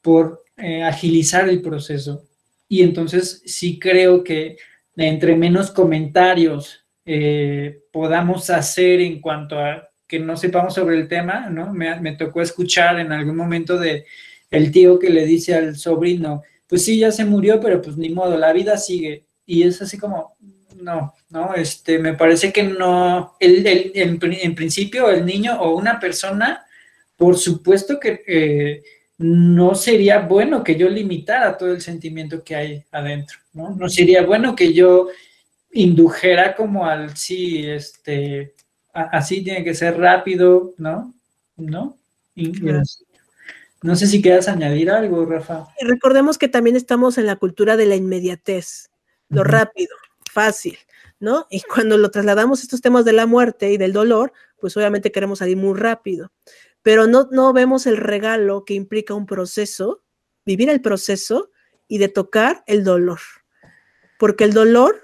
por 0.00 0.44
eh, 0.56 0.82
agilizar 0.82 1.48
el 1.48 1.60
proceso. 1.60 2.24
Y 2.68 2.82
entonces 2.82 3.42
sí 3.44 3.78
creo 3.78 4.24
que 4.24 4.56
entre 4.96 5.36
menos 5.36 5.70
comentarios 5.70 6.84
eh, 7.04 7.80
podamos 7.92 8.50
hacer 8.50 9.00
en 9.00 9.20
cuanto 9.20 9.58
a 9.58 9.88
que 10.06 10.18
no 10.18 10.36
sepamos 10.36 10.74
sobre 10.74 10.96
el 10.96 11.06
tema, 11.06 11.50
¿no? 11.50 11.72
Me, 11.72 12.00
me, 12.00 12.16
tocó 12.16 12.40
escuchar 12.40 12.98
en 12.98 13.12
algún 13.12 13.36
momento 13.36 13.78
de 13.78 14.06
el 14.50 14.72
tío 14.72 14.98
que 14.98 15.10
le 15.10 15.26
dice 15.26 15.54
al 15.54 15.76
sobrino, 15.76 16.42
pues 16.66 16.84
sí, 16.84 16.98
ya 16.98 17.12
se 17.12 17.26
murió, 17.26 17.60
pero 17.60 17.82
pues 17.82 17.96
ni 17.98 18.08
modo, 18.08 18.36
la 18.38 18.52
vida 18.52 18.78
sigue. 18.78 19.26
Y 19.44 19.62
es 19.62 19.80
así 19.82 19.98
como, 19.98 20.36
no, 20.76 21.14
no, 21.30 21.54
este, 21.54 21.98
me 21.98 22.14
parece 22.14 22.52
que 22.52 22.62
no, 22.62 23.34
el, 23.38 23.66
en, 23.94 24.54
principio 24.54 25.10
el 25.10 25.26
niño 25.26 25.60
o 25.60 25.76
una 25.76 26.00
persona, 26.00 26.64
por 27.16 27.36
supuesto 27.36 28.00
que 28.00 28.22
eh, 28.26 28.82
no 29.18 29.74
sería 29.74 30.20
bueno 30.20 30.64
que 30.64 30.76
yo 30.76 30.88
limitara 30.88 31.58
todo 31.58 31.72
el 31.72 31.82
sentimiento 31.82 32.42
que 32.42 32.56
hay 32.56 32.84
adentro, 32.92 33.38
¿no? 33.52 33.70
No 33.70 33.88
sería 33.88 34.24
bueno 34.24 34.56
que 34.56 34.72
yo 34.72 35.08
indujera 35.72 36.56
como 36.56 36.86
al, 36.86 37.14
sí, 37.16 37.66
este, 37.66 38.54
así 38.92 39.42
tiene 39.42 39.64
que 39.64 39.74
ser 39.74 39.98
rápido, 39.98 40.74
¿no? 40.78 41.14
¿No? 41.56 41.98
No 43.82 43.96
sé 43.96 44.06
si 44.06 44.22
quieras 44.22 44.48
añadir 44.48 44.90
algo, 44.90 45.26
Rafa. 45.26 45.66
recordemos 45.80 46.38
que 46.38 46.48
también 46.48 46.76
estamos 46.76 47.18
en 47.18 47.26
la 47.26 47.36
cultura 47.36 47.76
de 47.76 47.86
la 47.86 47.96
inmediatez, 47.96 48.90
lo 49.28 49.44
rápido, 49.44 49.94
fácil. 50.32 50.78
¿No? 51.20 51.46
Y 51.50 51.62
cuando 51.62 51.98
lo 51.98 52.10
trasladamos 52.10 52.60
a 52.60 52.62
estos 52.62 52.80
temas 52.80 53.04
de 53.04 53.12
la 53.12 53.26
muerte 53.26 53.72
y 53.72 53.76
del 53.76 53.92
dolor, 53.92 54.32
pues 54.60 54.76
obviamente 54.76 55.12
queremos 55.12 55.40
salir 55.40 55.56
muy 55.56 55.78
rápido, 55.78 56.32
pero 56.82 57.06
no, 57.06 57.28
no 57.30 57.52
vemos 57.52 57.86
el 57.86 57.96
regalo 57.96 58.64
que 58.64 58.74
implica 58.74 59.14
un 59.14 59.26
proceso, 59.26 60.02
vivir 60.44 60.70
el 60.70 60.80
proceso 60.80 61.50
y 61.86 61.98
de 61.98 62.08
tocar 62.08 62.62
el 62.66 62.84
dolor. 62.84 63.20
Porque 64.18 64.44
el 64.44 64.52
dolor 64.52 65.00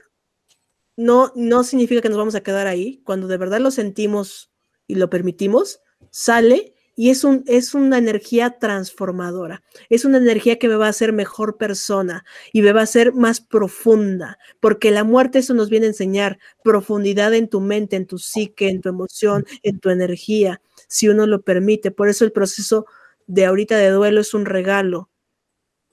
no, 0.97 1.33
no 1.35 1.65
significa 1.65 2.01
que 2.01 2.09
nos 2.09 2.19
vamos 2.19 2.35
a 2.35 2.43
quedar 2.43 2.67
ahí. 2.67 3.01
Cuando 3.05 3.27
de 3.27 3.37
verdad 3.37 3.61
lo 3.61 3.71
sentimos 3.71 4.53
y 4.87 4.97
lo 4.97 5.11
permitimos, 5.11 5.81
sale 6.11 6.74
y 6.97 7.11
es, 7.11 7.25
un, 7.25 7.43
es 7.47 7.75
una 7.75 7.99
energía 7.99 8.59
transformadora, 8.59 9.63
es 9.89 10.05
una 10.05 10.19
energía 10.19 10.59
que 10.59 10.69
me 10.69 10.77
va 10.77 10.87
a 10.87 10.91
hacer 10.91 11.13
mejor 11.13 11.57
persona 11.57 12.25
y 12.53 12.63
me 12.63 12.73
va 12.73 12.81
a 12.81 12.85
hacer 12.85 13.13
más 13.13 13.41
profunda, 13.41 14.39
porque 14.61 14.91
la 14.91 15.05
muerte 15.05 15.41
eso 15.41 15.55
nos 15.55 15.71
viene 15.71 15.87
a 15.87 15.91
enseñar 15.91 16.39
profundidad 16.63 17.35
en 17.35 17.49
tu 17.49 17.61
mente, 17.61 17.97
en 17.97 18.07
tu 18.07 18.19
psique, 18.19 18.69
en 18.69 18.81
tu 18.81 18.89
emoción, 18.89 19.45
en 19.63 19.81
tu 19.81 19.91
energía, 19.91 20.61
si 20.89 21.09
uno 21.09 21.27
lo 21.27 21.43
permite. 21.43 21.91
Por 21.91 22.09
eso 22.09 22.25
el 22.25 22.33
proceso 22.33 22.87
de 23.27 23.47
ahorita 23.47 23.77
de 23.77 23.91
duelo 23.91 24.21
es 24.21 24.35
un 24.35 24.47
regalo, 24.47 25.11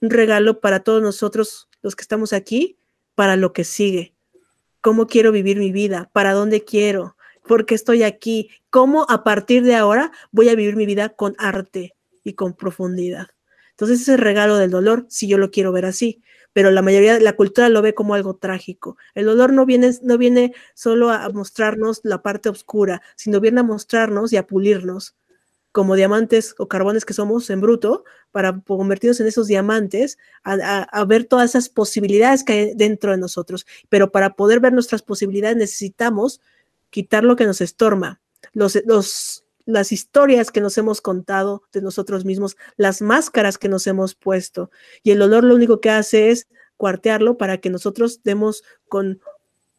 un 0.00 0.10
regalo 0.10 0.60
para 0.60 0.80
todos 0.80 1.02
nosotros 1.02 1.68
los 1.82 1.96
que 1.96 2.02
estamos 2.02 2.32
aquí, 2.32 2.78
para 3.14 3.36
lo 3.36 3.52
que 3.52 3.64
sigue. 3.64 4.14
¿Cómo 4.80 5.06
quiero 5.06 5.32
vivir 5.32 5.58
mi 5.58 5.72
vida? 5.72 6.10
¿Para 6.12 6.32
dónde 6.32 6.64
quiero? 6.64 7.16
Porque 7.46 7.74
estoy 7.74 8.02
aquí, 8.02 8.50
cómo 8.70 9.06
a 9.08 9.24
partir 9.24 9.62
de 9.64 9.74
ahora 9.74 10.12
voy 10.30 10.48
a 10.48 10.54
vivir 10.54 10.76
mi 10.76 10.86
vida 10.86 11.10
con 11.10 11.34
arte 11.38 11.94
y 12.24 12.34
con 12.34 12.54
profundidad. 12.54 13.28
Entonces 13.70 14.02
ese 14.02 14.16
regalo 14.16 14.56
del 14.56 14.70
dolor, 14.70 15.06
si 15.08 15.26
yo 15.26 15.38
lo 15.38 15.50
quiero 15.50 15.72
ver 15.72 15.86
así, 15.86 16.22
pero 16.52 16.70
la 16.70 16.82
mayoría 16.82 17.14
de 17.14 17.20
la 17.20 17.32
cultura 17.32 17.68
lo 17.68 17.82
ve 17.82 17.94
como 17.94 18.14
algo 18.14 18.36
trágico. 18.36 18.96
El 19.14 19.24
dolor 19.24 19.52
no 19.52 19.64
viene, 19.64 19.90
no 20.02 20.18
viene 20.18 20.54
solo 20.74 21.10
a 21.10 21.28
mostrarnos 21.30 22.00
la 22.04 22.22
parte 22.22 22.48
oscura, 22.48 23.02
sino 23.16 23.40
viene 23.40 23.60
a 23.60 23.64
mostrarnos 23.64 24.32
y 24.32 24.36
a 24.36 24.46
pulirnos 24.46 25.16
como 25.72 25.96
diamantes 25.96 26.54
o 26.58 26.68
carbones 26.68 27.06
que 27.06 27.14
somos 27.14 27.48
en 27.48 27.62
bruto, 27.62 28.04
para 28.30 28.60
convertirnos 28.60 29.20
en 29.20 29.26
esos 29.26 29.46
diamantes, 29.46 30.18
a, 30.44 30.52
a, 30.82 31.04
ver 31.06 31.24
todas 31.24 31.50
esas 31.50 31.70
posibilidades 31.70 32.44
que 32.44 32.52
hay 32.52 32.74
dentro 32.74 33.10
de 33.10 33.16
nosotros. 33.16 33.66
Pero 33.88 34.12
para 34.12 34.36
poder 34.36 34.60
ver 34.60 34.74
nuestras 34.74 35.02
posibilidades 35.02 35.56
necesitamos 35.56 36.42
quitar 36.92 37.24
lo 37.24 37.36
que 37.36 37.46
nos 37.46 37.62
estorba, 37.62 38.20
los, 38.52 38.78
los, 38.84 39.44
las 39.64 39.92
historias 39.92 40.50
que 40.50 40.60
nos 40.60 40.76
hemos 40.76 41.00
contado 41.00 41.62
de 41.72 41.80
nosotros 41.80 42.24
mismos, 42.24 42.56
las 42.76 43.00
máscaras 43.00 43.56
que 43.56 43.70
nos 43.70 43.86
hemos 43.86 44.14
puesto. 44.14 44.70
Y 45.02 45.12
el 45.12 45.22
olor 45.22 45.42
lo 45.42 45.54
único 45.54 45.80
que 45.80 45.90
hace 45.90 46.30
es 46.30 46.48
cuartearlo 46.76 47.38
para 47.38 47.58
que 47.58 47.70
nosotros 47.70 48.22
demos 48.22 48.62
con 48.88 49.20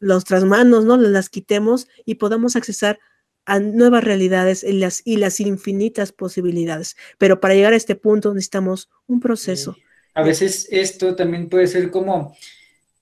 nuestras 0.00 0.44
manos, 0.44 0.84
¿no? 0.84 0.96
Las 0.96 1.28
quitemos 1.28 1.86
y 2.04 2.16
podamos 2.16 2.56
accesar 2.56 2.98
a 3.46 3.60
nuevas 3.60 4.02
realidades 4.02 4.64
y 4.64 4.72
las, 4.72 5.02
y 5.04 5.16
las 5.18 5.38
infinitas 5.38 6.10
posibilidades. 6.10 6.96
Pero 7.18 7.40
para 7.40 7.54
llegar 7.54 7.74
a 7.74 7.76
este 7.76 7.94
punto 7.94 8.34
necesitamos 8.34 8.90
un 9.06 9.20
proceso. 9.20 9.76
A 10.14 10.22
veces 10.22 10.66
esto 10.70 11.14
también 11.14 11.48
puede 11.48 11.68
ser 11.68 11.90
como 11.92 12.36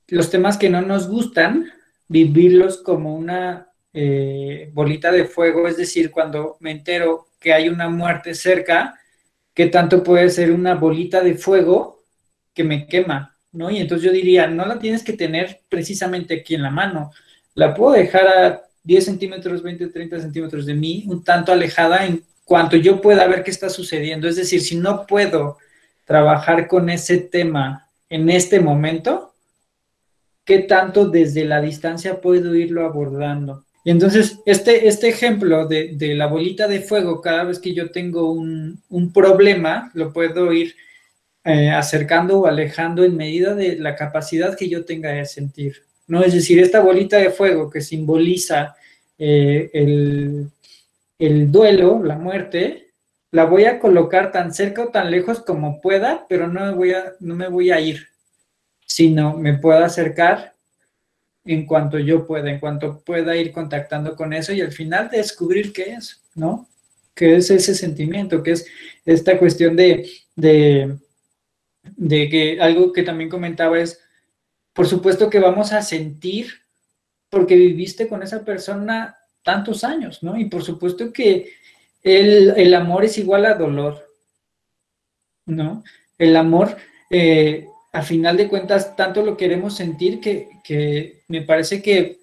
los 0.09 0.29
temas 0.29 0.59
que 0.59 0.69
no 0.69 0.83
nos 0.83 1.09
gustan, 1.09 1.71
vivirlos 2.09 2.83
como 2.83 3.17
una 3.17 3.72
eh, 3.93 4.71
bolita 4.73 5.13
de 5.13 5.25
fuego, 5.25 5.69
es 5.69 5.77
decir, 5.77 6.11
cuando 6.11 6.57
me 6.61 6.71
entero 6.71 7.29
que 7.39 7.53
hay 7.53 7.69
una 7.69 7.89
muerte 7.89 8.35
cerca, 8.35 8.99
que 9.55 9.67
tanto 9.67 10.03
puede 10.03 10.31
ser 10.31 10.51
una 10.53 10.75
bolita 10.75 11.21
de 11.21 11.35
fuego 11.35 12.05
que 12.55 12.65
me 12.65 12.87
quema, 12.87 13.37
¿no? 13.53 13.71
Y 13.71 13.79
entonces 13.79 14.05
yo 14.07 14.13
diría, 14.13 14.47
no 14.47 14.65
la 14.65 14.79
tienes 14.79 15.03
que 15.03 15.13
tener 15.13 15.61
precisamente 15.69 16.35
aquí 16.35 16.55
en 16.55 16.63
la 16.63 16.71
mano, 16.71 17.13
la 17.55 17.75
puedo 17.75 17.93
dejar 17.93 18.27
a 18.27 18.63
10 18.85 19.05
centímetros, 19.05 19.63
20, 19.63 19.89
30 19.89 20.21
centímetros 20.21 20.67
de 20.67 20.75
mí, 20.75 21.05
un 21.09 21.23
tanto 21.23 21.53
alejada 21.53 22.07
en 22.07 22.25
cuanto 22.45 22.77
yo 22.77 23.01
pueda 23.01 23.27
ver 23.27 23.43
qué 23.43 23.51
está 23.51 23.69
sucediendo. 23.69 24.29
Es 24.29 24.37
decir, 24.37 24.61
si 24.63 24.77
no 24.77 25.07
puedo 25.07 25.59
trabajar 26.05 26.67
con 26.67 26.91
ese 26.91 27.19
tema 27.19 27.89
en 28.09 28.29
este 28.31 28.61
momento, 28.61 29.35
¿qué 30.45 30.61
tanto 30.61 31.09
desde 31.09 31.45
la 31.45 31.61
distancia 31.61 32.21
puedo 32.21 32.55
irlo 32.55 32.85
abordando? 32.85 33.65
Y 33.85 33.91
entonces, 33.91 34.39
este, 34.47 34.87
este 34.87 35.09
ejemplo 35.09 35.67
de, 35.67 35.97
la 36.15 36.27
bolita 36.27 36.69
de 36.69 36.81
fuego, 36.81 37.21
cada 37.21 37.45
vez 37.45 37.59
que 37.59 37.75
yo 37.75 37.91
tengo 37.91 38.31
un, 38.31 38.81
problema, 39.13 39.91
lo 39.95 40.13
puedo 40.13 40.53
ir 40.53 40.77
eh, 41.45 41.71
acercando 41.71 42.41
o 42.41 42.47
alejando 42.47 43.05
en 43.05 43.17
medida 43.17 43.55
de 43.55 43.77
la 43.77 43.97
capacidad 43.97 44.57
que 44.57 44.69
yo 44.69 44.85
tenga 44.85 45.11
de 45.11 45.25
sentir. 45.27 45.83
¿no? 46.07 46.23
Es 46.23 46.33
decir, 46.33 46.61
esta 46.61 46.81
bolita 46.81 47.17
de 47.17 47.31
fuego 47.31 47.69
que 47.71 47.81
simboliza 47.81 48.77
eh, 49.19 49.71
el, 49.73 50.49
el 51.19 51.51
duelo, 51.51 52.03
la 52.05 52.17
muerte, 52.17 52.93
la 53.33 53.45
voy 53.47 53.65
a 53.65 53.81
colocar 53.81 54.31
tan 54.31 54.55
cerca 54.55 54.85
o 54.85 54.89
tan 54.89 55.11
lejos 55.11 55.41
como 55.41 55.81
pueda, 55.81 56.27
pero 56.29 56.47
no 56.47 56.67
me 56.67 56.73
voy 56.73 56.93
a, 56.93 57.15
no 57.19 57.35
me 57.35 57.49
voy 57.49 57.71
a 57.71 57.81
ir, 57.81 58.09
sino 58.87 59.37
me 59.37 59.55
puedo 59.55 59.83
acercar 59.83 60.52
en 61.45 61.67
cuanto 61.67 61.99
yo 61.99 62.27
pueda, 62.27 62.51
en 62.51 62.61
cuanto 62.61 63.01
pueda 63.01 63.37
ir 63.37 63.53
contactando 63.53 64.15
con 64.15 64.33
eso 64.33 64.53
y 64.53 64.61
al 64.61 64.73
final 64.73 65.11
descubrir 65.11 65.73
qué 65.73 65.95
es, 65.95 66.23
¿no? 66.35 66.69
¿Qué 67.15 67.37
es 67.37 67.51
ese 67.51 67.75
sentimiento? 67.75 68.43
¿Qué 68.43 68.53
es 68.53 68.67
esta 69.05 69.39
cuestión 69.39 69.77
de, 69.77 70.09
de, 70.37 70.97
de 71.83 72.29
que 72.29 72.61
algo 72.61 72.93
que 72.93 73.03
también 73.03 73.29
comentaba 73.29 73.79
es, 73.79 74.01
por 74.73 74.87
supuesto 74.87 75.29
que 75.29 75.41
vamos 75.41 75.73
a 75.73 75.83
sentir 75.83 76.63
porque 77.29 77.57
viviste 77.57 78.09
con 78.09 78.23
esa 78.23 78.45
persona 78.45 79.17
tantos 79.43 79.85
años, 79.85 80.23
¿no? 80.23 80.39
Y 80.39 80.47
por 80.47 80.63
supuesto 80.63 81.13
que 81.13 81.53
el, 82.03 82.75
amor 82.75 83.05
es 83.05 83.19
igual 83.19 83.47
a 83.47 83.55
dolor, 83.55 84.07
¿no? 85.47 85.83
El 86.19 86.37
amor, 86.37 86.77
eh, 87.11 87.69
a 87.93 88.03
final 88.03 88.37
de 88.37 88.49
cuentas, 88.49 88.97
tanto 88.97 89.23
lo 89.23 89.37
queremos 89.37 89.77
sentir 89.77 90.21
que, 90.21 90.49
que 90.65 91.23
me 91.29 91.43
parece 91.43 91.83
que 91.83 92.21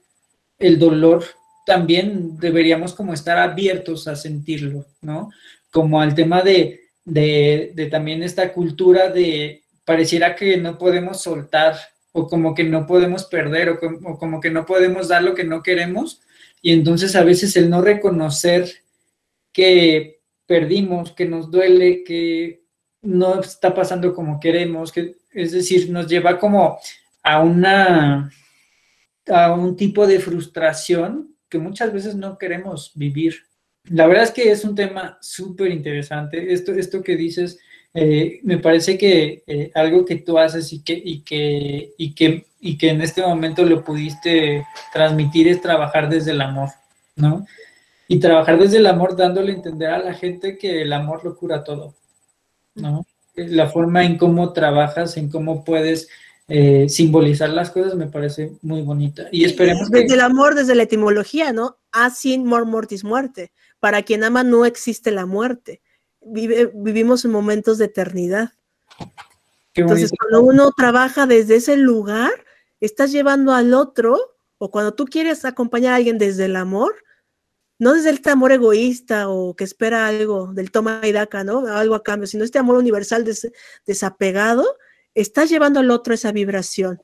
el 0.57 0.79
dolor 0.79 1.23
también 1.65 2.37
deberíamos 2.39 2.93
como 2.93 3.13
estar 3.13 3.37
abiertos 3.37 4.07
a 4.07 4.15
sentirlo, 4.15 4.85
¿no? 5.01 5.29
Como 5.71 6.01
al 6.01 6.15
tema 6.15 6.41
de, 6.41 6.81
de, 7.05 7.87
también 7.91 8.23
esta 8.23 8.53
cultura 8.53 9.09
de 9.09 9.63
pareciera 9.85 10.35
que 10.35 10.57
no 10.57 10.77
podemos 10.77 11.21
soltar 11.21 11.75
o 12.11 12.27
como 12.27 12.55
que 12.55 12.63
no 12.63 12.87
podemos 12.87 13.25
perder 13.25 13.69
o 13.69 13.79
como, 13.79 14.09
o 14.09 14.17
como 14.17 14.39
que 14.39 14.49
no 14.49 14.65
podemos 14.65 15.07
dar 15.07 15.23
lo 15.23 15.35
que 15.35 15.43
no 15.43 15.61
queremos 15.61 16.21
y 16.61 16.73
entonces 16.73 17.15
a 17.15 17.23
veces 17.23 17.55
el 17.55 17.69
no 17.69 17.81
reconocer 17.81 18.67
que 19.53 20.21
perdimos, 20.45 21.11
que 21.11 21.25
nos 21.25 21.51
duele, 21.51 22.03
que 22.03 22.63
no 23.01 23.39
está 23.39 23.73
pasando 23.73 24.13
como 24.13 24.39
queremos, 24.39 24.91
que 24.91 25.15
es 25.31 25.51
decir, 25.51 25.89
nos 25.89 26.07
lleva 26.07 26.37
como 26.39 26.79
a 27.23 27.39
una 27.41 28.31
a 29.27 29.53
un 29.53 29.75
tipo 29.75 30.07
de 30.07 30.19
frustración 30.19 31.35
que 31.49 31.59
muchas 31.59 31.91
veces 31.93 32.15
no 32.15 32.37
queremos 32.37 32.91
vivir. 32.95 33.35
La 33.85 34.07
verdad 34.07 34.25
es 34.25 34.31
que 34.31 34.51
es 34.51 34.63
un 34.63 34.75
tema 34.75 35.17
súper 35.21 35.71
interesante. 35.71 36.53
Esto, 36.53 36.73
esto 36.73 37.01
que 37.01 37.15
dices, 37.15 37.59
eh, 37.93 38.39
me 38.43 38.59
parece 38.59 38.97
que 38.97 39.43
eh, 39.47 39.71
algo 39.73 40.05
que 40.05 40.17
tú 40.17 40.37
haces 40.37 40.71
y 40.73 40.83
que, 40.83 40.93
y, 41.03 41.21
que, 41.21 41.93
y, 41.97 42.13
que, 42.13 42.45
y 42.59 42.77
que 42.77 42.89
en 42.89 43.01
este 43.01 43.21
momento 43.21 43.63
lo 43.63 43.83
pudiste 43.83 44.65
transmitir 44.93 45.47
es 45.47 45.61
trabajar 45.61 46.09
desde 46.09 46.31
el 46.31 46.41
amor, 46.41 46.69
¿no? 47.15 47.45
Y 48.07 48.19
trabajar 48.19 48.59
desde 48.59 48.77
el 48.77 48.87
amor 48.87 49.15
dándole 49.15 49.51
a 49.51 49.55
entender 49.55 49.89
a 49.89 49.99
la 49.99 50.13
gente 50.13 50.57
que 50.57 50.81
el 50.81 50.93
amor 50.93 51.23
lo 51.23 51.35
cura 51.35 51.63
todo, 51.63 51.95
¿no? 52.75 53.05
La 53.35 53.69
forma 53.69 54.03
en 54.03 54.17
cómo 54.17 54.53
trabajas, 54.53 55.17
en 55.17 55.29
cómo 55.29 55.63
puedes 55.63 56.09
eh, 56.51 56.89
simbolizar 56.89 57.49
las 57.51 57.69
cosas 57.69 57.95
me 57.95 58.07
parece 58.07 58.53
muy 58.63 58.81
bonita. 58.81 59.27
Y 59.31 59.45
esperemos 59.45 59.89
desde 59.91 60.15
el 60.15 60.21
amor, 60.21 60.55
desde 60.55 60.73
la 60.73 60.83
etimología, 60.83 61.53
¿no? 61.53 61.77
Asin 61.91 62.43
mor 62.45 62.65
mortis 62.65 63.03
muerte. 63.03 63.51
Para 63.79 64.01
quien 64.01 64.23
ama 64.23 64.43
no 64.43 64.65
existe 64.65 65.11
la 65.11 65.25
muerte. 65.25 65.81
Vive, 66.21 66.71
vivimos 66.73 67.23
en 67.23 67.31
momentos 67.31 67.77
de 67.77 67.85
eternidad. 67.85 68.51
Entonces, 69.75 70.11
cuando 70.17 70.41
uno 70.41 70.71
trabaja 70.75 71.27
desde 71.27 71.57
ese 71.57 71.77
lugar, 71.77 72.31
estás 72.81 73.11
llevando 73.11 73.53
al 73.53 73.73
otro, 73.73 74.17
o 74.57 74.71
cuando 74.71 74.93
tú 74.93 75.05
quieres 75.05 75.45
acompañar 75.45 75.93
a 75.93 75.95
alguien 75.97 76.17
desde 76.17 76.45
el 76.45 76.55
amor, 76.55 76.95
no 77.79 77.93
desde 77.93 78.11
este 78.11 78.29
amor 78.29 78.51
egoísta 78.51 79.29
o 79.29 79.55
que 79.55 79.63
espera 79.63 80.05
algo 80.05 80.53
del 80.53 80.69
toma 80.69 81.01
y 81.03 81.13
daca, 81.13 81.43
¿no? 81.43 81.65
Algo 81.65 81.95
a 81.95 82.03
cambio, 82.03 82.27
sino 82.27 82.43
este 82.43 82.59
amor 82.59 82.77
universal 82.77 83.25
desapegado, 83.85 84.77
estás 85.15 85.49
llevando 85.49 85.79
al 85.79 85.89
otro 85.89 86.13
esa 86.13 86.31
vibración. 86.33 87.01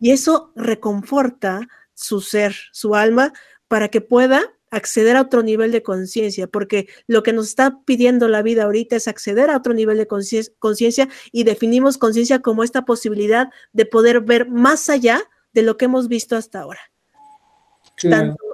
Y 0.00 0.10
eso 0.10 0.52
reconforta 0.56 1.68
su 1.94 2.20
ser, 2.20 2.54
su 2.72 2.94
alma, 2.94 3.32
para 3.68 3.88
que 3.88 4.00
pueda 4.00 4.42
acceder 4.70 5.16
a 5.16 5.22
otro 5.22 5.42
nivel 5.42 5.72
de 5.72 5.82
conciencia, 5.82 6.46
porque 6.46 6.88
lo 7.06 7.22
que 7.22 7.32
nos 7.32 7.46
está 7.46 7.80
pidiendo 7.84 8.28
la 8.28 8.42
vida 8.42 8.64
ahorita 8.64 8.96
es 8.96 9.08
acceder 9.08 9.50
a 9.50 9.56
otro 9.56 9.72
nivel 9.72 9.98
de 9.98 10.06
conciencia 10.06 11.08
y 11.32 11.44
definimos 11.44 11.96
conciencia 11.96 12.40
como 12.40 12.64
esta 12.64 12.84
posibilidad 12.84 13.48
de 13.72 13.86
poder 13.86 14.20
ver 14.20 14.48
más 14.50 14.90
allá 14.90 15.22
de 15.52 15.62
lo 15.62 15.76
que 15.76 15.86
hemos 15.86 16.08
visto 16.08 16.36
hasta 16.36 16.60
ahora. 16.60 16.80
Tanto 18.02 18.47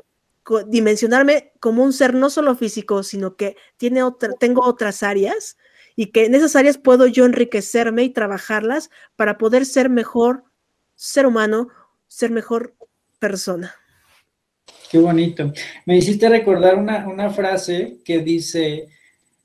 dimensionarme 0.68 1.53
como 1.61 1.82
un 1.82 1.92
ser 1.92 2.14
no 2.14 2.30
solo 2.30 2.55
físico, 2.55 3.03
sino 3.03 3.36
que 3.36 3.57
tiene 3.76 4.03
otra, 4.03 4.32
tengo 4.38 4.62
otras 4.62 5.03
áreas 5.03 5.57
y 5.97 6.07
que 6.07 6.26
en 6.26 6.34
esas 6.34 6.57
áreas 6.57 6.78
puedo 6.78 7.07
yo 7.07 7.24
enriquecerme 7.24 8.03
y 8.03 8.11
trabajarlas 8.11 8.90
para 9.16 9.38
poder 9.38 9.64
ser 9.64 9.88
mejor 9.88 10.45
ser 10.97 11.26
humano, 11.26 11.68
ser 12.09 12.30
mejor 12.30 12.74
persona. 13.18 13.74
Qué 14.90 14.99
bonito. 14.99 15.53
Me 15.86 15.97
hiciste 15.97 16.28
recordar 16.28 16.76
una, 16.76 17.30
frase 17.30 17.99
que 18.05 18.18
dice, 18.18 18.88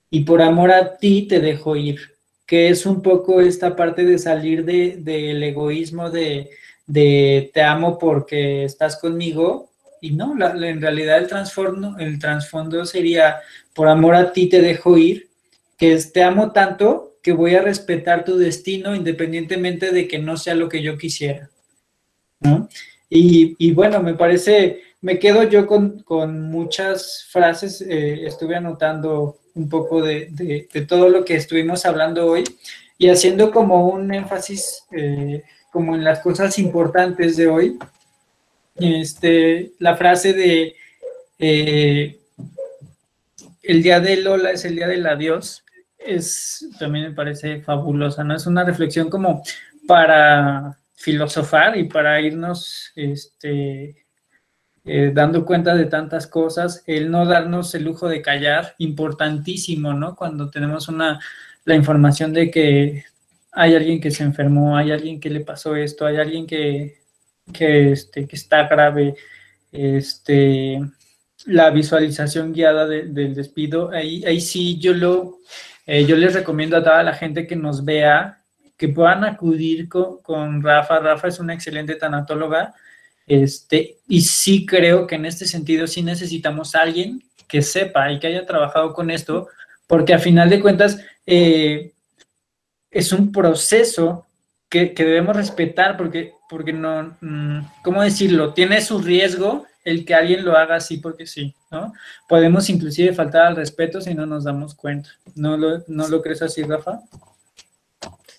y 0.10 0.22
por 0.22 0.42
amor 0.42 0.72
a 0.72 0.98
ti 0.98 1.28
te 1.28 1.40
dejo 1.40 1.76
ir, 1.76 2.00
que 2.46 2.70
es 2.70 2.86
un 2.86 3.02
poco 3.02 3.42
esta 3.42 3.76
parte 3.76 4.06
de 4.06 4.20
salir 4.20 4.66
del 4.66 5.04
de, 5.04 5.48
egoísmo 5.48 6.10
de, 6.10 6.50
de, 6.86 7.52
te 7.54 7.62
amo 7.62 7.98
porque 7.98 8.64
estás 8.66 9.00
conmigo, 9.00 9.69
y 10.02 10.12
no, 10.12 10.34
en 10.34 10.82
realidad 10.82 11.18
el 11.18 11.28
trasfondo, 11.28 11.98
el 11.98 12.86
sería, 12.86 13.38
por 13.74 13.88
amor 13.88 14.16
a 14.16 14.32
ti 14.32 14.48
te 14.48 14.62
dejo 14.62 14.98
ir, 14.98 15.30
que 15.78 15.94
es, 15.94 16.12
te 16.12 16.24
amo 16.24 16.52
tanto 16.52 17.18
que 17.22 17.32
voy 17.32 17.56
a 17.56 17.62
respetar 17.62 18.24
tu 18.24 18.38
destino 18.38 18.96
independientemente 18.96 19.92
de 19.92 20.08
que 20.08 20.20
no 20.20 20.38
sea 20.38 20.56
lo 20.56 20.70
que 20.70 20.82
yo 20.82 20.98
quisiera. 20.98 21.50
Y, 23.10 23.72
bueno, 23.72 24.02
me 24.02 24.14
parece 24.14 24.82
me 25.02 25.18
quedo 25.18 25.44
yo 25.44 25.66
con, 25.66 26.04
muchas 26.50 27.26
frases, 27.30 27.82
eh, 27.82 28.26
estuve 28.26 28.56
anotando 28.56 29.38
un 29.56 29.70
poco 29.70 30.02
de, 30.02 30.68
todo 30.88 31.10
lo 31.10 31.24
que 31.26 31.36
estuvimos 31.36 31.86
hablando 31.86 32.28
hoy 32.28 32.44
y 32.98 33.10
haciendo 33.10 33.52
como 33.52 33.88
un 33.88 34.14
énfasis 34.14 34.84
eh, 34.92 35.44
como 35.72 35.96
en 35.96 36.04
las 36.04 36.20
cosas 36.20 36.60
importantes 36.60 37.38
de 37.38 37.48
hoy. 37.48 37.80
Este, 38.80 39.74
la 39.80 39.96
frase 39.98 40.34
de 40.34 40.76
eh, 41.38 42.20
el 43.64 43.84
día 43.84 44.00
de 44.00 44.18
Lola 44.18 44.52
es 44.52 44.66
el 44.66 44.76
día 44.76 44.88
del 44.88 45.06
adiós, 45.06 45.64
es, 45.98 46.68
también 46.80 47.06
me 47.06 47.14
parece 47.14 47.62
fabulosa, 47.62 48.24
¿no? 48.24 48.36
Es 48.36 48.48
una 48.48 48.64
reflexión 48.64 49.10
como 49.10 49.44
para 49.88 50.78
filosofar 50.96 51.78
y 51.78 51.86
para 51.86 52.20
irnos 52.22 52.92
este, 52.96 54.06
eh, 54.86 55.12
dando 55.14 55.46
cuenta 55.46 55.76
de 55.76 55.86
tantas 55.86 56.26
cosas, 56.28 56.84
el 56.88 57.12
no 57.12 57.26
darnos 57.26 57.76
el 57.76 57.84
lujo 57.84 58.08
de 58.08 58.22
callar, 58.22 58.76
importantísimo, 58.80 59.94
¿no? 59.94 60.16
Cuando 60.16 60.50
tenemos 60.50 60.88
una, 60.88 61.20
la 61.66 61.76
información 61.76 62.34
de 62.34 62.50
que 62.50 63.06
hay 63.52 63.76
alguien 63.76 64.02
que 64.02 64.12
se 64.12 64.24
enfermó, 64.24 64.78
hay 64.78 64.92
alguien 64.92 65.20
que 65.20 65.30
le 65.30 65.42
pasó 65.42 65.76
esto, 65.76 66.06
hay 66.06 66.18
alguien 66.18 66.48
que, 66.48 66.99
que, 67.52 67.92
este, 67.92 68.28
que 68.28 68.36
está 68.36 68.68
grave, 68.68 69.16
este, 69.72 70.80
la 71.46 71.70
visualización 71.70 72.54
guiada 72.54 72.88
del 72.88 73.36
despido, 73.36 73.92
ahí, 73.92 74.24
ahí 74.26 74.42
sí 74.42 74.80
yo 74.80 74.94
lo, 74.94 75.38
eh, 75.86 76.06
yo 76.06 76.16
les 76.16 76.34
recomiendo 76.34 76.78
a 76.78 76.84
toda 76.84 77.04
la 77.04 77.14
gente 77.14 77.48
que 77.48 77.56
nos 77.56 77.84
vea, 77.86 78.44
que 78.78 78.90
puedan 78.90 79.24
acudir 79.24 79.90
con, 79.90 80.22
con 80.22 80.64
Rafa. 80.64 81.00
Rafa 81.00 81.28
es 81.28 81.40
una 81.40 81.54
excelente 81.54 81.96
tanatóloga 81.96 82.74
este, 83.30 84.00
y 84.08 84.22
sí 84.22 84.66
creo 84.66 85.06
que 85.06 85.14
en 85.14 85.26
este 85.28 85.46
sentido 85.46 85.86
sí 85.86 86.02
necesitamos 86.02 86.74
alguien 86.74 87.24
que 87.48 87.62
sepa 87.62 88.12
y 88.12 88.20
que 88.20 88.26
haya 88.26 88.48
trabajado 88.48 88.92
con 88.92 89.12
esto, 89.12 89.48
porque 89.86 90.16
a 90.16 90.20
final 90.20 90.50
de 90.50 90.60
cuentas 90.60 91.00
eh, 91.28 91.94
es 92.90 93.14
un 93.14 93.32
proceso 93.32 94.26
que, 94.70 94.94
debemos 94.96 95.36
respetar, 95.36 95.98
porque, 95.98 96.34
porque 96.48 96.72
no, 96.72 97.18
mm, 97.22 97.60
¿cómo 97.84 98.04
decirlo? 98.04 98.54
Tiene 98.54 98.82
su 98.82 99.00
riesgo 99.00 99.66
el 99.84 100.06
que 100.06 100.14
alguien 100.14 100.46
lo 100.46 100.56
haga 100.56 100.76
así 100.76 100.98
porque 100.98 101.26
sí, 101.26 101.56
¿no? 101.72 101.94
Podemos 102.28 102.70
inclusive 102.70 103.14
faltar 103.14 103.48
al 103.48 103.56
respeto 103.56 104.02
si 104.02 104.14
no 104.14 104.26
nos 104.26 104.44
damos 104.44 104.76
cuenta. 104.76 105.10
¿No 105.36 105.58
lo, 105.58 105.84
no 105.88 106.08
lo 106.08 106.22
crees 106.22 106.42
así, 106.42 106.62
Rafa? 106.64 107.00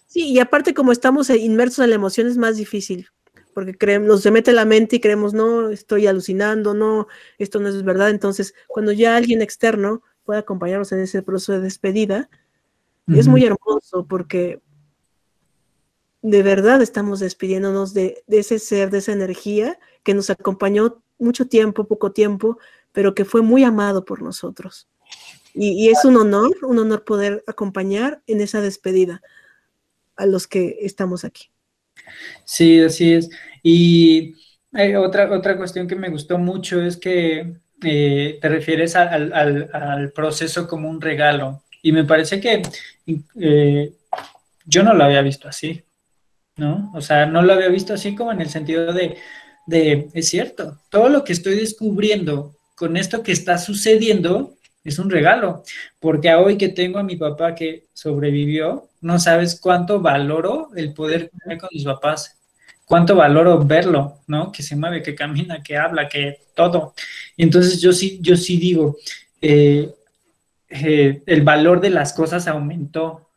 Sí, 0.07 0.29
y 0.33 0.39
aparte 0.39 0.75
como 0.75 0.93
estamos 0.93 1.31
inmersos 1.31 1.85
en 1.85 1.91
la 1.91 1.97
emoción 1.97 2.29
es 2.29 2.37
más 2.37 2.57
difícil, 2.57 3.09
porque 3.55 3.75
creemos, 3.77 4.09
nos 4.09 4.23
se 4.23 4.31
mete 4.31 4.53
la 4.53 4.65
mente 4.65 4.97
y 4.97 5.01
creemos, 5.01 5.35
no, 5.35 5.71
estoy 5.71 6.07
alucinando, 6.07 6.75
no, 6.75 7.09
esto 7.39 7.59
no 7.59 7.69
es 7.69 7.83
verdad. 7.83 8.11
Entonces, 8.11 8.55
cuando 8.69 8.93
ya 8.93 9.17
alguien 9.17 9.43
externo 9.43 10.03
puede 10.25 10.41
acompañarnos 10.41 10.93
en 10.93 11.01
ese 11.01 11.23
proceso 11.23 11.53
de 11.53 11.61
despedida, 11.61 12.29
es 13.09 13.27
muy 13.27 13.45
hermoso 13.45 14.07
porque 14.09 14.61
de 16.23 16.43
verdad 16.43 16.83
estamos 16.83 17.21
despidiéndonos 17.21 17.95
de, 17.95 18.23
ese 18.29 18.59
ser, 18.59 18.91
de 18.91 18.99
esa 18.99 19.13
energía 19.13 19.79
que 20.03 20.15
nos 20.15 20.31
acompañó 20.31 21.03
mucho 21.19 21.47
tiempo, 21.47 21.87
poco 21.87 22.13
tiempo, 22.13 22.59
pero 22.93 23.15
que 23.15 23.25
fue 23.25 23.43
muy 23.43 23.65
amado 23.65 24.05
por 24.05 24.23
nosotros. 24.23 24.89
Y, 25.53 25.89
es 25.89 26.05
un 26.05 26.17
honor, 26.17 26.57
un 26.63 26.79
honor 26.79 27.05
poder 27.05 27.43
acompañar 27.47 28.23
en 28.27 28.41
esa 28.41 28.61
despedida 28.61 29.21
a 30.17 30.27
los 30.27 30.47
que 30.47 30.79
estamos 30.83 31.25
aquí. 31.25 31.51
Sí, 32.45 32.81
así 32.81 33.15
es. 33.15 33.31
Y 33.63 34.37
eh, 34.77 34.97
otra, 34.97 35.31
otra 35.33 35.57
cuestión 35.57 35.89
que 35.89 35.97
me 35.97 36.09
gustó 36.09 36.39
mucho 36.39 36.81
es 36.81 36.97
que 36.97 37.57
eh, 37.83 38.39
te 38.41 38.49
refieres 38.49 38.95
al, 38.95 40.13
proceso 40.15 40.69
como 40.69 40.89
un 40.89 41.01
regalo. 41.01 41.63
Y 41.83 41.93
me 41.93 42.05
parece 42.05 42.41
que 42.41 42.63
eh, 43.41 43.93
yo 44.67 44.83
no 44.83 44.95
lo 44.95 45.05
había 45.05 45.23
visto 45.23 45.49
así, 45.49 45.83
¿no? 46.61 46.93
O 46.95 47.01
sea, 47.01 47.25
no 47.27 47.41
lo 47.43 47.55
había 47.55 47.69
visto 47.69 47.95
así 47.95 48.15
como 48.15 48.31
en 48.31 48.43
el 48.43 48.51
sentido 48.51 48.93
de, 48.93 49.17
de, 49.67 50.09
es 50.13 50.29
cierto, 50.29 50.79
todo 50.91 51.09
lo 51.09 51.25
que 51.25 51.33
estoy 51.33 51.57
descubriendo 51.57 52.55
con 52.77 52.97
esto 52.97 53.23
que 53.23 53.33
está 53.33 53.57
sucediendo 53.59 54.55
es 54.85 54.99
un 54.99 55.11
regalo, 55.11 55.63
porque 55.99 56.33
hoy 56.35 56.59
que 56.59 56.69
tengo 56.69 56.99
a 56.99 57.03
mi 57.03 57.17
papá 57.17 57.55
que 57.55 57.87
sobrevivió, 57.95 58.89
no 59.01 59.19
sabes 59.19 59.59
cuánto 59.59 60.01
valoro 60.01 60.69
el 60.77 60.93
poder 60.93 61.31
comer 61.31 61.59
con 61.59 61.71
mis 61.73 61.85
papás, 61.85 62.39
cuánto 62.85 63.17
valoro 63.17 63.65
verlo, 63.65 64.19
¿no? 64.27 64.53
Que 64.53 64.63
se 64.63 64.77
mueve, 64.77 65.03
que 65.03 65.15
camina, 65.15 65.63
que 65.63 65.79
habla, 65.79 66.09
que 66.09 66.41
todo. 66.55 66.95
Entonces 67.39 67.81
yo 67.81 67.93
sí, 67.93 68.19
yo 68.21 68.37
sí 68.37 68.59
digo, 68.59 68.97
eh, 69.41 69.91
eh, 70.69 71.23
el 71.25 71.43
valor 71.43 71.81
de 71.81 71.91
las 71.91 72.13
cosas 72.13 72.47
aumentó 72.47 73.30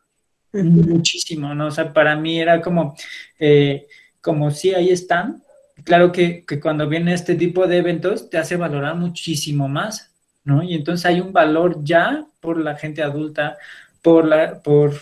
muchísimo, 0.62 1.54
¿no? 1.54 1.66
O 1.66 1.70
sea, 1.70 1.92
para 1.92 2.16
mí 2.16 2.40
era 2.40 2.60
como, 2.60 2.96
eh, 3.38 3.86
como 4.20 4.50
si 4.50 4.74
ahí 4.74 4.90
están. 4.90 5.42
Claro 5.84 6.12
que, 6.12 6.44
que 6.46 6.60
cuando 6.60 6.88
viene 6.88 7.14
este 7.14 7.34
tipo 7.34 7.66
de 7.66 7.78
eventos 7.78 8.30
te 8.30 8.38
hace 8.38 8.56
valorar 8.56 8.96
muchísimo 8.96 9.68
más, 9.68 10.10
¿no? 10.44 10.62
Y 10.62 10.74
entonces 10.74 11.06
hay 11.06 11.20
un 11.20 11.32
valor 11.32 11.82
ya 11.82 12.26
por 12.40 12.58
la 12.58 12.76
gente 12.76 13.02
adulta, 13.02 13.56
por, 14.02 14.26
la, 14.26 14.62
por, 14.62 14.94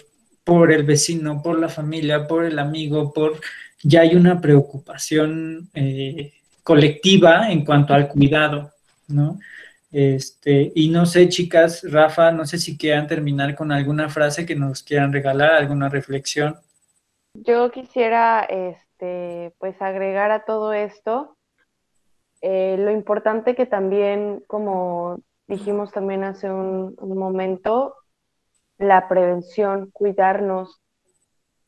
por 0.45 0.73
el 0.73 0.85
vecino, 0.85 1.43
por 1.43 1.59
la 1.59 1.69
familia, 1.69 2.27
por 2.27 2.45
el 2.45 2.59
amigo, 2.59 3.13
por 3.13 3.41
ya 3.83 4.03
hay 4.03 4.15
una 4.15 4.41
preocupación 4.41 5.69
eh, 5.75 6.33
colectiva 6.63 7.51
en 7.51 7.65
cuanto 7.65 7.95
al 7.95 8.09
cuidado, 8.09 8.71
¿no? 9.09 9.39
Este, 9.93 10.73
y 10.75 10.89
no 10.89 11.05
sé, 11.07 11.29
chicas, 11.29 11.83
Rafa, 11.85 12.33
no 12.33 12.47
sé 12.47 12.59
si 12.59 12.79
quieran 12.79 13.07
terminar 13.07 13.55
con 13.55 13.71
alguna 13.71 14.09
frase 14.09 14.47
que 14.47 14.57
nos 14.57 14.83
quieran 14.83 15.13
regalar, 15.13 15.53
alguna 15.53 15.89
reflexión. 15.89 16.57
Yo 17.35 17.71
quisiera, 17.71 18.41
este, 18.43 19.55
pues 19.59 19.81
agregar 19.81 20.31
a 20.31 20.45
todo 20.45 20.73
esto 20.73 21.37
eh, 22.43 22.77
lo 22.77 22.91
importante 22.91 23.55
que 23.55 23.67
también, 23.67 24.43
como 24.49 25.21
dijimos 25.47 25.93
también 25.93 26.25
hace 26.25 26.51
un, 26.51 26.97
momento, 27.01 27.95
la 28.79 29.09
prevención, 29.09 29.91
cuidarnos. 29.93 30.81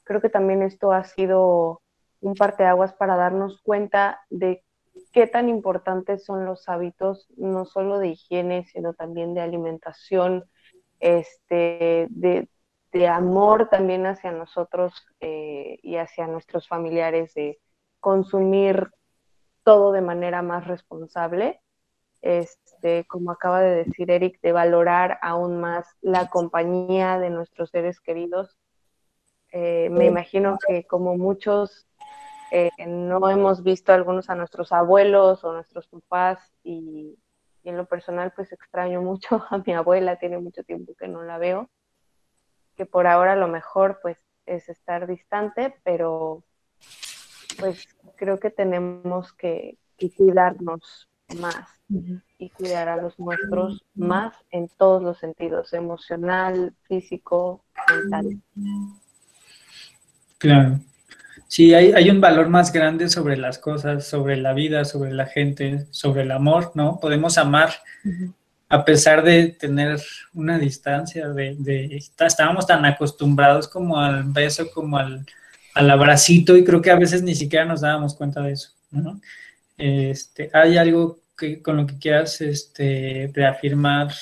Creo 0.03 0.21
que 0.21 0.29
también 0.29 0.63
esto 0.63 0.93
ha 0.93 1.05
sido 1.05 1.81
un 2.21 2.35
parteaguas 2.35 2.93
para 2.93 3.17
darnos 3.17 3.63
cuenta 3.63 4.21
de 4.31 4.65
qué 5.13 5.27
tan 5.27 5.49
importantes 5.49 6.25
son 6.25 6.45
los 6.45 6.69
hábitos, 6.69 7.29
no 7.37 7.65
solo 7.65 7.99
de 7.99 8.09
higiene, 8.09 8.65
sino 8.65 8.95
también 8.95 9.35
de 9.35 9.41
alimentación, 9.41 10.45
este, 11.01 12.07
de, 12.11 12.49
amor 13.09 13.69
también 13.69 14.07
hacia 14.07 14.31
nosotros 14.31 14.95
eh, 15.21 15.79
y 15.83 15.97
hacia 15.97 16.29
nuestros 16.29 16.69
familiares, 16.69 17.35
de 17.35 17.59
consumir 17.99 18.91
todo 19.65 19.91
de 19.91 20.01
manera 20.01 20.43
más 20.43 20.67
responsable 20.67 21.61
este, 22.25 23.05
como 23.05 23.31
acaba 23.31 23.61
de 23.61 23.85
decir 23.85 24.11
Eric, 24.11 24.41
de 24.41 24.53
valorar 24.53 25.19
aún 25.21 25.61
más 25.61 25.87
la 26.01 26.31
compañía 26.31 27.19
de 27.19 27.29
nuestros 27.29 27.69
seres 27.69 28.01
queridos. 28.01 28.57
Eh, 29.53 29.91
me 29.91 30.07
imagino 30.07 30.57
que 30.67 30.87
como 30.87 31.19
muchos 31.19 31.87
eh, 32.57 32.71
no 32.87 33.29
hemos 33.29 33.65
visto 33.65 33.93
algunos 33.93 34.31
a 34.31 34.37
nuestros 34.37 34.71
abuelos 34.71 35.43
o 35.43 35.53
nuestros 35.53 35.89
papás 35.89 36.39
y, 36.63 37.19
y, 37.65 37.69
en 37.69 37.77
lo 37.77 37.87
personal 37.87 38.33
pues 38.37 38.53
extraño 38.53 39.03
mucho 39.03 39.45
a 39.51 39.59
mi 39.59 39.73
abuela, 39.73 40.21
tiene 40.21 40.39
mucho 40.39 40.63
tiempo 40.63 40.95
que 40.95 41.09
no 41.09 41.25
la 41.25 41.39
veo, 41.39 41.69
que 42.77 42.87
por 42.87 43.09
ahora 43.09 43.35
lo 43.35 43.49
mejor 43.49 43.99
pues 44.03 44.19
es 44.47 44.69
estar 44.69 45.09
distante, 45.09 45.75
pero 45.83 46.45
pues 47.59 47.89
creo 48.15 48.39
que 48.39 48.51
tenemos 48.51 49.33
que, 49.33 49.77
que 49.99 50.15
cuidarnos 50.15 51.09
más 51.41 51.83
y 52.39 52.51
cuidar 52.51 52.89
a 52.89 52.97
los 52.99 53.19
nuestros 53.19 53.85
más 53.97 54.33
en 54.53 54.69
todos 54.69 55.03
los 55.03 55.19
sentidos, 55.19 55.73
emocional, 55.73 56.73
físico, 56.87 57.65
mental. 57.91 58.41
Claro. 60.39 60.79
Sí, 61.55 61.73
hay, 61.73 61.93
hay, 61.93 62.11
un 62.11 62.21
valor 62.21 62.49
más 62.49 62.73
grande 62.73 63.09
sobre 63.09 63.37
las 63.37 63.61
cosas, 63.61 64.09
sobre 64.09 64.37
la 64.37 64.55
vida, 64.55 64.85
sobre 64.85 65.13
la 65.13 65.27
gente, 65.27 65.87
sobre 65.93 66.23
el 66.23 66.33
amor, 66.33 66.73
¿no? 66.75 66.99
Podemos 66.99 67.39
amar 67.39 67.71
a 68.69 68.85
pesar 68.85 69.23
de 69.23 69.51
tener 69.51 70.03
una 70.33 70.59
distancia, 70.59 71.29
de, 71.29 71.55
de, 71.57 72.03
estábamos 72.19 72.67
tan 72.67 72.85
acostumbrados 72.85 73.69
como 73.69 74.01
al 74.01 74.25
beso, 74.25 74.69
como 74.73 74.99
al, 74.99 75.25
al 75.75 75.91
abracito, 75.93 76.57
y 76.57 76.65
creo 76.65 76.83
que 76.83 76.91
a 76.91 76.99
veces 76.99 77.23
ni 77.23 77.37
siquiera 77.37 77.65
nos 77.65 77.83
dábamos 77.83 78.17
cuenta 78.17 78.43
de 78.43 78.51
eso, 78.51 78.71
¿no? 78.91 79.21
Este, 79.79 80.51
hay 80.53 80.77
algo 80.77 81.21
que, 81.39 81.63
con 81.63 81.77
lo 81.77 81.87
que 81.87 82.01
quieras 82.01 82.41
este, 82.41 83.31
reafirmar, 83.33 84.13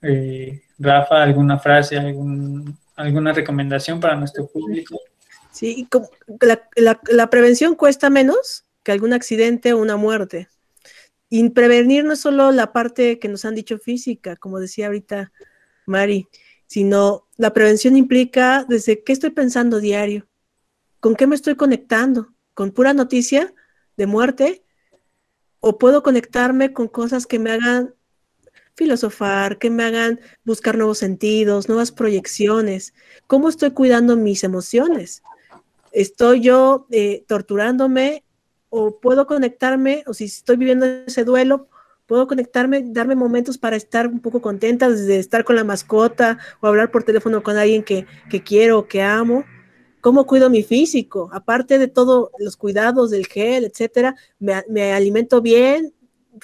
eh, 0.00 0.62
Rafa, 0.78 1.22
alguna 1.22 1.58
frase, 1.58 1.98
algún, 1.98 2.78
alguna 2.96 3.34
recomendación 3.34 4.00
para 4.00 4.16
nuestro 4.16 4.46
público. 4.46 4.98
Sí, 5.58 5.88
la, 6.76 7.00
la, 7.10 7.30
prevención 7.30 7.74
cuesta 7.74 8.10
menos 8.10 8.64
que 8.84 8.92
algún 8.92 9.12
accidente 9.12 9.72
o 9.72 9.78
una 9.78 9.96
muerte. 9.96 10.46
Y 11.28 11.50
prevenir 11.50 12.04
no 12.04 12.12
es 12.12 12.20
solo 12.20 12.52
la 12.52 12.72
parte 12.72 13.18
que 13.18 13.26
nos 13.26 13.44
han 13.44 13.56
dicho 13.56 13.76
física, 13.80 14.36
como 14.36 14.60
decía 14.60 14.86
ahorita 14.86 15.32
Mari, 15.84 16.28
sino 16.68 17.26
la 17.36 17.52
prevención 17.54 17.96
implica 17.96 18.64
desde 18.68 19.02
qué 19.02 19.12
estoy 19.12 19.30
pensando 19.30 19.80
diario, 19.80 20.28
con 21.00 21.16
qué 21.16 21.26
me 21.26 21.34
estoy 21.34 21.56
conectando, 21.56 22.32
con 22.54 22.70
pura 22.70 22.94
noticia 22.94 23.52
de 23.96 24.06
muerte 24.06 24.62
o 25.58 25.76
puedo 25.76 26.04
conectarme 26.04 26.72
con 26.72 26.86
cosas 26.86 27.26
que 27.26 27.40
me 27.40 27.50
hagan 27.50 27.96
filosofar, 28.76 29.58
que 29.58 29.70
me 29.70 29.82
hagan 29.82 30.20
buscar 30.44 30.76
nuevos 30.76 30.98
sentidos, 30.98 31.68
nuevas 31.68 31.90
proyecciones. 31.90 32.94
¿Cómo 33.26 33.48
estoy 33.48 33.72
cuidando 33.72 34.16
mis 34.16 34.44
emociones? 34.44 35.24
¿Estoy 35.98 36.40
yo 36.40 36.86
eh, 36.90 37.24
torturándome 37.26 38.24
o 38.70 39.00
puedo 39.00 39.26
conectarme, 39.26 40.04
o 40.06 40.14
si 40.14 40.26
estoy 40.26 40.56
viviendo 40.56 40.86
ese 40.86 41.24
duelo, 41.24 41.68
puedo 42.06 42.26
conectarme, 42.26 42.84
darme 42.84 43.16
momentos 43.16 43.58
para 43.58 43.76
estar 43.76 44.06
un 44.06 44.20
poco 44.20 44.40
contenta, 44.40 44.88
desde 44.88 45.18
estar 45.18 45.42
con 45.42 45.56
la 45.56 45.64
mascota 45.64 46.38
o 46.60 46.68
hablar 46.68 46.90
por 46.90 47.02
teléfono 47.02 47.42
con 47.42 47.56
alguien 47.56 47.82
que, 47.82 48.06
que 48.30 48.42
quiero 48.42 48.78
o 48.78 48.86
que 48.86 49.02
amo? 49.02 49.44
cómo 50.00 50.26
cuido 50.26 50.48
mi 50.50 50.62
físico, 50.62 51.28
aparte 51.32 51.78
de 51.78 51.88
todos 51.88 52.30
los 52.38 52.56
cuidados 52.56 53.10
del 53.10 53.26
gel, 53.26 53.64
etcétera, 53.64 54.14
me, 54.38 54.92
alimento 54.92 55.42
bien, 55.42 55.92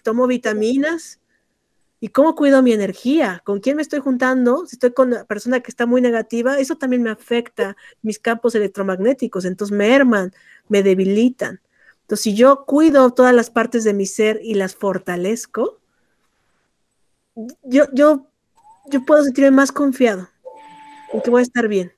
tomo 0.03 0.27
vitaminas, 0.27 1.21
¿Y 2.05 2.11
cómo 2.11 2.35
cuido 2.35 2.63
mi 2.63 2.75
energía? 2.75 3.41
¿Con 3.47 3.61
quién 3.61 3.77
me 3.77 3.83
estoy 3.83 4.01
juntando? 4.01 4.67
Si 4.67 4.77
estoy 4.77 4.93
con 4.93 5.09
una 5.09 5.25
persona 5.25 5.61
que 5.61 5.71
está 5.71 5.87
muy 5.87 6.03
negativa, 6.03 6.59
eso 6.59 6.77
también 6.77 7.03
me 7.03 7.09
afecta 7.09 7.79
mis 8.03 8.19
campos 8.19 8.55
electromagnéticos, 8.55 9.47
entonces 9.47 9.75
me 9.75 9.91
herman, 9.91 10.31
me 10.69 10.83
debilitan. 10.83 11.63
Entonces, 12.03 12.25
si 12.25 12.35
yo 12.35 12.67
cuido 12.67 13.15
todas 13.15 13.35
las 13.35 13.49
partes 13.49 13.85
de 13.85 13.95
mi 13.95 14.05
ser 14.05 14.39
y 14.43 14.53
las 14.53 14.77
fortalezco, 14.77 15.81
yo, 17.63 17.87
yo, 17.95 18.29
yo 18.91 19.07
puedo 19.07 19.25
sentirme 19.25 19.53
más 19.53 19.73
confiado 19.73 20.29
en 21.11 21.23
que 21.23 21.31
voy 21.31 21.41
a 21.41 21.45
estar 21.45 21.69
bien. 21.69 21.91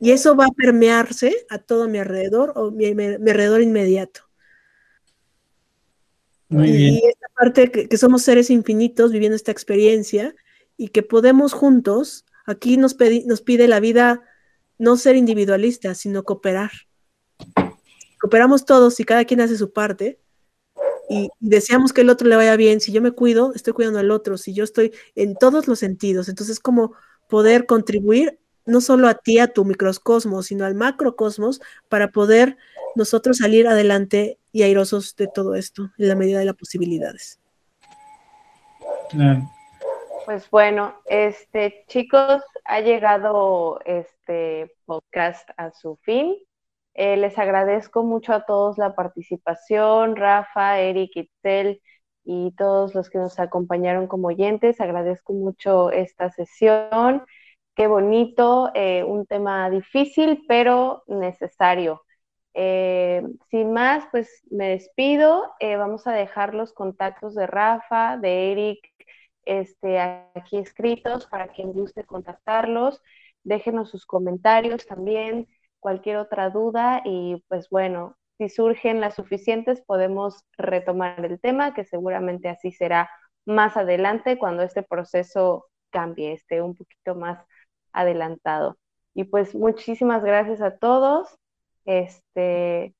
Y 0.00 0.12
eso 0.12 0.34
va 0.34 0.46
a 0.46 0.56
permearse 0.56 1.44
a 1.50 1.58
todo 1.58 1.88
mi 1.88 1.98
alrededor 1.98 2.54
o 2.56 2.70
mi, 2.70 2.86
alrededor 2.86 3.60
inmediato. 3.60 4.22
Muy 6.48 6.72
bien. 6.72 6.94
Y 6.94 7.02
parte 7.36 7.70
que, 7.70 7.96
somos 7.96 8.22
seres 8.22 8.50
infinitos 8.50 9.12
viviendo 9.12 9.36
esta 9.36 9.52
experiencia 9.52 10.34
y 10.76 10.88
que 10.88 11.02
podemos 11.02 11.52
juntos, 11.52 12.24
aquí 12.46 12.76
nos, 12.76 12.96
nos 13.26 13.42
pide 13.42 13.68
la 13.68 13.80
vida 13.80 14.22
no 14.78 14.96
ser 14.96 15.16
individualistas, 15.16 15.98
sino 15.98 16.24
cooperar. 16.24 16.70
Cooperamos 18.20 18.64
todos 18.64 18.98
y 19.00 19.04
cada 19.04 19.24
quien 19.24 19.40
hace 19.40 19.56
su 19.56 19.72
parte 19.72 20.20
y 21.08 21.28
deseamos 21.40 21.92
que 21.92 22.00
el 22.00 22.10
otro 22.10 22.28
le 22.28 22.36
vaya 22.36 22.56
bien. 22.56 22.80
Si 22.80 22.92
yo 22.92 23.00
me 23.00 23.12
cuido, 23.12 23.52
estoy 23.54 23.72
cuidando 23.72 23.98
al 23.98 24.10
otro. 24.10 24.38
Si 24.38 24.52
yo 24.52 24.64
estoy 24.64 24.92
en 25.14 25.36
todos 25.36 25.68
los 25.68 25.78
sentidos, 25.78 26.28
entonces 26.28 26.60
como 26.60 26.94
poder 27.28 27.66
contribuir 27.66 28.38
no 28.64 28.80
solo 28.80 29.08
a 29.08 29.14
ti, 29.14 29.38
a 29.38 29.52
tu 29.52 29.64
microcosmos, 29.64 30.46
sino 30.46 30.64
al 30.64 30.74
macrocosmos, 30.74 31.60
para 31.88 32.10
poder 32.10 32.56
nosotros 32.96 33.38
salir 33.38 33.68
adelante 33.68 34.38
y 34.52 34.62
airosos 34.62 35.14
de 35.16 35.28
todo 35.28 35.54
esto, 35.54 35.90
en 35.98 36.08
la 36.08 36.14
medida 36.14 36.38
de 36.38 36.46
las 36.46 36.56
posibilidades. 36.56 37.40
Pues 40.24 40.50
bueno, 40.50 40.94
este 41.04 41.84
chicos, 41.86 42.42
ha 42.64 42.80
llegado 42.80 43.78
este 43.84 44.74
podcast 44.84 45.48
a 45.56 45.70
su 45.70 45.96
fin. 46.02 46.36
Eh, 46.94 47.16
les 47.16 47.38
agradezco 47.38 48.02
mucho 48.02 48.32
a 48.32 48.44
todos 48.44 48.78
la 48.78 48.94
participación, 48.94 50.16
Rafa, 50.16 50.80
Eric, 50.80 51.10
Itzel 51.14 51.82
y 52.24 52.52
todos 52.56 52.94
los 52.94 53.10
que 53.10 53.18
nos 53.18 53.38
acompañaron 53.38 54.08
como 54.08 54.28
oyentes. 54.28 54.80
Agradezco 54.80 55.34
mucho 55.34 55.90
esta 55.90 56.30
sesión. 56.30 57.22
Qué 57.76 57.86
bonito, 57.86 58.70
eh, 58.74 59.04
un 59.04 59.26
tema 59.26 59.68
difícil, 59.68 60.44
pero 60.48 61.04
necesario. 61.06 62.05
Eh, 62.58 63.22
sin 63.50 63.72
más, 63.72 64.08
pues 64.10 64.42
me 64.50 64.70
despido. 64.70 65.52
vamos 65.60 66.06
a 66.06 66.12
dejar 66.12 66.54
los 66.54 66.72
contactos 66.72 67.34
de 67.34 67.46
Rafa, 67.46 68.16
de 68.16 68.52
Eric, 68.52 68.78
este, 69.44 70.00
aquí 70.00 70.56
escritos 70.56 71.26
para 71.26 71.48
quien 71.48 71.72
guste 71.72 72.04
contactarlos. 72.04 73.02
Déjenos 73.44 73.90
sus 73.90 74.06
comentarios 74.06 74.86
también 74.86 75.46
cualquier 75.80 76.16
otra 76.16 76.50
duda 76.50 77.02
y 77.04 77.44
pues 77.48 77.68
bueno, 77.70 78.16
si 78.38 78.48
surgen 78.48 79.00
las 79.00 79.14
suficientes 79.14 79.82
podemos 79.82 80.44
retomar 80.58 81.24
el 81.24 81.40
tema, 81.40 81.74
que 81.74 81.84
seguramente 81.84 82.48
así 82.48 82.72
será 82.72 83.08
más 83.44 83.76
adelante 83.76 84.38
cuando 84.38 84.62
este 84.62 84.82
proceso 84.82 85.66
cambie, 85.90 86.32
esté 86.32 86.60
un 86.62 86.74
poquito 86.74 87.14
más 87.14 87.38
adelantado. 87.92 88.78
Y 89.14 89.24
pues 89.24 89.54
muchísimas 89.54 90.24
gracias 90.24 90.60
a 90.60 90.76
todos. 90.76 91.38
Este, 91.86 92.94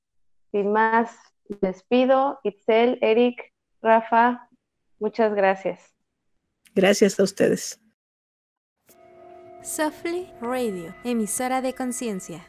sin 0.50 0.72
más, 0.72 1.14
despido. 1.60 2.40
Itzel, 2.44 2.98
Eric, 3.02 3.52
Rafa, 3.82 4.48
muchas 4.98 5.34
gracias. 5.34 5.94
Gracias 6.74 7.18
a 7.18 7.22
ustedes. 7.22 7.80
Softly 9.62 10.30
Radio, 10.40 10.94
emisora 11.04 11.60
de 11.60 11.74
conciencia. 11.74 12.46